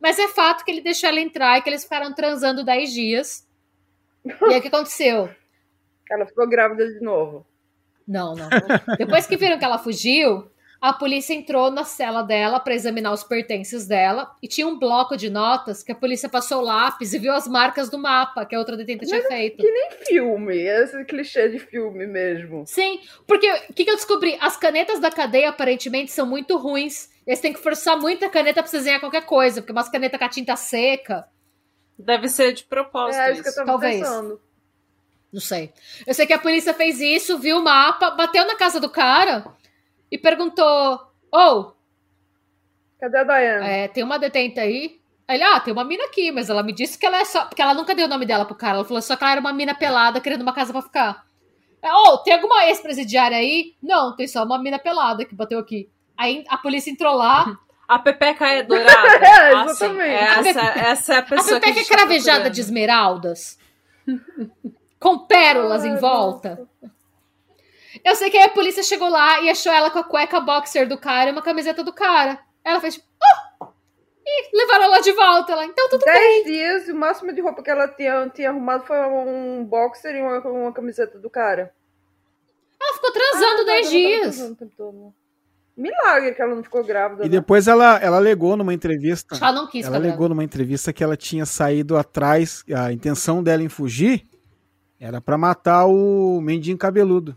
[0.00, 3.48] Mas é fato que ele deixou ela entrar e que eles ficaram transando 10 dias.
[4.24, 5.30] E aí o que aconteceu?
[6.10, 7.46] ela ficou grávida de novo.
[8.06, 8.48] Não, não.
[8.96, 10.50] Depois que viram que ela fugiu,
[10.80, 15.16] a polícia entrou na cela dela para examinar os pertences dela e tinha um bloco
[15.16, 18.54] de notas que a polícia passou o lápis e viu as marcas do mapa que
[18.54, 19.58] a outra detenta tinha feito.
[19.58, 22.64] Que nem filme, esse clichê de filme mesmo.
[22.66, 24.38] Sim, porque o que, que eu descobri?
[24.40, 27.10] As canetas da cadeia aparentemente são muito ruins.
[27.28, 30.18] Eles têm que forçar muito a caneta pra você desenhar qualquer coisa, porque umas canetas
[30.18, 31.28] com a tinta seca,
[31.98, 33.98] Deve ser de propósito É isso que eu tava Talvez.
[33.98, 34.40] pensando.
[35.32, 35.72] não sei.
[36.06, 39.44] Eu sei que a polícia fez isso, viu o mapa, bateu na casa do cara
[40.10, 41.72] e perguntou: Ô,
[43.00, 43.68] Cadê a Diane?
[43.68, 44.98] É, tem uma detenta aí.
[45.26, 47.44] Aí Ele, ah, tem uma mina aqui, mas ela me disse que ela é só.
[47.44, 48.76] Porque ela nunca deu o nome dela pro cara.
[48.76, 51.26] Ela falou só que ela era uma mina pelada querendo uma casa pra ficar.
[51.82, 53.74] É, oh, tem alguma ex-presidiária aí?
[53.82, 55.90] Não, tem só uma mina pelada que bateu aqui.
[56.18, 57.56] Aí a polícia entrou lá.
[57.88, 58.92] A pepeca é dourada.
[59.24, 60.48] É, Ah, exatamente.
[60.48, 62.52] essa, essa é a A pessoa que a pepeca é gente tá cravejada procurando.
[62.54, 63.58] de esmeraldas.
[65.00, 66.68] com pérolas em volta.
[68.04, 70.86] Eu sei que aí a polícia chegou lá e achou ela com a cueca boxer
[70.86, 72.38] do cara e uma camiseta do cara.
[72.62, 73.06] Ela fez tipo,
[73.62, 73.66] oh!
[74.26, 75.64] E levaram ela de volta lá.
[75.64, 76.44] Então tudo Dez bem.
[76.44, 80.40] dias, o máximo de roupa que ela tinha, tinha arrumado foi um boxer e uma,
[80.40, 81.72] uma camiseta do cara.
[82.78, 84.20] Ela ficou transando Ah, 10 ela tava dias.
[84.20, 85.14] transando o tempo todo.
[85.78, 87.22] Milagre que ela não ficou grávida.
[87.22, 87.30] E né?
[87.30, 89.36] depois ela, ela alegou numa entrevista.
[89.36, 93.62] Ela não quis Ela alegou numa entrevista que ela tinha saído atrás, a intenção dela
[93.62, 94.24] em fugir
[94.98, 97.36] era pra matar o mendinho cabeludo.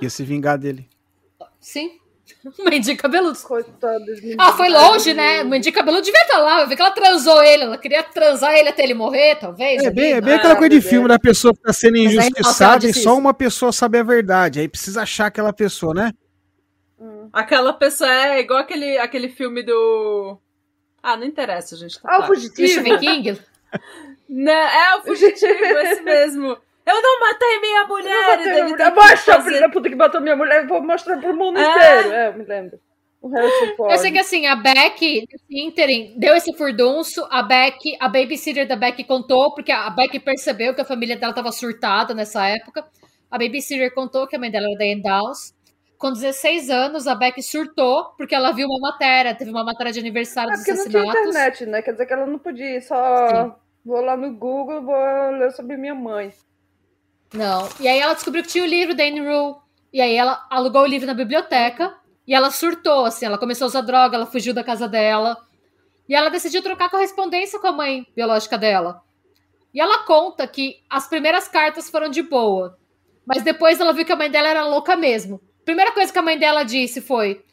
[0.00, 0.88] Ia se vingar dele.
[1.58, 1.98] Sim.
[2.64, 3.36] Mendigo cabeludo.
[4.06, 4.36] Meninos.
[4.38, 5.42] Ah, foi longe, né?
[5.42, 6.60] O mendigo cabeludo devia estar lá.
[6.60, 7.64] Eu vi que ela transou ele.
[7.64, 9.82] Ela queria transar ele até ele morrer, talvez.
[9.82, 10.88] É bem, é bem Ah, aquela coisa de bebê.
[10.88, 14.60] filme da pessoa que tá sendo ela injustiçada e só uma pessoa sabe a verdade.
[14.60, 16.12] Aí precisa achar aquela pessoa, né?
[17.02, 17.28] Hum.
[17.32, 20.38] Aquela pessoa é igual aquele, aquele filme do.
[21.02, 22.00] Ah, não interessa, gente.
[22.00, 22.68] Tá Ah, o fugitivo.
[22.68, 23.40] Stephen King?
[24.28, 26.56] Não, é o fugitivo, esse mesmo.
[26.86, 28.20] Eu não matei minha Eu mulher!
[28.20, 28.94] não batei e minha mulher.
[28.94, 30.66] Mostra a fazer- filha da puta que matou minha mulher.
[30.66, 31.70] Vou mostrar pro mundo É.
[31.70, 32.12] inteiro.
[32.12, 32.78] É, eu me lembro.
[33.88, 35.00] Eu sei que assim, a Beck,
[35.30, 40.18] nesse ínterim, deu esse furdunço, a Beck, a babysitter da Beck contou, porque a Beck
[40.18, 42.84] percebeu que a família dela estava surtada nessa época.
[43.30, 45.54] A babysitter contou que a mãe dela era Diane Downs.
[46.02, 50.00] Com 16 anos, a Beck surtou, porque ela viu uma matéria, teve uma matéria de
[50.00, 51.30] aniversário É dos porque não tinha assassinatos.
[51.30, 51.80] internet, né?
[51.80, 53.56] Quer dizer que ela não podia só.
[53.84, 54.96] Vou lá no Google, vou
[55.30, 56.32] ler sobre minha mãe.
[57.32, 57.68] Não.
[57.78, 59.54] E aí ela descobriu que tinha o livro da Anne Rule.
[59.92, 61.94] E aí ela alugou o livro na biblioteca.
[62.26, 63.24] E ela surtou, assim.
[63.24, 65.36] Ela começou a usar droga, ela fugiu da casa dela.
[66.08, 69.02] E ela decidiu trocar correspondência com a mãe biológica dela.
[69.72, 72.76] E ela conta que as primeiras cartas foram de boa.
[73.24, 75.40] Mas depois ela viu que a mãe dela era louca mesmo.
[75.64, 77.44] Primeira coisa que a mãe dela disse foi: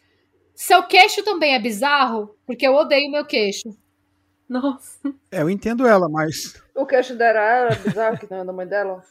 [0.56, 2.36] Seu queixo também é bizarro?
[2.45, 3.69] Porque eu odeio meu queixo.
[4.48, 4.99] Nossa.
[5.31, 6.61] É, eu entendo ela, mas.
[6.76, 9.03] O queixo dela era bizarro, que não é da mãe dela.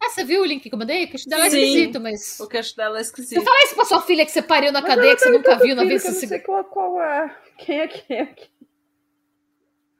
[0.00, 1.04] Ah, você viu o link que eu mandei?
[1.04, 1.58] O queixo dela é Sim.
[1.60, 2.40] esquisito, mas.
[2.40, 3.42] O queixo dela é Você esquisito.
[3.44, 5.56] fala isso pra sua filha que você pariu na Mas cadeia, ela que você nunca
[5.58, 6.00] viu na vida.
[6.00, 7.36] que Eu Você não sei qual, qual é.
[7.58, 8.48] Quem é quem é quem?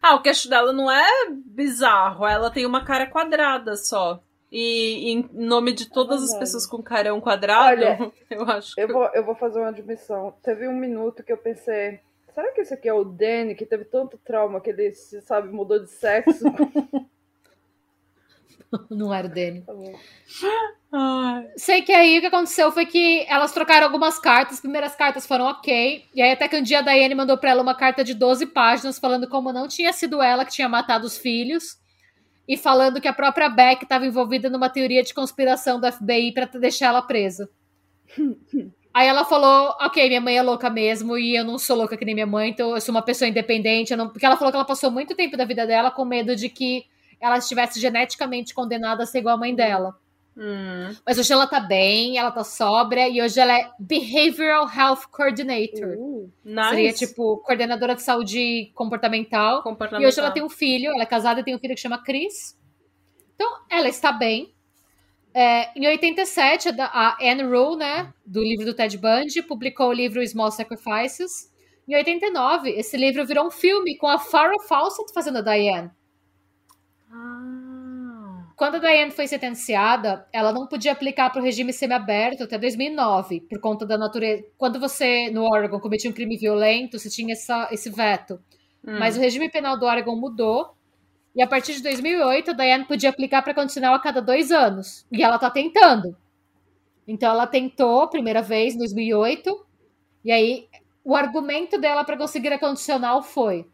[0.02, 2.26] Ah, o queixo dela não é bizarro.
[2.26, 4.22] Ela tem uma cara quadrada só.
[4.50, 8.80] E em nome de todas as pessoas com carão quadrado, Olha, eu acho que.
[8.80, 10.34] Eu vou, eu vou fazer uma admissão.
[10.42, 12.00] Teve um minuto que eu pensei.
[12.32, 15.48] Será que esse aqui é o Danny, que teve tanto trauma que ele, se sabe,
[15.48, 16.44] mudou de sexo?
[18.90, 19.64] Não era o Danny.
[20.90, 21.44] Tá.
[21.56, 24.56] Sei que aí o que aconteceu foi que elas trocaram algumas cartas.
[24.56, 26.04] As primeiras cartas foram ok.
[26.14, 28.46] E aí até que um dia a Diane mandou pra ela uma carta de 12
[28.46, 31.78] páginas falando como não tinha sido ela que tinha matado os filhos.
[32.48, 36.44] E falando que a própria Beck estava envolvida numa teoria de conspiração do FBI pra
[36.46, 37.48] deixar ela presa.
[38.94, 42.04] Aí ela falou, ok, minha mãe é louca mesmo e eu não sou louca que
[42.04, 43.94] nem minha mãe, então eu sou uma pessoa independente.
[43.94, 46.48] não- Porque ela falou que ela passou muito tempo da vida dela com medo de
[46.48, 46.86] que
[47.20, 49.94] ela estivesse geneticamente condenada a ser igual a mãe dela.
[50.36, 50.94] Hum.
[51.06, 55.96] Mas hoje ela tá bem, ela tá sóbria e hoje ela é Behavioral Health Coordinator.
[55.96, 56.68] Uh, Nice.
[56.70, 59.62] Seria tipo coordenadora de saúde comportamental.
[60.02, 62.02] E hoje ela tem um filho, ela é casada e tem um filho que chama
[62.02, 62.58] Chris.
[63.34, 64.54] Então, ela está bem.
[65.32, 69.88] É, em 87, a da- a Anne Rule, né, do livro do Ted Bundy, publicou
[69.88, 71.50] o livro Small Sacrifices.
[71.88, 75.90] Em 89, esse livro virou um filme com a Farrah Fawcett fazendo a Diane.
[77.10, 77.65] Ah.
[78.56, 83.42] Quando a Diane foi sentenciada, ela não podia aplicar para o regime semiaberto até 2009,
[83.42, 84.42] por conta da natureza.
[84.56, 88.40] Quando você, no Oregon, cometia um crime violento, você tinha essa, esse veto.
[88.82, 88.98] Hum.
[88.98, 90.74] Mas o regime penal do Oregon mudou.
[91.34, 95.04] E a partir de 2008, a Diane podia aplicar para condicional a cada dois anos.
[95.12, 96.16] E ela tá tentando.
[97.06, 99.66] Então, ela tentou a primeira vez em 2008.
[100.24, 100.66] E aí,
[101.04, 103.66] o argumento dela para conseguir a condicional foi: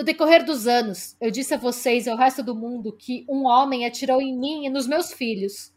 [0.00, 3.44] No decorrer dos anos, eu disse a vocês e ao resto do mundo que um
[3.44, 5.74] homem atirou em mim e nos meus filhos.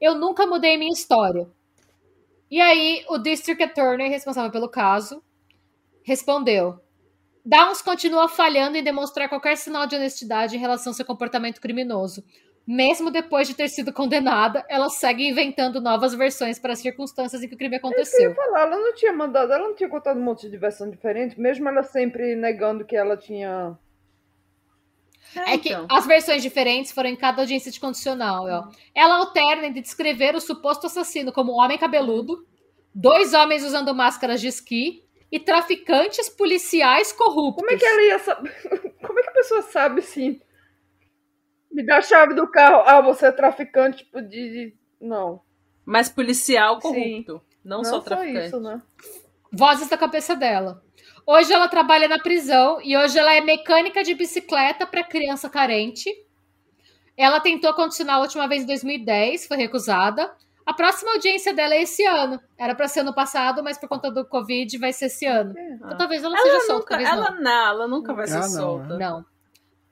[0.00, 1.48] Eu nunca mudei minha história.
[2.50, 5.22] E aí, o District Attorney, responsável pelo caso,
[6.02, 6.80] respondeu:
[7.46, 12.24] Downs continua falhando em demonstrar qualquer sinal de honestidade em relação ao seu comportamento criminoso.
[12.66, 17.48] Mesmo depois de ter sido condenada, ela segue inventando novas versões para as circunstâncias em
[17.48, 18.34] que o crime aconteceu.
[18.34, 21.68] falar, ela não tinha mandado, ela não tinha contado um monte de versão diferente, mesmo
[21.68, 23.76] ela sempre negando que ela tinha.
[25.34, 25.88] É que então.
[25.90, 28.44] as versões diferentes foram em cada audiência de condicional.
[28.46, 28.68] Ó.
[28.94, 32.46] Ela alterna de descrever o suposto assassino como um homem cabeludo,
[32.94, 35.02] dois homens usando máscaras de esqui
[35.32, 37.64] e traficantes policiais corruptos.
[37.64, 38.52] Como é que ela ia saber?
[39.02, 40.40] Como é que a pessoa sabe assim?
[41.72, 42.82] Me dá a chave do carro.
[42.86, 44.28] Ah, você é traficante tipo, de.
[44.28, 45.40] de- Não.
[45.84, 46.80] Mas policial Sim.
[46.82, 47.42] corrupto.
[47.64, 48.46] Não, Não só só traficante.
[48.46, 48.82] isso, né?
[49.52, 50.82] Vozes da cabeça dela.
[51.26, 56.10] Hoje ela trabalha na prisão e hoje ela é mecânica de bicicleta para criança carente.
[57.16, 60.32] Ela tentou condicionar a última vez em 2010, foi recusada.
[60.64, 62.40] A próxima audiência dela é esse ano.
[62.58, 65.54] Era para ser ano passado, mas por conta do Covid vai ser esse ano.
[65.76, 67.40] Então talvez ela, Ela seja nunca, solta, ela não.
[67.42, 68.96] não, ela nunca vai ser Ah, não, solta.
[68.98, 69.24] Não.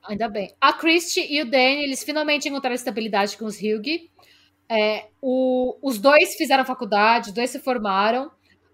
[0.07, 0.53] Ainda bem.
[0.59, 4.09] A Christie e o Danny, eles finalmente encontraram estabilidade com os Hugh.
[4.69, 8.31] É, o- os dois fizeram faculdade, os dois se formaram.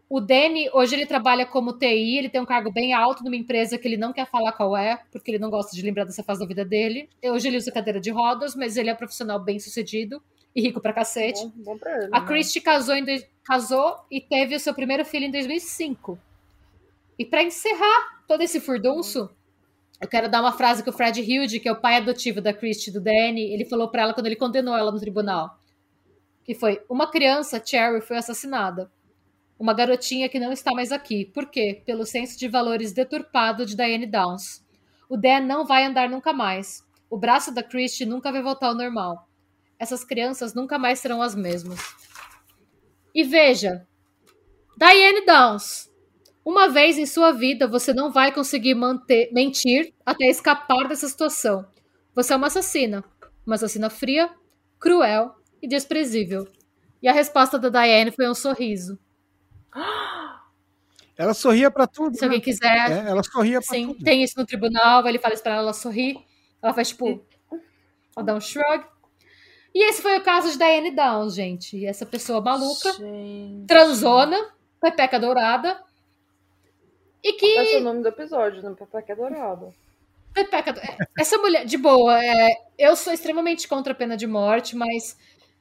[0.09, 3.77] O Danny, hoje ele trabalha como TI, ele tem um cargo bem alto numa empresa
[3.77, 6.39] que ele não quer falar qual é, porque ele não gosta de lembrar dessa fase
[6.39, 7.09] da vida dele.
[7.25, 10.21] Hoje ele usa cadeira de rodas, mas ele é profissional bem sucedido
[10.55, 11.43] e rico pra cacete.
[11.47, 12.09] Bom, bom pra ele.
[12.13, 12.25] A né?
[12.25, 13.05] Christie casou, em
[13.43, 16.17] casou e teve o seu primeiro filho em 2005.
[17.19, 19.29] E pra encerrar todo esse furdunço,
[19.99, 22.53] eu quero dar uma frase que o Fred Hilde, que é o pai adotivo da
[22.53, 25.57] Christie do Danny, ele falou pra ela quando ele condenou ela no tribunal.
[26.43, 28.91] Que foi: Uma criança, Cherry, foi assassinada.
[29.59, 31.25] Uma garotinha que não está mais aqui.
[31.25, 31.81] Por quê?
[31.83, 34.63] Pelo senso de valores deturpado de Diane Downs.
[35.09, 36.85] O Dan não vai andar nunca mais.
[37.09, 39.27] O braço da Christie nunca vai voltar ao normal.
[39.79, 41.79] Essas crianças nunca mais serão as mesmas.
[43.15, 43.87] E veja,
[44.77, 45.89] Diane Downs,
[46.49, 51.67] uma vez em sua vida você não vai conseguir manter, mentir até escapar dessa situação.
[52.15, 53.03] Você é uma assassina,
[53.45, 54.29] uma assassina fria,
[54.79, 56.47] cruel e desprezível.
[57.01, 58.97] E a resposta da Diane foi um sorriso.
[61.17, 62.15] Ela sorria pra tudo.
[62.15, 62.43] Se alguém né?
[62.45, 64.03] quiser, É, ela sorria pra sim, tudo.
[64.03, 66.15] tem isso no tribunal, ele fala isso pra ela, ela sorri,
[66.61, 67.25] ela faz tipo,
[68.15, 68.85] ela dá um shrug.
[69.73, 71.75] E esse foi o caso de Diane Downs, gente.
[71.75, 73.65] E essa pessoa maluca, Gente.
[73.65, 74.37] transona,
[74.79, 75.79] pepeca dourada,
[77.27, 78.73] e que Esse é o nome do episódio, né?
[78.77, 79.73] Pepeca Dourado.
[80.33, 84.77] Pepeca, é, essa mulher, de boa, é, eu sou extremamente contra a pena de morte,
[84.77, 85.17] mas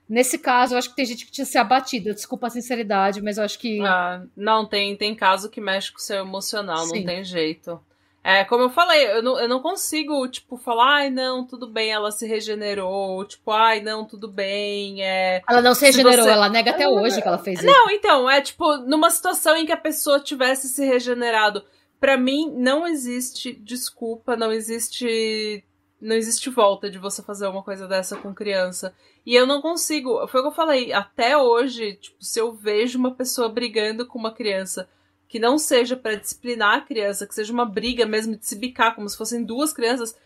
[0.08, 2.14] nesse caso eu acho que tem gente que tinha se abatido.
[2.14, 3.80] Desculpa a sinceridade, mas eu acho que.
[3.80, 6.98] Ah, não, tem, tem caso que mexe com o seu emocional, Sim.
[6.98, 7.80] não tem jeito.
[8.28, 11.92] É, como eu falei, eu não, eu não consigo, tipo, falar, ai, não, tudo bem,
[11.92, 15.40] ela se regenerou, tipo, ai, não, tudo bem, é...
[15.48, 17.66] Ela não se regenerou, você- ela nega até Ela- hoje que ela fez isso.
[17.68, 21.62] Não, então, é tipo, numa situação em que a pessoa tivesse se regenerado,
[22.00, 25.62] pra mim não existe desculpa, não existe
[26.00, 28.92] não existe volta de você fazer uma coisa dessa com criança.
[29.24, 32.98] E eu não consigo, foi o que eu falei, até hoje, tipo, se eu vejo
[32.98, 34.88] uma pessoa brigando com uma criança
[35.28, 38.94] que não seja pra disciplinar a criança, que seja uma briga mesmo de se bicar
[38.94, 40.16] como se fossem duas crianças,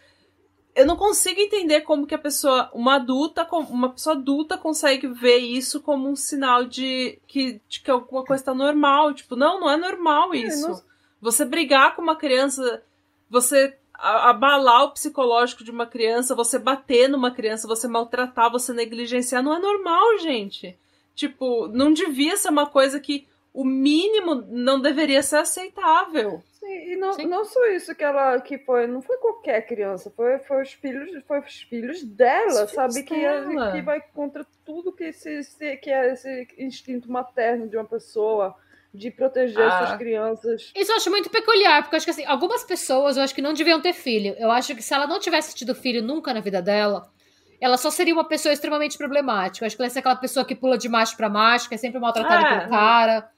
[0.75, 5.39] eu não consigo entender como que a pessoa, uma adulta, uma pessoa adulta consegue ver
[5.39, 9.13] isso como um sinal de que, de que alguma coisa tá normal.
[9.13, 10.69] Tipo, não, não é normal isso.
[10.69, 10.83] não-
[11.21, 12.83] Você brigar com uma criança,
[13.29, 19.43] você abalar o psicológico de uma criança, você bater numa criança, você maltratar, você negligenciar,
[19.43, 20.79] não é normal, gente.
[21.15, 26.43] Tipo, não devia ser uma coisa que o mínimo não deveria ser aceitável.
[26.53, 27.27] Sim, e não, Sim.
[27.27, 31.11] não só isso que ela que foi, não foi qualquer criança, foi, foi os filhos,
[31.27, 33.73] foi os filhos dela, Os sabe filhos que, é- dela.
[33.73, 35.43] que vai contra tudo que esse,
[35.79, 38.55] que é esse instinto materno de uma pessoa
[38.93, 39.87] de proteger Ah.
[39.87, 40.73] suas crianças.
[40.75, 43.41] Isso eu acho muito peculiar, porque eu acho que assim, algumas pessoas eu acho que
[43.43, 44.35] não deviam ter filho.
[44.39, 47.09] Eu acho que se ela não tivesse tido filho nunca na vida dela,
[47.61, 49.65] ela só seria uma pessoa extremamente problemática.
[49.65, 51.75] Eu acho que ela ia ser aquela pessoa que pula de macho pra macho, que
[51.75, 52.59] é sempre maltratada É.
[52.59, 53.31] pelo cara.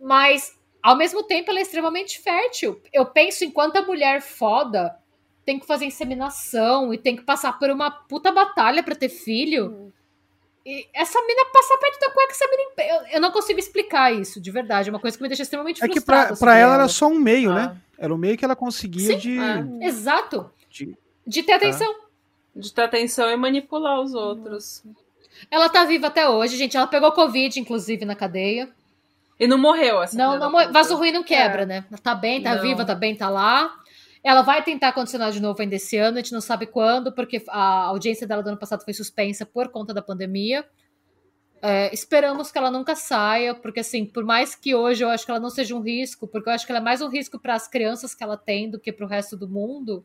[0.00, 2.80] Mas, ao mesmo tempo, ela é extremamente fértil.
[2.92, 4.96] Eu penso em quanta mulher foda
[5.44, 9.92] tem que fazer inseminação e tem que passar por uma puta batalha pra ter filho.
[10.64, 12.70] E essa mina passa perto da cueca, essa mina.
[12.78, 14.88] Eu, eu não consigo explicar isso, de verdade.
[14.88, 16.28] É uma coisa que me deixa extremamente É que frustrada.
[16.28, 17.54] pra, pra ela era só um meio, Ah.
[17.54, 17.76] né?
[17.96, 19.18] Era o meio que ela conseguia Sim.
[19.18, 19.64] de, Ah.
[19.80, 20.50] Exato.
[20.68, 21.94] de- De ter atenção.
[22.54, 24.82] De ter atenção e manipular os outros.
[25.50, 26.76] Ela tá viva até hoje, gente.
[26.76, 28.68] Ela pegou Covid, inclusive, na cadeia.
[29.38, 30.72] E não morreu essa Não, não da morre- puta.
[30.78, 31.66] vaso ruim não quebra, É.
[31.66, 31.84] né?
[32.02, 32.62] Tá bem, tá Não.
[32.62, 33.70] viva, tá bem, tá lá.
[34.24, 37.44] Ela vai tentar condicionar de novo ainda esse ano, a gente não sabe quando, porque
[37.48, 40.64] a audiência dela do ano passado foi suspensa por conta da pandemia.
[41.62, 45.30] É, esperamos que ela nunca saia, porque assim, por mais que hoje eu acho que
[45.30, 47.54] ela não seja um risco, porque eu acho que ela é mais um risco para
[47.54, 50.04] as crianças que ela tem do que pro resto do mundo.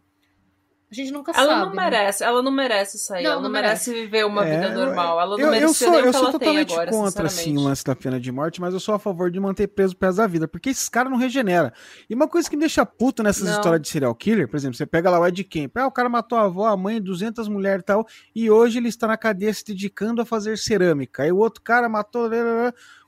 [0.92, 1.60] A gente nunca Ela sabe.
[1.62, 1.84] não né?
[1.84, 5.22] merece, ela não merece sair, Não, ela não, não merece viver uma É, vida normal.
[5.22, 6.92] Ela não eu, eu merecia sou, nem o eu que sou ela tem totalmente agora,
[6.92, 9.68] contra assim, o lance da pena de morte, mas eu sou a favor de manter
[9.68, 11.72] preso resto da vida, porque esses caras não regenera.
[12.10, 13.54] E uma coisa que me deixa puto nessas Não.
[13.54, 16.10] histórias de serial killer, por exemplo, você pega lá o Ed Kemp, ah, o cara
[16.10, 18.06] matou a avó, a mãe, 200 mulheres e tal,
[18.36, 21.24] e hoje ele está na cadeia se dedicando a fazer cerâmica.
[21.24, 22.30] Aí o outro cara matou,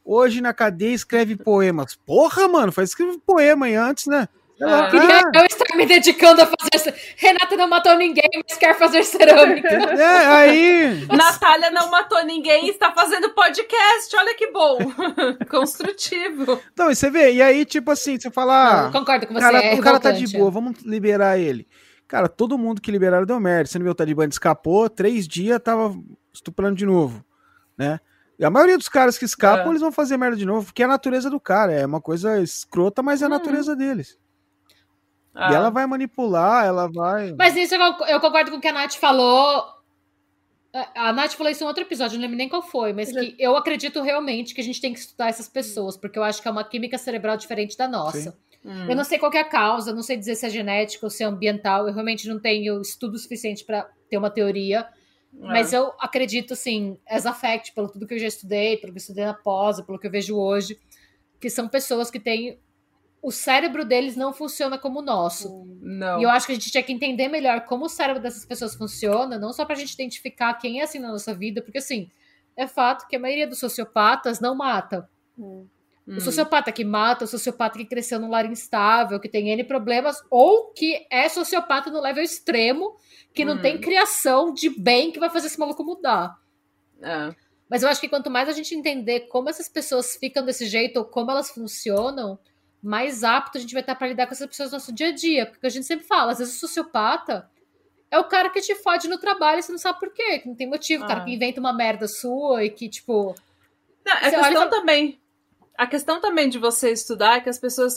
[0.05, 1.95] hoje na cadeia escreve poemas.
[1.95, 4.29] Porra, mano, faz escrever poema aí antes, né?
[4.61, 4.89] É.
[4.89, 6.95] Queria ah, eu estar me dedicando a fazer.
[7.17, 9.67] Renata não matou ninguém, mas quer fazer cerâmica.
[9.99, 14.77] é, aí Natália não matou ninguém e está fazendo podcast, olha que bom.
[15.49, 16.61] Construtivo.
[16.71, 18.87] Então, e você vê, e aí, tipo assim, você fala.
[18.87, 19.39] ah, Concordo com você.
[19.39, 21.67] cara, é o cara tá de boa, vamos liberar ele.
[22.07, 23.65] Cara, todo mundo que liberaram deu merda.
[23.65, 25.95] Você não viu o Talibã escapou, três dias tava
[26.31, 27.25] estuprando de novo,
[27.77, 27.99] né?
[28.37, 29.69] E a maioria dos caras que escapam, É.
[29.69, 31.71] eles vão fazer merda de novo, porque é a natureza do cara.
[31.71, 34.17] É uma coisa escrota, mas é a natureza deles.
[35.33, 37.33] Ah, E ela vai manipular, ela vai.
[37.37, 39.65] Mas isso eu, eu concordo com o que a Nath falou.
[40.95, 43.55] A Nath falou isso em outro episódio, não lembro nem qual foi, mas que eu
[43.55, 46.51] acredito realmente que a gente tem que estudar essas pessoas, porque eu acho que é
[46.51, 48.35] uma química cerebral diferente da nossa.
[48.65, 48.89] hum.
[48.89, 51.11] Eu não sei qual que é a causa, não sei dizer se é genética ou
[51.11, 54.87] se é ambiental, eu realmente não tenho estudo suficiente para ter uma teoria,
[55.31, 55.77] mas É.
[55.77, 59.25] eu acredito, assim, as affect, pelo tudo que eu já estudei, pelo que eu estudei
[59.25, 60.79] na pós, pelo que eu vejo hoje,
[61.39, 62.57] que são pessoas que têm.
[63.23, 65.65] O cérebro deles não funciona como o nosso.
[65.79, 66.19] Não.
[66.19, 68.75] E eu acho que a gente tinha que entender melhor como o cérebro dessas pessoas
[68.75, 72.11] funciona, não só pra gente identificar quem é assim na nossa vida, porque assim,
[72.57, 75.09] é fato que a maioria dos sociopatas não mata.
[75.39, 75.65] Hum.
[76.05, 80.21] O sociopata que mata, o sociopata que cresceu num lar instável, que tem N problemas,
[80.29, 82.97] ou que é sociopata no level extremo,
[83.33, 83.61] que não Hum.
[83.61, 86.37] tem criação de bem que vai fazer esse maluco mudar.
[87.01, 87.33] É.
[87.69, 90.97] Mas eu acho que quanto mais a gente entender como essas pessoas ficam desse jeito
[90.97, 92.37] ou como elas funcionam,
[92.83, 95.11] mais apto a gente vai estar para lidar com essas pessoas no nosso dia a
[95.11, 95.45] dia.
[95.45, 97.49] Porque a gente sempre fala, às vezes o sociopata
[98.11, 100.47] é o cara que te fode no trabalho e você não sabe por quê, que
[100.47, 101.23] não tem motivo, o cara Ah.
[101.25, 103.33] que inventa uma merda sua e que, tipo.
[104.05, 105.19] Não, a olha e questão fala- também.
[105.77, 107.95] A questão também de você estudar é que as pessoas.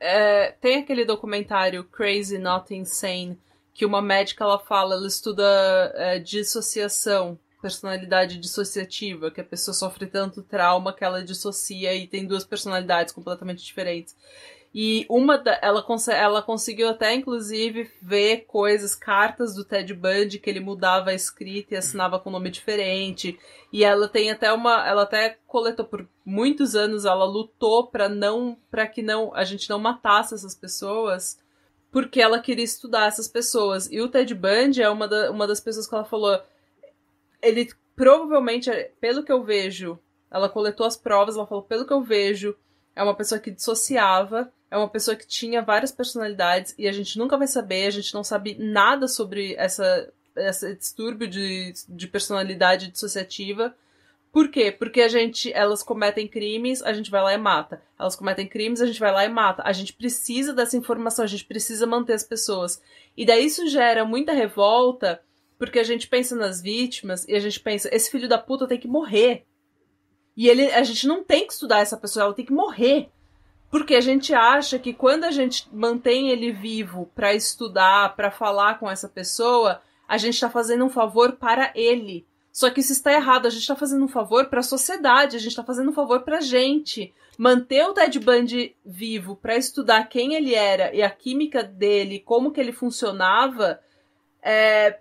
[0.00, 3.38] é, tem aquele documentário Crazy Not Insane,
[3.74, 5.42] que uma médica ela fala, ela estuda
[5.96, 12.26] é, dissociação, personalidade dissociativa, que a pessoa sofre tanto trauma que ela dissocia e tem
[12.26, 14.14] duas personalidades completamente diferentes.
[14.74, 20.48] E uma da, ela, ela conseguiu até, inclusive, ver coisas, cartas do Ted Bundy, que
[20.50, 23.38] ele mudava a escrita e assinava com nome diferente.
[23.72, 24.86] E ela tem até uma.
[24.86, 28.58] Ela até coletou por muitos anos, ela lutou para não.
[28.70, 31.38] para que não a gente não matasse essas pessoas.
[31.90, 33.90] Porque ela queria estudar essas pessoas.
[33.90, 36.38] E o Ted Bundy é uma, da- uma das pessoas que ela falou.
[37.42, 38.70] Ele provavelmente,
[39.00, 39.98] pelo que eu vejo,
[40.30, 42.56] ela coletou as provas, ela falou, pelo que eu vejo,
[42.94, 47.18] é uma pessoa que dissociava, é uma pessoa que tinha várias personalidades e a gente
[47.18, 52.90] nunca vai saber, a gente não sabe nada sobre essa, esse distúrbio de, de personalidade
[52.90, 53.74] dissociativa.
[54.30, 54.70] Por quê?
[54.70, 57.82] Porque a gente, elas cometem crimes, a gente vai lá e mata.
[57.98, 59.62] Elas cometem crimes, a gente vai lá e mata.
[59.64, 62.80] A gente precisa dessa informação, a gente precisa manter as pessoas.
[63.16, 65.20] E daí isso gera muita revolta,
[65.58, 68.78] porque a gente pensa nas vítimas e a gente pensa, esse filho da puta tem
[68.78, 69.44] que morrer.
[70.36, 73.10] E ele, a gente não tem que estudar essa pessoa, ela tem que morrer.
[73.70, 78.78] Porque a gente acha que quando a gente mantém ele vivo pra estudar, pra falar
[78.78, 82.24] com essa pessoa, a gente tá fazendo um favor para ele.
[82.52, 85.40] Só que isso está errado, a gente tá fazendo um favor para a sociedade, a
[85.40, 87.12] gente tá fazendo um favor pra gente.
[87.36, 92.50] Manter o Ted Bundy vivo pra estudar quem ele era e a química dele, como
[92.50, 93.78] que ele funcionava,
[94.42, 94.98] é,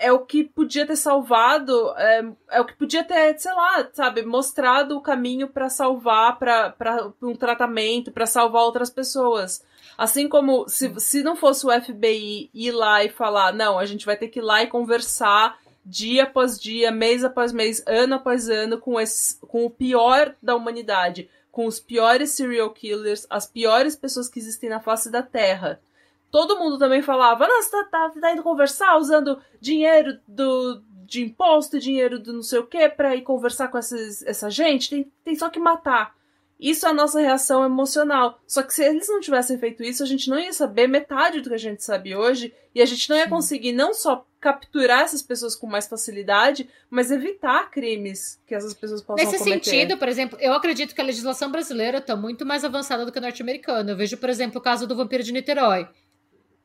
[0.00, 4.24] é o que podia ter salvado, é, é o que podia ter, sei lá, sabe,
[4.24, 6.74] mostrado o caminho pra salvar, pra
[7.22, 9.62] um tratamento, pra salvar outras pessoas.
[9.98, 14.06] Assim como se, se não fosse o FBI ir lá e falar, não, a gente
[14.06, 18.48] vai ter que ir lá e conversar dia após dia, mês após mês, ano após
[18.48, 23.94] ano com, esse, com o pior da humanidade, com os piores serial killers, as piores
[23.96, 25.78] pessoas que existem na face da Terra
[26.30, 31.78] todo mundo também falava, você tá, tá, tá indo conversar usando dinheiro do, de imposto,
[31.78, 35.36] dinheiro do não sei o que pra ir conversar com essas, essa gente, tem, tem
[35.36, 36.14] só que matar.
[36.60, 38.38] Isso é a nossa reação emocional.
[38.46, 41.48] Só que se eles não tivessem feito isso, a gente não ia saber metade do
[41.48, 45.22] que a gente sabe hoje, e a gente não ia conseguir não só capturar essas
[45.22, 49.64] pessoas com mais facilidade, mas evitar crimes que essas pessoas possam Nesse cometer.
[49.64, 53.18] sentido, por exemplo, eu acredito que a legislação brasileira está muito mais avançada do que
[53.18, 53.92] a norte-americana.
[53.92, 55.88] Eu vejo, por exemplo, o caso do vampiro de Niterói,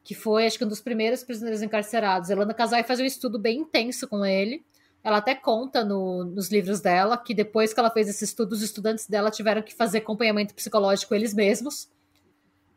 [0.06, 2.30] que foi, acho que, um dos primeiros prisioneiros encarcerados.
[2.30, 4.64] Elana Casai faz um estudo bem intenso com ele.
[5.04, 8.62] Ela até conta no- nos livros dela que depois que ela fez esse estudo, os
[8.62, 11.90] estudantes dela tiveram que fazer acompanhamento psicológico eles mesmos.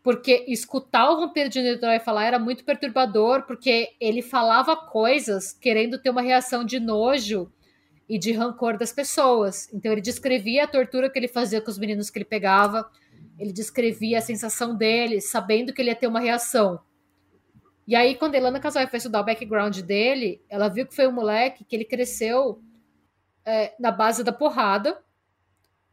[0.03, 5.99] Porque escutar o vampiro de Niterói falar era muito perturbador, porque ele falava coisas querendo
[5.99, 7.53] ter uma reação de nojo
[8.09, 9.71] e de rancor das pessoas.
[9.71, 12.91] Então ele descrevia a tortura que ele fazia com os meninos que ele pegava,
[13.39, 16.81] ele descrevia a sensação dele, sabendo que ele ia ter uma reação.
[17.89, 21.09] E aí, quando a Ilana Casal foi estudar o background dele, ela viu que foi
[21.09, 22.63] um moleque que ele cresceu
[23.47, 25.03] é, na base da porrada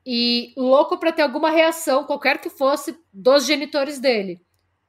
[0.05, 4.41] e louco para ter alguma reação, qualquer que fosse, dos genitores dele.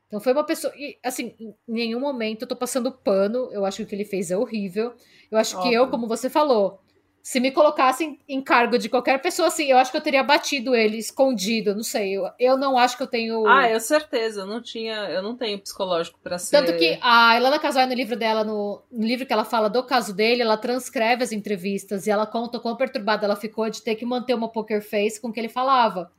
[0.09, 0.75] Então foi uma pessoa.
[0.77, 3.53] E, assim, em nenhum momento eu tô passando pano.
[3.53, 4.93] Eu acho que o que ele fez é horrível.
[5.31, 5.93] Eu acho que eu, Óbvio.
[5.93, 6.81] como você falou,
[7.27, 10.77] se me colocassem em cargo de qualquer pessoa, assim, eu acho que eu teria batido
[10.77, 12.17] ele, escondido, não sei.
[12.17, 13.45] Eu, eu não acho que eu tenho.
[13.49, 16.57] Ah, eu certeza, eu não tinha, eu não tenho psicológico para ser.
[16.57, 19.83] Tanto que a Ilana Casoy, no livro dela, no, no, livro que ela fala do
[19.83, 23.97] caso dele, ela transcreve as entrevistas e ela conta quão perturbada ela ficou de ter
[23.97, 26.13] que manter uma poker face com o que ele falava.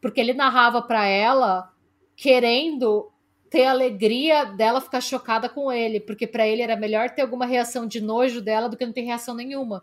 [0.00, 1.68] Porque ele narrava para ela
[2.14, 3.10] querendo
[3.50, 7.88] ter alegria dela ficar chocada com ele, porque para ele era melhor ter alguma reação
[7.88, 9.82] de nojo dela do que não ter reação nenhuma.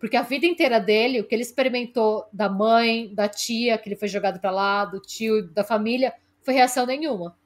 [0.00, 3.96] Porque a vida inteira dele, o que ele experimentou da mãe, da tia, que ele
[3.96, 7.36] foi jogado para lá, do tio, da família, foi reação nenhuma.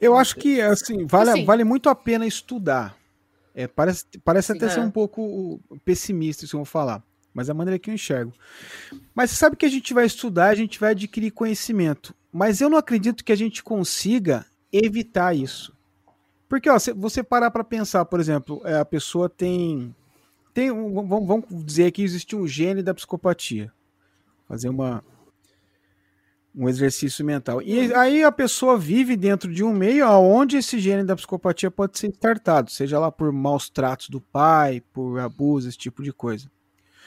[0.00, 2.96] Eu acho que, assim, vale, assim, vale muito a pena estudar.
[3.52, 4.68] É, parece parece até é.
[4.68, 7.02] ser um pouco pessimista isso que eu vou falar,
[7.34, 8.32] mas é a maneira que eu enxergo.
[9.12, 12.14] Mas você sabe que a gente vai estudar, a gente vai adquirir conhecimento.
[12.32, 15.76] Mas eu não acredito que a gente consiga evitar isso.
[16.48, 19.92] Porque, ó, você parar para pensar, por exemplo, é, a pessoa tem
[20.58, 23.72] tem um, vamos, vamos dizer que existe um gene da psicopatia.
[24.48, 25.04] Fazer uma
[26.52, 27.62] um exercício mental.
[27.62, 31.96] E aí a pessoa vive dentro de um meio onde esse gene da psicopatia pode
[31.96, 36.50] ser startado, seja lá por maus tratos do pai, por abuso, esse tipo de coisa.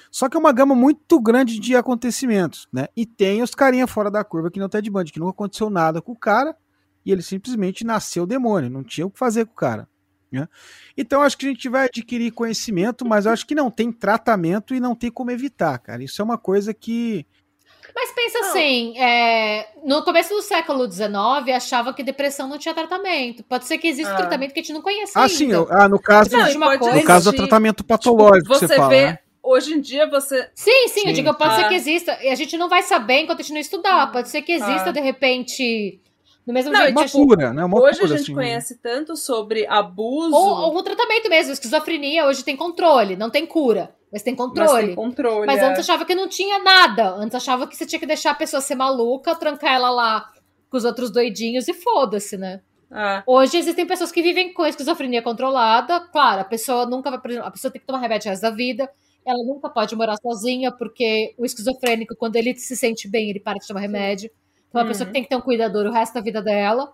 [0.09, 2.87] Só que é uma gama muito grande de acontecimentos, né?
[2.95, 5.69] E tem os carinha fora da curva que não tá de band, que nunca aconteceu
[5.69, 6.55] nada com o cara
[7.05, 9.89] e ele simplesmente nasceu demônio, não tinha o que fazer com o cara.
[10.31, 10.47] Né?
[10.97, 14.79] Então acho que a gente vai adquirir conhecimento, mas acho que não tem tratamento e
[14.79, 16.03] não tem como evitar, cara.
[16.03, 17.25] Isso é uma coisa que.
[17.93, 18.49] Mas pensa não.
[18.49, 21.11] assim, é, no começo do século XIX,
[21.53, 23.43] achava que depressão não tinha tratamento.
[23.43, 24.17] Pode ser que exista ah.
[24.17, 25.35] tratamento que a gente não conhece ah, ainda.
[25.35, 29.05] Sim, ah, no caso, não, no caso do tratamento patológico tipo, você, você fala, vê,
[29.07, 29.19] né?
[29.43, 30.49] Hoje em dia você.
[30.55, 31.07] Sim, sim, sim.
[31.09, 31.55] eu digo, pode ah.
[31.57, 32.17] ser que exista.
[32.23, 34.09] E a gente não vai saber enquanto a gente não estudar.
[34.11, 34.93] Pode ser que exista, ah.
[34.93, 35.99] de repente,
[36.51, 36.97] do mesmo não, jeito.
[36.97, 37.65] Uma tipo, cura, né?
[37.65, 40.35] Uma hoje cura, a gente assim, conhece tanto sobre abuso.
[40.35, 41.53] Ou, ou um tratamento mesmo.
[41.53, 43.95] Esquizofrenia hoje tem controle, não tem cura.
[44.11, 44.69] Mas tem controle.
[44.69, 45.81] Mas, tem controle, mas antes é.
[45.81, 47.11] achava que não tinha nada.
[47.15, 50.29] Antes achava que você tinha que deixar a pessoa ser maluca, trancar ela lá
[50.69, 52.61] com os outros doidinhos e foda-se, né?
[52.91, 53.23] Ah.
[53.25, 56.01] Hoje existem pessoas que vivem com esquizofrenia controlada.
[56.11, 57.37] Claro, a pessoa nunca vai.
[57.37, 58.89] A pessoa tem que tomar remédio o resto da vida.
[59.25, 63.59] Ela nunca pode morar sozinha, porque o esquizofrênico, quando ele se sente bem, ele para
[63.59, 64.29] de tomar remédio.
[64.71, 64.87] Então, uma uhum.
[64.87, 66.93] pessoa que tem que ter um cuidador o resto da vida dela.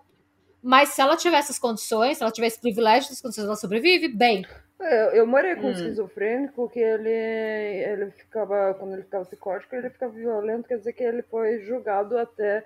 [0.60, 4.08] Mas se ela tiver essas condições, se ela tiver esse privilégio das condições, ela sobrevive
[4.08, 4.44] bem.
[4.80, 5.72] É, eu morei com um hum.
[5.72, 11.02] esquizofrênico que ele, ele ficava, quando ele ficava psicótico, ele ficava violento, quer dizer que
[11.02, 12.64] ele foi julgado até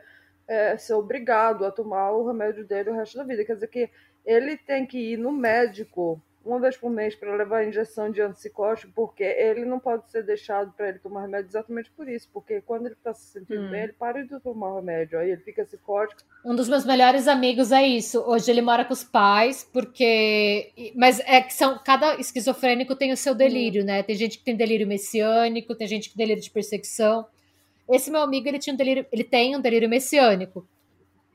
[0.49, 3.45] é, ser obrigado a tomar o remédio dele o resto da vida.
[3.45, 3.91] Quer dizer que
[4.25, 8.21] ele tem que ir no médico uma vez por mês para levar a injeção de
[8.21, 12.61] antipsicótico, porque ele não pode ser deixado para ele tomar remédio exatamente por isso, porque
[12.61, 13.71] quando ele está se sentindo hum.
[13.71, 16.23] bem, ele para de tomar remédio, aí ele fica psicótico.
[16.45, 18.21] Um dos meus melhores amigos é isso.
[18.21, 20.93] Hoje ele mora com os pais, porque.
[20.97, 21.79] Mas é que são.
[21.79, 23.87] Cada esquizofrênico tem o seu delírio, hum.
[23.87, 24.03] né?
[24.03, 27.27] Tem gente que tem delírio messiânico, tem gente que tem delírio de perseguição.
[27.89, 30.67] Esse meu amigo, ele, tinha um delírio, ele tem um delírio messiânico.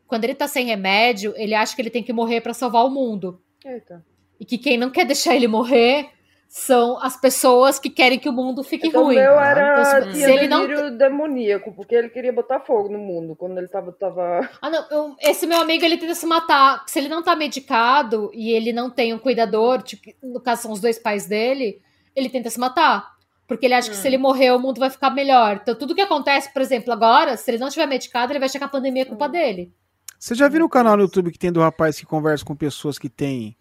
[0.08, 2.90] Quando ele tá sem remédio, ele acha que ele tem que morrer para salvar o
[2.90, 3.42] mundo.
[3.64, 4.04] Eita
[4.40, 6.10] e que quem não quer deixar ele morrer
[6.48, 9.18] são as pessoas que querem que o mundo fique então, ruim.
[9.18, 12.98] O meu era então, se, se ele não demoníaco, porque ele queria botar fogo no
[12.98, 13.92] mundo quando ele tava.
[13.92, 14.50] tava...
[14.62, 14.86] Ah, não.
[14.90, 16.84] Eu, esse meu amigo ele tenta se matar.
[16.88, 20.72] Se ele não tá medicado e ele não tem um cuidador, tipo, no caso são
[20.72, 21.82] os dois pais dele,
[22.16, 23.18] ele tenta se matar.
[23.46, 23.92] Porque ele acha hum.
[23.92, 25.60] que se ele morrer, o mundo vai ficar melhor.
[25.62, 28.60] Então, tudo que acontece, por exemplo, agora, se ele não tiver medicado, ele vai achar
[28.60, 29.32] que a pandemia é culpa hum.
[29.32, 29.74] dele.
[30.18, 32.98] Você já viu o canal no YouTube que tem do rapaz que conversa com pessoas
[32.98, 33.56] que têm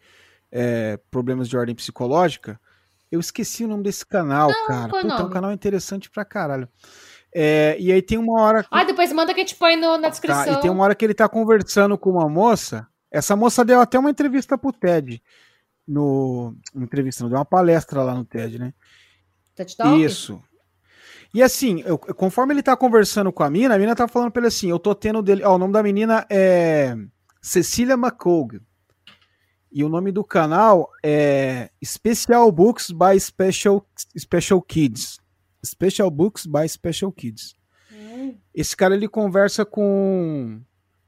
[0.58, 2.58] é, problemas de ordem psicológica.
[3.12, 4.88] Eu esqueci o nome desse canal, não, cara.
[4.88, 6.66] Puta, é um canal interessante pra caralho.
[7.34, 8.62] É, e aí tem uma hora.
[8.62, 8.68] Que...
[8.70, 10.44] Ah, depois manda que a gente põe no, na descrição.
[10.44, 12.86] Tá, e tem uma hora que ele tá conversando com uma moça.
[13.10, 15.22] Essa moça deu até uma entrevista pro TED.
[15.86, 16.56] No.
[16.74, 18.72] Entrevista, não, deu uma palestra lá no TED, né?
[19.54, 20.02] TED Talk?
[20.02, 20.42] Isso.
[21.34, 24.40] E assim, eu, conforme ele tá conversando com a mina, a mina tá falando pra
[24.40, 25.44] ele assim: eu tô tendo dele.
[25.44, 26.96] Ó, o nome da menina é
[27.42, 28.60] Cecília McCogue.
[29.70, 33.84] E o nome do canal é Special Books by Special,
[34.18, 35.18] Special Kids.
[35.64, 37.54] Special Books by Special Kids.
[37.92, 38.36] Hum.
[38.54, 40.60] Esse cara ele conversa com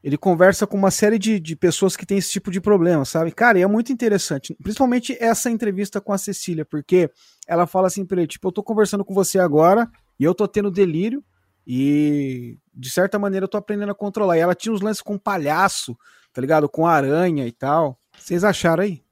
[0.02, 3.32] ele conversa com uma série de, de pessoas que têm esse tipo de problema, sabe?
[3.32, 7.10] Cara, e é muito interessante, principalmente essa entrevista com a Cecília, porque
[7.46, 10.46] ela fala assim pra ele, tipo, eu tô conversando com você agora e eu tô
[10.46, 11.22] tendo delírio
[11.66, 14.36] e de certa maneira eu tô aprendendo a controlar.
[14.36, 15.98] E ela tinha uns lances com palhaço,
[16.32, 16.68] tá ligado?
[16.68, 17.97] Com aranha e tal.
[18.18, 19.02] Vocês acharam aí?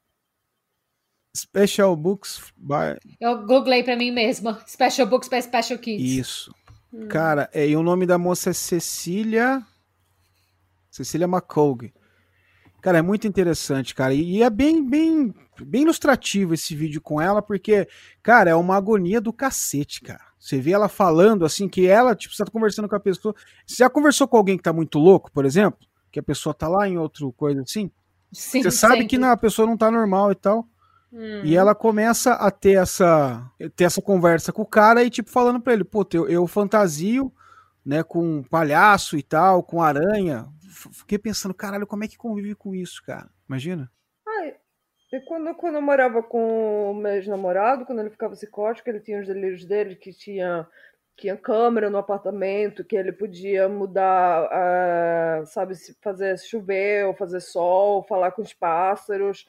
[1.37, 2.99] Special Books by...
[3.21, 4.63] Eu googlei pra mim mesma.
[4.67, 6.03] Special Books by Special Kids.
[6.03, 6.55] Isso.
[6.93, 7.09] Hum.
[7.09, 9.63] Cara, é, e o nome da moça é Cecília...
[10.91, 11.93] Cecília McCogue.
[12.81, 14.15] Cara, é muito interessante, cara.
[14.15, 17.87] E, e é bem, bem, bem ilustrativo esse vídeo com ela, porque,
[18.23, 20.25] cara, é uma agonia do cacete, cara.
[20.39, 23.35] Você vê ela falando assim, que ela, tipo, você tá conversando com a pessoa.
[23.67, 25.81] Você já conversou com alguém que tá muito louco, por exemplo?
[26.11, 27.91] Que a pessoa tá lá em outra coisa assim?
[28.33, 29.09] Sim, Você sabe sempre.
[29.09, 30.67] que não, a pessoa não tá normal e tal.
[31.13, 31.43] Hum.
[31.45, 35.61] E ela começa a ter essa, ter essa conversa com o cara e, tipo, falando
[35.61, 37.33] pra ele, pô, eu, eu fantasio,
[37.85, 40.47] né, com palhaço e tal, com aranha.
[40.93, 43.31] Fiquei pensando, caralho, como é que convive com isso, cara?
[43.49, 43.91] Imagina.
[44.27, 44.55] Ai,
[45.13, 49.21] e quando, quando eu morava com o meu ex-namorado, quando ele ficava psicótico, ele tinha
[49.21, 50.67] os delírios dele, que tinha,
[51.17, 58.05] tinha câmera no apartamento, que ele podia mudar, ah, sabe, fazer chover ou fazer sol,
[58.05, 59.47] falar com os pássaros.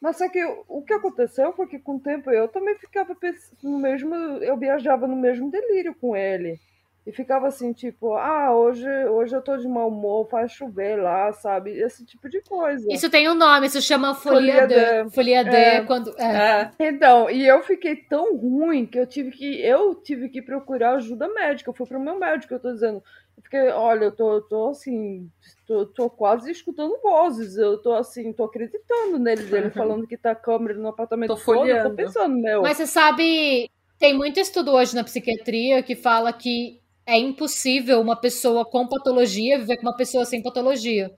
[0.00, 3.16] Mas só que o que aconteceu foi que com o tempo eu também ficava
[3.62, 6.60] no mesmo, eu viajava no mesmo delírio com ele.
[7.06, 11.32] E ficava assim, tipo, ah, hoje, hoje eu tô de mau humor, faz chover lá,
[11.32, 11.70] sabe?
[11.70, 12.84] Esse tipo de coisa.
[12.92, 15.10] Isso tem um nome, isso chama folia Folia de.
[15.14, 15.80] Folia de É.
[15.82, 16.12] quando.
[16.18, 16.72] É.
[16.80, 16.88] É.
[16.88, 21.28] Então, e eu fiquei tão ruim que eu tive que eu tive que procurar ajuda
[21.28, 21.70] médica.
[21.70, 23.00] Eu fui pro meu médico, eu tô dizendo,
[23.36, 25.30] eu fiquei, olha, eu tô, eu tô assim,
[25.64, 27.56] tô, tô quase escutando vozes.
[27.56, 31.68] Eu tô assim, tô acreditando nele, dele falando que tá câmera no apartamento Tô todo.
[31.68, 32.62] Eu tô pensando, meu.
[32.62, 38.16] Mas você sabe, tem muito estudo hoje na psiquiatria que fala que é impossível uma
[38.16, 41.10] pessoa com patologia viver com uma pessoa sem patologia.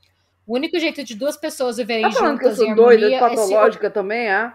[0.46, 3.06] O único jeito de duas pessoas viverem Tá falando que eu juntas em sou doida,
[3.06, 3.36] harmonia é se...
[3.36, 4.52] patológica também, é?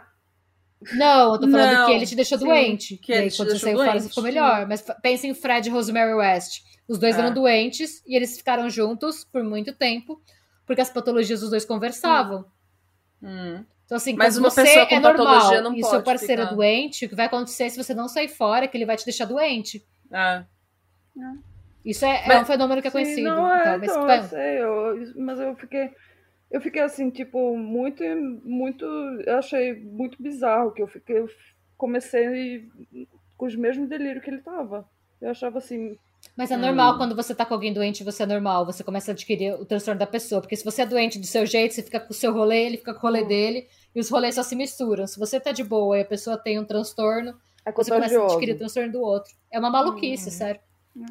[0.95, 2.97] Não, eu tô falando Não, que ele te deixou sim, doente.
[2.97, 4.29] que e ele aí, te quando você saiu fora, você doente, ficou sim.
[4.29, 4.67] melhor.
[4.67, 6.61] Mas fa- pensa em Fred e Rosemary West.
[6.87, 7.19] Os dois É.
[7.19, 10.21] eram doentes e eles ficaram juntos por muito tempo,
[10.65, 12.43] porque as patologias dos dois conversavam.
[13.21, 13.63] Hum.
[13.85, 16.55] Então, assim, Mas uma você pessoa com é normal não e seu parceiro é ficar.
[16.55, 19.05] doente, o que vai acontecer se você não sair fora é que ele vai te
[19.05, 19.85] deixar doente.
[20.11, 20.43] Ah.
[21.85, 23.23] Isso é, é Mas- um fenômeno que é Sim, conhecido.
[23.29, 25.89] não, é, então, mas, então, bom, eu sei, eu- mas eu fiquei,
[26.49, 28.03] eu fiquei assim, tipo, muito,
[28.45, 31.29] muito, eu achei muito bizarro que eu fiquei, eu
[31.77, 32.69] comecei
[33.37, 34.87] com os mesmos delírios que ele tava.
[35.21, 35.97] Eu achava assim,
[36.37, 36.61] mas é Hum.
[36.61, 39.65] normal quando você tá com alguém doente, você é normal, você começa a adquirir o
[39.65, 40.39] transtorno da pessoa.
[40.41, 42.77] Porque se você é doente do seu jeito, você fica com o seu rolê, ele
[42.77, 43.27] fica com o rolê Hum.
[43.27, 45.05] dele, e os rolês só se misturam.
[45.05, 48.25] Se você tá de boa e a pessoa tem um transtorno, é você começa a
[48.25, 49.33] adquirir o transtorno do outro.
[49.51, 50.31] É uma maluquice, Hum.
[50.31, 50.61] sério.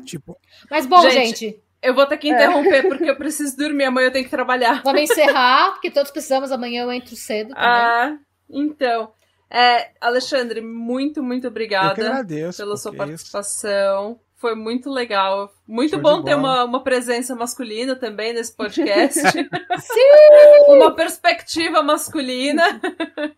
[0.05, 0.39] Tipo,
[0.71, 3.85] Mas bom, Gente, gente, Eu vou ter que interromper porque eu preciso dormir.
[3.85, 4.83] Amanhã eu tenho que trabalhar.
[4.85, 6.53] vamos encerrar, porque todos precisamos.
[6.53, 7.65] Amanhã eu entro cedo também.
[7.65, 9.13] Ah, então.
[9.51, 12.57] É, Alexandre, muito, muito eu que obrigada agradeço.
[12.57, 13.31] pela sua é isso.
[14.43, 15.55] Foi muito legal.
[15.69, 19.21] Muito Show bom ter uma, uma presença masculina também nesse podcast.
[19.23, 20.03] Sim!
[20.67, 22.81] uma perspectiva masculina.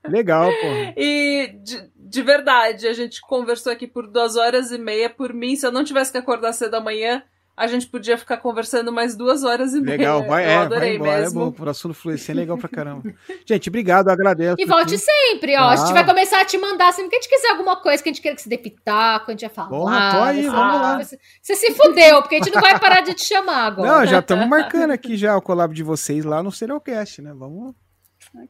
[0.08, 0.66] Legal, pô.
[0.96, 5.10] E de, de verdade, a gente conversou aqui por duas horas e meia.
[5.10, 7.22] Por mim, se eu não tivesse que acordar cedo amanhã,
[7.56, 10.28] a gente podia ficar conversando mais duas horas e Legal, meia.
[10.30, 11.20] vai, eu é, vai adorei embora.
[11.20, 11.40] mesmo.
[11.40, 13.02] É bom, por assunto fluir, é legal pra caramba.
[13.46, 14.56] Gente, obrigado, agradeço.
[14.58, 15.04] E volte aqui.
[15.04, 15.68] sempre, ó.
[15.68, 15.94] A gente Ah.
[15.94, 18.20] vai começar a te mandar sempre que a gente quiser alguma coisa que a gente
[18.20, 19.68] queira que se dê pitaco, a gente vai falar.
[19.68, 20.94] Porra, tô aí, vai vamos lá.
[20.96, 23.88] vai Você se fudeu, porque a gente não vai parar de te chamar agora.
[24.00, 27.32] Não, já estamos marcando aqui já o collab de vocês lá no Serialcast, né?
[27.36, 27.72] Vamos,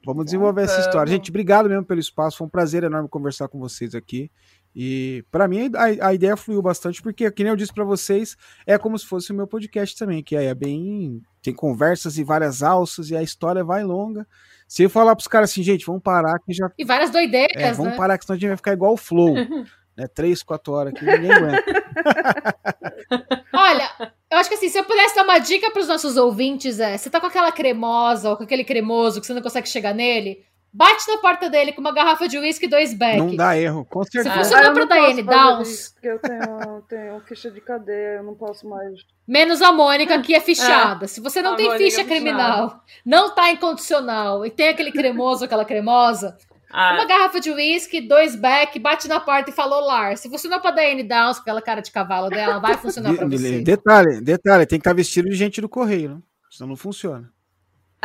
[0.04, 0.86] vamos desenvolver essa Vamos.
[0.86, 1.10] história.
[1.12, 2.38] Gente, obrigado mesmo pelo espaço.
[2.38, 4.30] Foi um prazer enorme conversar com vocês aqui.
[4.74, 8.36] E pra mim a, a ideia fluiu bastante, porque, que nem eu disse pra vocês,
[8.66, 11.22] é como se fosse o meu podcast também, que é bem.
[11.42, 14.26] Tem conversas e várias alças, e a história vai longa.
[14.66, 16.68] Se eu falar pros caras assim, gente, vamos parar que já.
[16.76, 17.96] E várias doideiras, É, vamos né?
[17.96, 19.34] parar, que senão a gente vai ficar igual o Flow.
[19.96, 20.08] né?
[20.12, 21.64] Três, quatro horas aqui, ninguém aguenta.
[23.52, 23.88] Olha,
[24.30, 27.08] eu acho que assim, se eu pudesse dar uma dica pros nossos ouvintes, é: você
[27.08, 30.44] tá com aquela cremosa ou com aquele cremoso que você não consegue chegar nele,
[30.74, 33.16] bate na porta dele com uma garrafa de uísque e dois beck.
[33.16, 34.34] Não dá erro, com Se certeza.
[34.34, 35.94] fosse- Ah, Funcionou eu pra fazer Downs?
[36.02, 39.00] eu tenho, tenho ficha de cadeia, eu não posso mais.
[39.26, 41.06] Menos a Mônica, que é fichada.
[41.06, 44.90] Se você não A tem Mônica ficha é criminal, não tá incondicional e tem aquele
[44.92, 46.36] cremoso, aquela cremosa,
[46.76, 50.16] Ah, uma garrafa de uísque, dois beck, bate na porta e falou lar.
[50.18, 53.60] Se funcionou pra Diane Downs, com aquela cara de cavalo dela, vai funcionar pra você.
[53.60, 56.18] Detalhe, detalhe, tem que estar vestido de gente do correio, né?
[56.50, 57.30] Senão não funciona.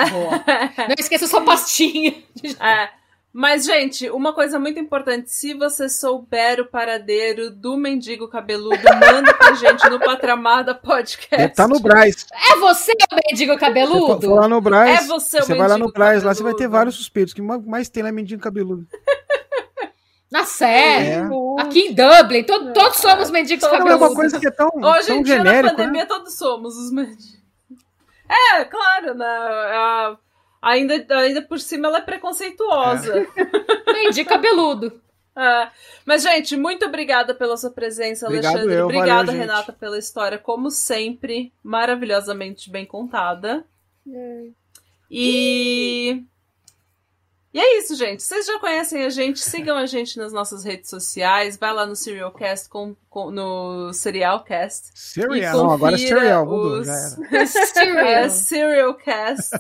[0.09, 0.31] Boa.
[0.87, 2.15] Não esqueça sua pastinha.
[2.61, 2.99] É.
[3.31, 9.33] Mas, gente, uma coisa muito importante: se você souber o paradeiro do mendigo cabeludo, manda
[9.35, 11.37] pra gente no Patramada Podcast.
[11.37, 12.25] Deve tá no Braz.
[12.51, 14.27] É você o mendigo Você cabeludo?
[14.27, 15.03] for lá no Braz.
[15.03, 16.77] É você o Você vai lá no mendigo Braz, lá você vai ter cabeludo.
[16.77, 17.33] vários suspeitos.
[17.33, 18.87] O que ma- mais tem lá é mendigo cabeludo.
[20.31, 21.07] Na série.
[21.07, 21.21] É.
[21.59, 24.09] Aqui em Dublin, to- todos somos mendigos Todo Não, é cabeludos.
[24.09, 26.05] uma coisa que é tão, Hoje tão em dia, na genérico, pandemia, né?
[26.07, 27.38] todos somos os mendigos.
[28.29, 29.25] É, claro, né?
[29.25, 30.17] A-
[30.61, 33.25] ainda, ainda por cima ela é preconceituosa.
[33.87, 35.01] Mendigo cabeludo.
[35.37, 35.69] É.
[36.05, 38.75] Mas, gente, muito obrigada pela sua presença, Obrigado Alexandre.
[38.77, 39.39] eu, obrigada, valeu, gente.
[39.39, 43.63] Renata, pela história, como sempre, maravilhosamente bem contada.
[44.05, 44.53] Yay.
[45.09, 46.23] E.
[47.51, 48.21] E é isso, gente.
[48.21, 51.95] Vocês já conhecem a gente, sigam a gente nas nossas redes sociais, vai lá no
[51.95, 54.91] Serialcast, com, com, no Serialcast.
[54.93, 56.87] Serial, não, agora é Serial, mudou, os...
[56.87, 57.41] já era.
[58.07, 59.57] é Serialcast.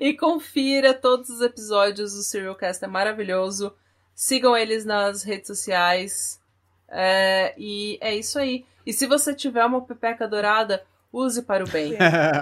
[0.00, 3.74] e confira todos os episódios do Serialcast, é maravilhoso.
[4.14, 6.40] Sigam eles nas redes sociais.
[6.88, 8.64] É, e é isso aí.
[8.86, 11.96] E se você tiver uma pepeca dourada, use para o bem.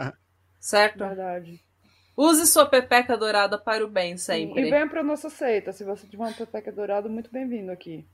[0.60, 0.98] certo?
[0.98, 1.71] Verdade.
[2.16, 4.66] Use sua pepeca dourada para o bem sempre.
[4.66, 5.72] E venha para nossa seita.
[5.72, 8.06] Se você tiver uma pepeca dourada, muito bem-vindo aqui.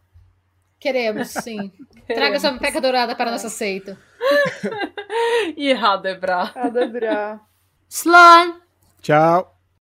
[0.78, 1.72] Queremos, sim.
[2.06, 3.98] Traga sua pepeca dourada para a nossa seita.
[5.56, 6.44] e Radebra.
[6.44, 7.40] Radebra.
[7.88, 8.60] Sloan.
[9.02, 9.57] Tchau.